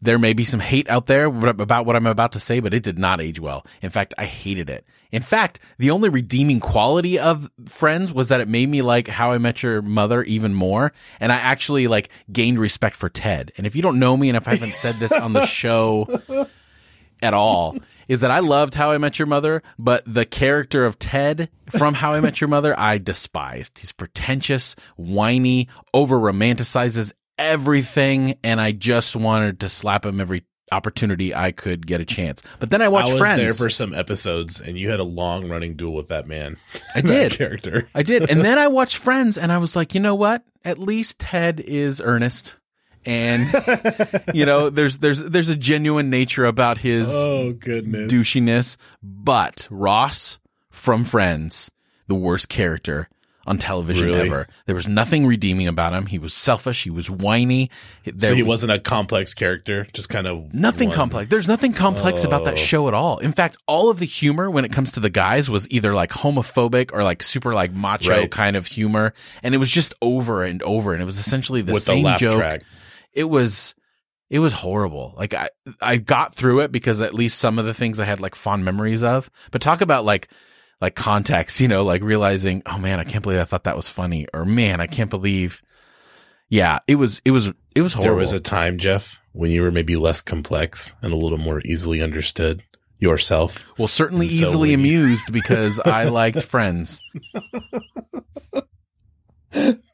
there 0.00 0.18
may 0.18 0.32
be 0.32 0.44
some 0.44 0.58
hate 0.58 0.90
out 0.90 1.06
there 1.06 1.26
about 1.26 1.86
what 1.86 1.94
I'm 1.94 2.06
about 2.06 2.32
to 2.32 2.40
say, 2.40 2.58
but 2.58 2.74
it 2.74 2.82
did 2.82 2.98
not 2.98 3.20
age 3.20 3.38
well. 3.38 3.64
In 3.82 3.90
fact, 3.90 4.14
I 4.18 4.24
hated 4.24 4.68
it. 4.68 4.84
In 5.12 5.22
fact, 5.22 5.60
the 5.78 5.90
only 5.90 6.08
redeeming 6.08 6.58
quality 6.58 7.18
of 7.18 7.50
Friends 7.66 8.12
was 8.12 8.28
that 8.28 8.40
it 8.40 8.48
made 8.48 8.68
me 8.68 8.80
like 8.82 9.08
How 9.08 9.32
I 9.32 9.38
Met 9.38 9.62
Your 9.62 9.82
Mother 9.82 10.22
even 10.24 10.54
more. 10.54 10.92
And 11.20 11.30
I 11.30 11.36
actually 11.36 11.86
like 11.86 12.08
gained 12.32 12.58
respect 12.58 12.96
for 12.96 13.10
Ted. 13.10 13.52
And 13.58 13.66
if 13.66 13.76
you 13.76 13.82
don't 13.82 13.98
know 13.98 14.16
me 14.16 14.30
and 14.30 14.36
if 14.36 14.48
I 14.48 14.52
haven't 14.52 14.74
said 14.74 14.94
this 14.96 15.12
on 15.12 15.34
the 15.34 15.46
show 15.52 16.08
at 17.22 17.34
all, 17.34 17.76
is 18.08 18.22
that 18.22 18.30
I 18.30 18.40
loved 18.40 18.74
How 18.74 18.90
I 18.90 18.98
Met 18.98 19.18
Your 19.18 19.26
Mother, 19.26 19.62
but 19.78 20.02
the 20.06 20.24
character 20.24 20.86
of 20.86 20.98
Ted 20.98 21.50
from 21.70 21.94
How 21.94 22.14
I 22.14 22.20
Met 22.20 22.40
Your 22.40 22.48
Mother, 22.48 22.78
I 22.78 22.98
despised. 22.98 23.78
He's 23.78 23.92
pretentious, 23.92 24.76
whiny, 24.96 25.68
over 25.92 26.18
romanticizes 26.18 27.12
everything, 27.38 28.38
and 28.42 28.60
I 28.60 28.72
just 28.72 29.16
wanted 29.16 29.60
to 29.60 29.68
slap 29.68 30.04
him 30.06 30.20
every 30.20 30.44
opportunity 30.72 31.32
I 31.34 31.52
could 31.52 31.86
get 31.86 32.00
a 32.00 32.04
chance. 32.04 32.42
But 32.58 32.70
then 32.70 32.82
I 32.82 32.88
watched 32.88 33.10
I 33.10 33.12
was 33.12 33.20
Friends. 33.20 33.38
there 33.40 33.52
for 33.52 33.70
some 33.70 33.94
episodes, 33.94 34.60
and 34.60 34.76
you 34.76 34.90
had 34.90 34.98
a 34.98 35.04
long 35.04 35.48
running 35.48 35.74
duel 35.76 35.94
with 35.94 36.08
that 36.08 36.26
man. 36.26 36.56
I 36.94 37.00
did. 37.02 37.32
character. 37.32 37.88
I 37.94 38.02
did. 38.02 38.28
And 38.30 38.40
then 38.40 38.58
I 38.58 38.66
watched 38.68 38.96
Friends 38.96 39.38
and 39.38 39.52
I 39.52 39.58
was 39.58 39.76
like, 39.76 39.94
you 39.94 40.00
know 40.00 40.14
what? 40.16 40.42
At 40.64 40.78
least 40.78 41.20
Ted 41.20 41.60
is 41.60 42.00
earnest. 42.04 42.56
And 43.04 43.52
you 44.34 44.46
know, 44.46 44.70
there's 44.70 44.98
there's 44.98 45.20
there's 45.22 45.48
a 45.48 45.56
genuine 45.56 46.08
nature 46.10 46.44
about 46.44 46.78
his 46.78 47.10
Oh 47.12 47.52
goodness. 47.52 48.12
douchiness. 48.12 48.76
But 49.02 49.66
Ross 49.70 50.38
from 50.70 51.04
Friends, 51.04 51.70
the 52.06 52.14
worst 52.14 52.48
character 52.48 53.08
on 53.46 53.58
television 53.58 54.06
Really? 54.08 54.20
ever. 54.28 54.46
There 54.66 54.74
was 54.74 54.86
nothing 54.86 55.26
redeeming 55.26 55.66
about 55.66 55.92
him. 55.92 56.06
He 56.06 56.18
was 56.18 56.32
selfish. 56.32 56.84
He 56.84 56.90
was 56.90 57.10
whiny. 57.10 57.70
There 58.04 58.30
so 58.30 58.34
he 58.34 58.42
was 58.42 58.48
wasn't 58.48 58.72
a 58.72 58.78
complex 58.78 59.34
character, 59.34 59.86
just 59.92 60.08
kind 60.08 60.26
of 60.26 60.54
nothing 60.54 60.88
one- 60.90 60.96
complex. 60.96 61.28
There's 61.30 61.48
nothing 61.48 61.72
complex 61.72 62.22
about 62.24 62.44
that 62.44 62.54
Oh. 62.54 62.56
show 62.56 62.88
at 62.88 62.94
all. 62.94 63.18
In 63.18 63.32
fact, 63.32 63.56
all 63.66 63.90
of 63.90 63.98
the 63.98 64.04
humor 64.06 64.50
when 64.50 64.64
it 64.64 64.72
comes 64.72 64.92
to 64.92 65.00
the 65.00 65.10
guys 65.10 65.50
was 65.50 65.68
either 65.70 65.92
like 65.94 66.10
homophobic 66.10 66.90
or 66.92 67.02
like 67.02 67.22
super 67.22 67.52
like 67.52 67.72
macho 67.72 68.10
Right. 68.10 68.30
kind 68.30 68.56
of 68.56 68.66
humor. 68.66 69.12
And 69.42 69.54
it 69.54 69.58
was 69.58 69.70
just 69.70 69.94
over 70.00 70.44
and 70.44 70.62
over. 70.62 70.92
And 70.92 71.02
it 71.02 71.06
was 71.06 71.18
essentially 71.18 71.62
the 71.62 71.72
with 71.72 71.82
the 71.84 71.92
same 71.92 72.04
laugh 72.04 72.20
joke. 72.20 72.36
track. 72.36 72.62
It 73.12 73.24
was, 73.24 73.74
it 74.30 74.38
was 74.38 74.52
horrible. 74.52 75.14
Like 75.18 75.34
I, 75.34 75.48
I 75.80 75.96
got 75.96 76.34
through 76.34 76.60
it 76.60 76.72
because 76.72 77.00
at 77.00 77.12
least 77.12 77.38
some 77.38 77.58
of 77.58 77.64
the 77.66 77.74
things 77.74 78.00
I 78.00 78.04
had 78.04 78.20
like 78.20 78.34
fond 78.34 78.64
memories 78.64 79.02
of. 79.02 79.30
But 79.50 79.60
talk 79.62 79.80
about 79.80 80.04
like, 80.04 80.28
like 80.82 80.94
context, 80.96 81.60
you 81.60 81.68
know, 81.68 81.84
like 81.84 82.02
realizing, 82.02 82.62
oh 82.66 82.76
man, 82.76 82.98
I 83.00 83.04
can't 83.04 83.22
believe 83.22 83.38
I 83.38 83.44
thought 83.44 83.64
that 83.64 83.76
was 83.76 83.88
funny, 83.88 84.26
or 84.34 84.44
man, 84.44 84.80
I 84.80 84.86
can't 84.88 85.08
believe. 85.08 85.62
Yeah, 86.50 86.80
it 86.86 86.96
was, 86.96 87.22
it 87.24 87.30
was, 87.30 87.50
it 87.74 87.80
was 87.80 87.94
horrible. 87.94 88.10
There 88.10 88.18
was 88.20 88.32
a 88.34 88.40
time, 88.40 88.76
Jeff, 88.76 89.18
when 89.32 89.50
you 89.50 89.62
were 89.62 89.70
maybe 89.70 89.96
less 89.96 90.20
complex 90.20 90.94
and 91.00 91.12
a 91.12 91.16
little 91.16 91.38
more 91.38 91.62
easily 91.64 92.02
understood 92.02 92.62
yourself. 92.98 93.64
well, 93.78 93.88
certainly 93.88 94.26
And 94.26 94.34
easily 94.34 94.68
you- 94.70 94.74
amused 94.76 95.32
because 95.32 95.80
I 95.80 96.04
liked 96.10 96.42
Friends. 96.42 97.00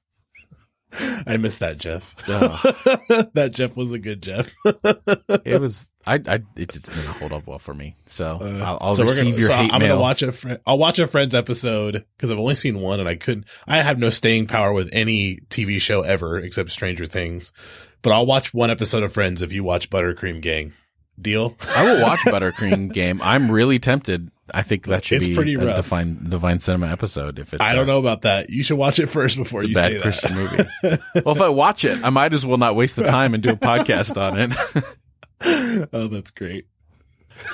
I 1.27 1.37
miss 1.39 1.59
that 1.59 1.79
Jeff. 1.79 2.15
Ugh. 2.29 2.59
that 3.35 3.51
Jeff 3.53 3.77
was 3.77 3.93
a 3.93 3.99
good 3.99 4.23
Jeff. 4.23 4.53
It 5.45 5.61
was, 5.61 5.91
I, 6.07 6.15
I, 6.27 6.41
it 6.57 6.71
just 6.71 6.87
didn't 6.87 7.05
hold 7.07 7.33
up 7.33 7.47
well 7.47 7.59
for 7.59 7.75
me. 7.75 7.97
So 8.07 8.39
Uh, 8.41 8.59
I'll, 8.65 8.79
I'll 8.81 8.95
so 8.95 9.05
receive 9.05 9.25
gonna, 9.25 9.37
your 9.39 9.49
so 9.49 9.55
hate 9.57 9.73
I'm 9.73 9.81
mail. 9.81 9.89
gonna 9.91 10.01
watch 10.01 10.23
a 10.23 10.33
fri 10.33 10.57
I'll 10.67 10.79
watch 10.79 10.99
a 10.99 11.07
Friends 11.07 11.35
episode 11.35 12.05
because 12.17 12.31
I've 12.31 12.39
only 12.39 12.55
seen 12.55 12.81
one 12.81 13.01
and 13.01 13.09
I 13.09 13.15
couldn't. 13.17 13.47
I 13.67 13.83
have 13.83 13.99
no 13.99 14.11
staying 14.11 14.47
power 14.47 14.73
with 14.73 14.89
any 14.93 15.39
TV 15.51 15.81
show 15.81 16.03
ever 16.03 16.39
except 16.39 16.71
Stranger 16.73 17.07
Things. 17.07 17.53
But 18.03 18.13
I'll 18.13 18.27
watch 18.27 18.55
one 18.55 18.71
episode 18.71 19.03
of 19.03 19.13
Friends 19.13 19.43
if 19.43 19.53
you 19.53 19.65
watch 19.65 19.91
Buttercream 19.91 20.41
Gang. 20.41 20.73
Deal? 21.21 21.57
I 21.75 21.85
will 21.85 22.03
watch 22.03 22.21
Buttercream 22.21 22.93
Game. 22.93 23.21
I'm 23.23 23.51
really 23.51 23.79
tempted. 23.79 24.31
I 24.55 24.63
think 24.63 24.87
that 24.87 25.05
should 25.05 25.19
It's 25.19 25.29
be 25.29 25.35
pretty 25.35 25.55
a 25.57 25.59
rough. 25.59 25.77
divine, 25.77 26.25
divine 26.29 26.61
cinema 26.61 26.87
episode. 26.89 27.39
If 27.39 27.53
it's, 27.53 27.63
I 27.63 27.75
don't 27.75 27.83
a- 27.85 27.87
know 27.87 27.99
about 27.99 28.23
that. 28.23 28.49
You 28.51 28.63
should 28.63 28.79
watch 28.79 28.99
it 28.99 29.09
first 29.09 29.37
before 29.37 29.61
It's 29.63 29.67
a 29.67 29.69
you 29.69 29.75
bad 29.75 29.93
say 29.93 29.99
Christian 30.01 30.35
that. 30.37 30.69
movie. 30.83 31.03
well, 31.27 31.35
if 31.35 31.43
I 31.43 31.49
watch 31.51 31.85
it, 31.85 32.03
I 32.03 32.11
might 32.11 32.33
as 32.33 32.47
well 32.47 32.57
not 32.57 32.75
waste 32.75 32.97
the 32.97 33.03
time 33.05 33.35
and 33.35 33.43
do 33.43 33.51
a 33.51 33.57
podcast 33.57 34.17
on 34.17 34.53
it. 35.43 35.89
oh, 35.93 36.09
that's 36.09 36.31
great. 36.31 36.67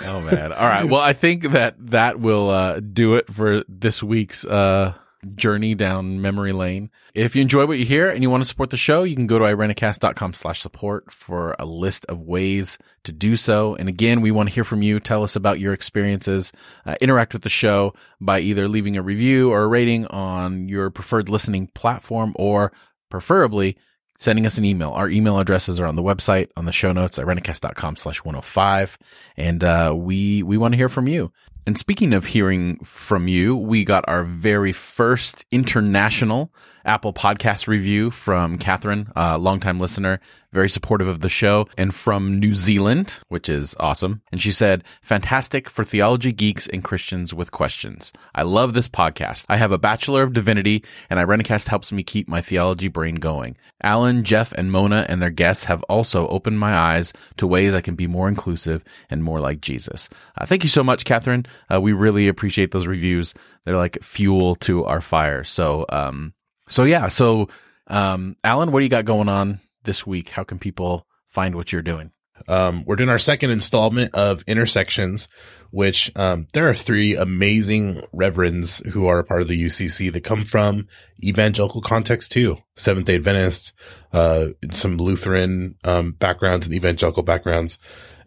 oh 0.05 0.21
man. 0.21 0.53
All 0.53 0.67
right. 0.69 0.85
Well, 0.85 1.01
I 1.01 1.12
think 1.15 1.51
that 1.53 1.75
that 1.91 2.21
will 2.21 2.49
uh, 2.51 2.81
do 2.81 3.17
it 3.17 3.33
for 3.33 3.65
this 3.69 4.03
week's 4.03 4.45
uh, 4.47 4.95
journey 5.25 5.75
down 5.75 6.20
memory 6.20 6.53
lane. 6.53 6.91
If 7.14 7.35
you 7.35 7.43
enjoy 7.43 7.66
what 7.66 7.79
you 7.79 7.85
hear 7.85 8.11
and 8.11 8.22
you 8.22 8.31
want 8.31 8.43
to 8.43 8.49
support 8.49 8.70
the 8.70 8.77
show, 8.77 9.03
you 9.05 9.14
can 9.14 9.27
go 9.27 9.39
to 9.39 9.45
irenicast.com 9.45 10.35
slash 10.35 10.61
support 10.61 11.12
for 11.12 11.57
a 11.59 11.64
list 11.64 12.05
of 12.07 12.20
ways 12.20 12.79
to 13.05 13.12
do 13.12 13.37
so. 13.37 13.75
And 13.75 13.89
again, 13.89 14.20
we 14.20 14.31
want 14.31 14.49
to 14.49 14.55
hear 14.55 14.64
from 14.64 14.83
you. 14.83 15.01
Tell 15.01 15.22
us 15.22 15.37
about 15.37 15.61
your 15.61 15.72
experiences. 15.72 16.53
Uh, 16.85 16.97
interact 17.01 17.33
with 17.33 17.43
the 17.43 17.49
show 17.49 17.95
by 18.20 18.41
either 18.41 18.68
leaving 18.68 18.97
a 18.97 19.03
review 19.03 19.51
or 19.51 19.62
a 19.62 19.68
rating 19.68 20.07
on 20.07 20.68
your 20.68 20.91
preferred 20.91 21.29
listening 21.29 21.68
platform 21.68 22.33
or 22.37 22.72
preferably 23.11 23.77
sending 24.16 24.47
us 24.47 24.59
an 24.59 24.64
email. 24.64 24.91
Our 24.91 25.09
email 25.09 25.39
addresses 25.39 25.81
are 25.81 25.87
on 25.87 25.97
the 25.97 26.03
website, 26.03 26.49
on 26.57 26.66
the 26.66 26.72
show 26.72 26.93
notes 26.93 27.18
at 27.18 27.27
irenicast.com 27.27 27.97
slash 27.97 28.25
105. 28.25 28.99
And, 29.37 29.64
uh, 29.64 29.95
we, 29.97 30.43
we 30.43 30.57
want 30.57 30.72
to 30.72 30.79
hear 30.79 30.89
from 30.89 31.09
you. 31.09 31.33
And 31.67 31.79
speaking 31.79 32.12
of 32.12 32.27
hearing 32.27 32.77
from 32.85 33.27
you, 33.27 33.57
we 33.57 33.85
got 33.85 34.05
our 34.07 34.23
very 34.23 34.73
first 34.73 35.47
international 35.51 36.53
Apple 36.85 37.12
podcast 37.12 37.66
review 37.66 38.11
from 38.11 38.59
Catherine, 38.59 39.11
a 39.16 39.39
longtime 39.39 39.80
listener, 39.80 40.20
very 40.53 40.68
supportive 40.68 41.09
of 41.09 41.20
the 41.20 41.28
show, 41.28 41.66
and 41.76 41.95
from 41.95 42.39
New 42.39 42.55
Zealand, 42.55 43.20
which 43.28 43.49
is 43.49 43.74
awesome. 43.80 44.22
And 44.30 44.41
she 44.41 44.53
said, 44.53 44.85
fantastic 45.03 45.68
for 45.68 45.82
theology 45.82 46.30
geeks 46.30 46.68
and 46.68 46.85
Christians 46.85 47.35
with 47.35 47.51
questions. 47.51 48.12
I 48.35 48.43
love 48.43 48.72
this 48.72 48.89
podcast. 48.89 49.47
I 49.49 49.57
have 49.57 49.72
a 49.72 49.78
Bachelor 49.78 50.22
of 50.22 50.32
Divinity, 50.32 50.85
and 51.11 51.18
Irenicast 51.18 51.68
helps 51.68 51.91
me 51.91 52.03
keep 52.03 52.28
my 52.28 52.41
theology 52.41 52.89
brain 52.89 53.16
going. 53.16 53.57
Allen, 53.82 54.22
Jeff, 54.22 54.53
and 54.53 54.70
Mona 54.70 55.07
and 55.09 55.20
their 55.20 55.30
guests 55.30 55.64
have 55.64 55.82
also 55.85 56.28
opened 56.28 56.59
my 56.59 56.74
eyes 56.74 57.12
to 57.39 57.47
ways 57.47 57.74
I 57.74 57.80
can 57.80 57.97
be 57.97 58.07
more 58.07 58.28
inclusive 58.28 58.85
and 59.11 59.24
more 59.24 59.41
like 59.41 59.61
Jesus. 59.61 60.09
Uh, 60.39 60.47
thank 60.47 60.62
you 60.62 60.68
so 60.68 60.85
much, 60.85 61.05
Catherine. 61.05 61.47
Uh, 61.72 61.80
we 61.80 61.93
really 61.93 62.28
appreciate 62.28 62.70
those 62.70 62.87
reviews. 62.87 63.35
They're 63.64 63.76
like 63.76 64.03
fuel 64.03 64.55
to 64.57 64.85
our 64.85 65.01
fire. 65.01 65.43
So, 65.43 65.85
um, 65.89 66.32
so 66.75 66.83
yeah. 66.83 67.07
So, 67.07 67.49
um, 67.87 68.37
Allen, 68.43 68.72
what 68.72 68.81
do 68.81 68.85
you 68.85 68.91
got 68.91 69.05
going 69.05 69.29
on 69.29 69.61
this 69.85 70.05
week? 70.05 70.31
How 70.31 70.43
can 70.43 70.59
people 70.59 71.07
find 71.25 71.55
what 71.55 71.72
you're 71.72 71.83
doing? 71.83 72.11
Um, 72.49 72.83
we're 72.85 72.97
doing 72.97 73.11
our 73.11 73.18
second 73.18 73.51
installment 73.51 74.12
of 74.12 74.43
Intersections, 74.49 75.29
which 75.70 76.11
um, 76.16 76.49
there 76.53 76.68
are 76.68 76.75
three 76.75 77.14
amazing 77.14 78.03
reverends 78.12 78.79
who 78.91 79.07
are 79.07 79.20
a 79.20 79.25
part 79.25 79.41
of 79.41 79.47
the 79.47 79.62
UCC 79.62 80.12
that 80.12 80.25
come 80.25 80.45
from 80.45 80.89
evangelical 81.22 81.81
context 81.81 82.33
too. 82.33 82.59
Seventh 82.75 83.07
Day 83.07 83.14
Adventists, 83.14 83.72
uh, 84.12 84.47
some 84.72 84.97
Lutheran 84.97 85.77
um, 85.85 86.11
backgrounds 86.12 86.66
and 86.66 86.75
evangelical 86.75 87.22
backgrounds. 87.22 87.79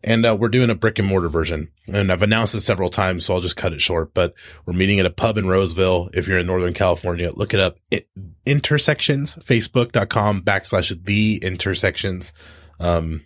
And 0.08 0.26
uh, 0.26 0.38
we're 0.40 0.48
doing 0.48 0.70
a 0.70 0.76
brick 0.76 1.00
and 1.00 1.08
mortar 1.08 1.28
version. 1.28 1.70
And 1.92 2.14
I've 2.14 2.22
announced 2.22 2.56
it 2.56 2.62
several 2.62 2.90
times, 2.90 3.26
so 3.26 3.34
I'll 3.34 3.42
just 3.42 3.58
cut 3.58 3.74
it 3.74 3.82
short. 3.82 4.14
But 4.14 4.36
we're 4.66 4.72
meeting 4.72 5.02
at 5.02 5.06
a 5.06 5.10
pub 5.10 5.38
in 5.38 5.50
Roseville. 5.50 6.10
If 6.14 6.30
you're 6.30 6.38
in 6.38 6.48
Northern 6.48 6.74
California, 6.74 7.30
look 7.34 7.54
it 7.54 7.60
up. 7.60 7.78
It, 7.92 8.08
intersections, 8.46 9.36
facebook.com 9.36 10.44
backslash 10.44 11.04
the 11.04 11.42
intersections. 11.44 12.32
Um, 12.80 13.26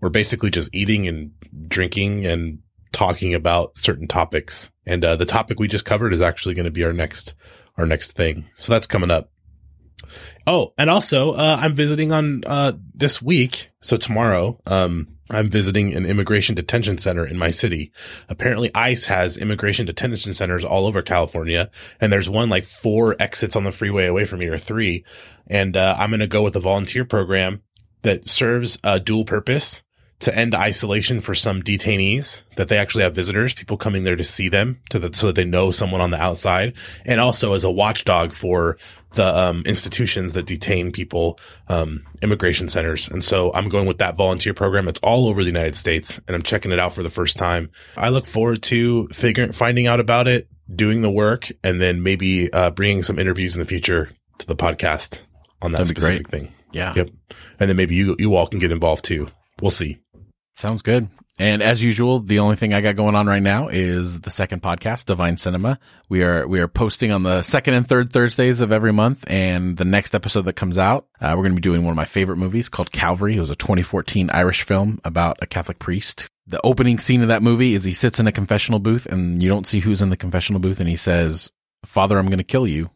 we're 0.00 0.10
basically 0.10 0.50
just 0.50 0.72
eating 0.72 1.08
and 1.08 1.32
drinking 1.66 2.26
and 2.26 2.60
talking 2.92 3.34
about 3.34 3.76
certain 3.76 4.06
topics. 4.06 4.70
And 4.86 5.04
uh, 5.04 5.16
the 5.16 5.26
topic 5.26 5.58
we 5.58 5.66
just 5.66 5.84
covered 5.84 6.14
is 6.14 6.22
actually 6.22 6.54
going 6.54 6.64
to 6.64 6.70
be 6.70 6.84
our 6.84 6.92
next 6.92 7.34
our 7.76 7.86
next 7.86 8.12
thing. 8.12 8.46
So 8.56 8.70
that's 8.70 8.86
coming 8.86 9.10
up. 9.10 9.32
Oh, 10.46 10.74
and 10.78 10.88
also, 10.88 11.32
uh, 11.32 11.58
I'm 11.60 11.74
visiting 11.74 12.12
on, 12.12 12.42
uh, 12.46 12.72
this 12.94 13.20
week. 13.20 13.68
So 13.80 13.96
tomorrow, 13.96 14.60
um, 14.66 15.08
I'm 15.30 15.48
visiting 15.48 15.94
an 15.94 16.06
immigration 16.06 16.54
detention 16.54 16.98
center 16.98 17.26
in 17.26 17.38
my 17.38 17.50
city. 17.50 17.92
Apparently 18.28 18.70
ICE 18.74 19.06
has 19.06 19.36
immigration 19.36 19.86
detention 19.86 20.34
centers 20.34 20.64
all 20.64 20.86
over 20.86 21.02
California. 21.02 21.70
And 22.00 22.12
there's 22.12 22.28
one 22.28 22.48
like 22.48 22.64
four 22.64 23.16
exits 23.20 23.56
on 23.56 23.64
the 23.64 23.72
freeway 23.72 24.06
away 24.06 24.24
from 24.24 24.40
me 24.40 24.46
or 24.46 24.58
three. 24.58 25.04
And, 25.46 25.76
uh, 25.76 25.96
I'm 25.98 26.10
going 26.10 26.20
to 26.20 26.26
go 26.26 26.42
with 26.42 26.56
a 26.56 26.60
volunteer 26.60 27.04
program 27.04 27.62
that 28.02 28.28
serves 28.28 28.78
a 28.82 28.98
dual 28.98 29.24
purpose 29.24 29.82
to 30.20 30.36
end 30.36 30.54
isolation 30.54 31.20
for 31.20 31.34
some 31.34 31.62
detainees 31.62 32.42
that 32.56 32.68
they 32.68 32.76
actually 32.76 33.04
have 33.04 33.14
visitors, 33.14 33.54
people 33.54 33.78
coming 33.78 34.04
there 34.04 34.16
to 34.16 34.24
see 34.24 34.48
them 34.48 34.78
to 34.90 34.98
the, 34.98 35.14
so 35.14 35.28
that 35.28 35.34
they 35.34 35.44
know 35.44 35.70
someone 35.70 36.00
on 36.00 36.10
the 36.10 36.20
outside 36.20 36.74
and 37.06 37.20
also 37.20 37.54
as 37.54 37.64
a 37.64 37.70
watchdog 37.70 38.32
for 38.32 38.76
the, 39.14 39.24
um, 39.24 39.62
institutions 39.64 40.34
that 40.34 40.44
detain 40.44 40.92
people, 40.92 41.38
um, 41.68 42.04
immigration 42.20 42.68
centers. 42.68 43.08
And 43.08 43.24
so 43.24 43.50
I'm 43.54 43.70
going 43.70 43.86
with 43.86 43.98
that 43.98 44.14
volunteer 44.14 44.52
program. 44.52 44.88
It's 44.88 45.00
all 45.02 45.26
over 45.26 45.42
the 45.42 45.48
United 45.48 45.74
States 45.74 46.20
and 46.28 46.36
I'm 46.36 46.42
checking 46.42 46.70
it 46.70 46.78
out 46.78 46.92
for 46.92 47.02
the 47.02 47.10
first 47.10 47.38
time. 47.38 47.70
I 47.96 48.10
look 48.10 48.26
forward 48.26 48.62
to 48.64 49.08
figuring, 49.08 49.52
finding 49.52 49.86
out 49.86 50.00
about 50.00 50.28
it, 50.28 50.48
doing 50.72 51.00
the 51.00 51.10
work 51.10 51.50
and 51.64 51.80
then 51.80 52.02
maybe, 52.02 52.52
uh, 52.52 52.70
bringing 52.70 53.02
some 53.02 53.18
interviews 53.18 53.56
in 53.56 53.60
the 53.60 53.66
future 53.66 54.10
to 54.38 54.46
the 54.46 54.56
podcast 54.56 55.22
on 55.62 55.72
that 55.72 55.78
That'd 55.78 55.96
specific 55.96 56.28
thing. 56.28 56.52
Yeah. 56.72 56.92
Yep. 56.94 57.10
And 57.58 57.70
then 57.70 57.76
maybe 57.76 57.94
you, 57.94 58.16
you 58.18 58.36
all 58.36 58.46
can 58.46 58.58
get 58.58 58.70
involved 58.70 59.04
too. 59.06 59.28
We'll 59.60 59.70
see. 59.70 59.98
Sounds 60.60 60.82
good. 60.82 61.08
And 61.38 61.62
as 61.62 61.82
usual, 61.82 62.20
the 62.20 62.40
only 62.40 62.54
thing 62.54 62.74
I 62.74 62.82
got 62.82 62.94
going 62.94 63.14
on 63.14 63.26
right 63.26 63.42
now 63.42 63.68
is 63.68 64.20
the 64.20 64.30
second 64.30 64.62
podcast, 64.62 65.06
Divine 65.06 65.38
Cinema. 65.38 65.78
We 66.10 66.22
are 66.22 66.46
we 66.46 66.60
are 66.60 66.68
posting 66.68 67.12
on 67.12 67.22
the 67.22 67.40
second 67.42 67.72
and 67.72 67.88
third 67.88 68.12
Thursdays 68.12 68.60
of 68.60 68.70
every 68.70 68.92
month, 68.92 69.24
and 69.26 69.78
the 69.78 69.86
next 69.86 70.14
episode 70.14 70.42
that 70.42 70.56
comes 70.56 70.76
out, 70.76 71.06
uh, 71.18 71.32
we're 71.34 71.44
going 71.44 71.52
to 71.52 71.62
be 71.62 71.62
doing 71.62 71.82
one 71.82 71.92
of 71.92 71.96
my 71.96 72.04
favorite 72.04 72.36
movies 72.36 72.68
called 72.68 72.92
Calvary. 72.92 73.38
It 73.38 73.40
was 73.40 73.48
a 73.48 73.56
2014 73.56 74.28
Irish 74.34 74.60
film 74.60 75.00
about 75.02 75.38
a 75.40 75.46
Catholic 75.46 75.78
priest. 75.78 76.28
The 76.46 76.60
opening 76.62 76.98
scene 76.98 77.22
of 77.22 77.28
that 77.28 77.42
movie 77.42 77.72
is 77.72 77.84
he 77.84 77.94
sits 77.94 78.20
in 78.20 78.26
a 78.26 78.32
confessional 78.32 78.80
booth, 78.80 79.06
and 79.06 79.42
you 79.42 79.48
don't 79.48 79.66
see 79.66 79.80
who's 79.80 80.02
in 80.02 80.10
the 80.10 80.18
confessional 80.18 80.60
booth, 80.60 80.78
and 80.78 80.90
he 80.90 80.96
says, 80.96 81.50
"Father, 81.86 82.18
I'm 82.18 82.26
going 82.26 82.36
to 82.36 82.44
kill 82.44 82.66
you." 82.66 82.90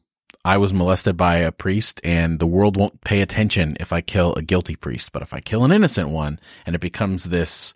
I 0.44 0.58
was 0.58 0.74
molested 0.74 1.16
by 1.16 1.36
a 1.36 1.52
priest 1.52 2.00
and 2.04 2.38
the 2.38 2.46
world 2.46 2.76
won't 2.76 3.02
pay 3.02 3.22
attention 3.22 3.76
if 3.80 3.92
I 3.92 4.00
kill 4.00 4.34
a 4.34 4.42
guilty 4.42 4.76
priest. 4.76 5.12
But 5.12 5.22
if 5.22 5.32
I 5.32 5.40
kill 5.40 5.64
an 5.64 5.72
innocent 5.72 6.10
one 6.10 6.38
and 6.66 6.74
it 6.74 6.80
becomes 6.80 7.24
this 7.24 7.74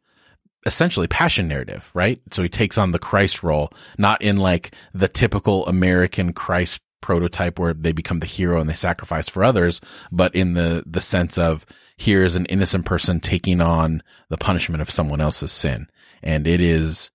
essentially 0.66 1.06
passion 1.06 1.48
narrative, 1.48 1.90
right? 1.94 2.20
So 2.30 2.42
he 2.42 2.48
takes 2.48 2.76
on 2.76 2.90
the 2.90 2.98
Christ 2.98 3.42
role, 3.42 3.72
not 3.96 4.20
in 4.20 4.36
like 4.36 4.74
the 4.92 5.08
typical 5.08 5.66
American 5.66 6.32
Christ 6.32 6.80
prototype 7.00 7.58
where 7.58 7.72
they 7.72 7.92
become 7.92 8.20
the 8.20 8.26
hero 8.26 8.60
and 8.60 8.68
they 8.68 8.74
sacrifice 8.74 9.28
for 9.28 9.44
others, 9.44 9.80
but 10.12 10.34
in 10.34 10.54
the, 10.54 10.82
the 10.86 11.00
sense 11.00 11.38
of 11.38 11.64
here's 11.96 12.36
an 12.36 12.44
innocent 12.46 12.84
person 12.84 13.20
taking 13.20 13.60
on 13.60 14.02
the 14.28 14.36
punishment 14.36 14.82
of 14.82 14.90
someone 14.90 15.20
else's 15.20 15.52
sin. 15.52 15.88
And 16.22 16.46
it 16.46 16.60
is 16.60 17.10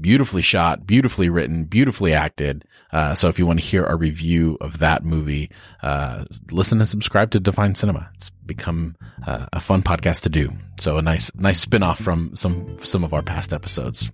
beautifully 0.00 0.42
shot, 0.42 0.86
beautifully 0.86 1.28
written, 1.28 1.64
beautifully 1.64 2.12
acted. 2.12 2.64
Uh, 2.92 3.14
so 3.14 3.28
if 3.28 3.38
you 3.38 3.46
want 3.46 3.58
to 3.60 3.64
hear 3.64 3.84
a 3.84 3.96
review 3.96 4.58
of 4.60 4.78
that 4.78 5.04
movie, 5.04 5.50
uh, 5.82 6.24
listen 6.50 6.80
and 6.80 6.88
subscribe 6.88 7.30
to 7.30 7.40
Divine 7.40 7.74
Cinema. 7.74 8.10
It's 8.14 8.30
become 8.30 8.96
uh, 9.26 9.46
a 9.52 9.60
fun 9.60 9.82
podcast 9.82 10.22
to 10.22 10.28
do. 10.28 10.52
So 10.78 10.98
a 10.98 11.02
nice, 11.02 11.30
nice 11.34 11.60
spin-off 11.60 11.98
from 12.00 12.36
some, 12.36 12.76
some 12.84 13.04
of 13.04 13.14
our 13.14 13.22
past 13.22 13.52
episodes. 13.52 14.10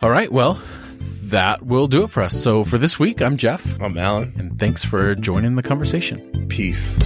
All 0.00 0.10
right. 0.10 0.32
Well, 0.32 0.60
that 1.24 1.64
will 1.64 1.86
do 1.88 2.04
it 2.04 2.10
for 2.10 2.22
us. 2.22 2.40
So 2.40 2.64
for 2.64 2.78
this 2.78 2.98
week, 2.98 3.20
I'm 3.20 3.36
Jeff 3.36 3.78
I'm 3.80 3.98
Allen. 3.98 4.34
and 4.38 4.58
thanks 4.58 4.84
for 4.84 5.14
joining 5.14 5.56
the 5.56 5.62
conversation. 5.62 6.46
Peace. 6.48 6.96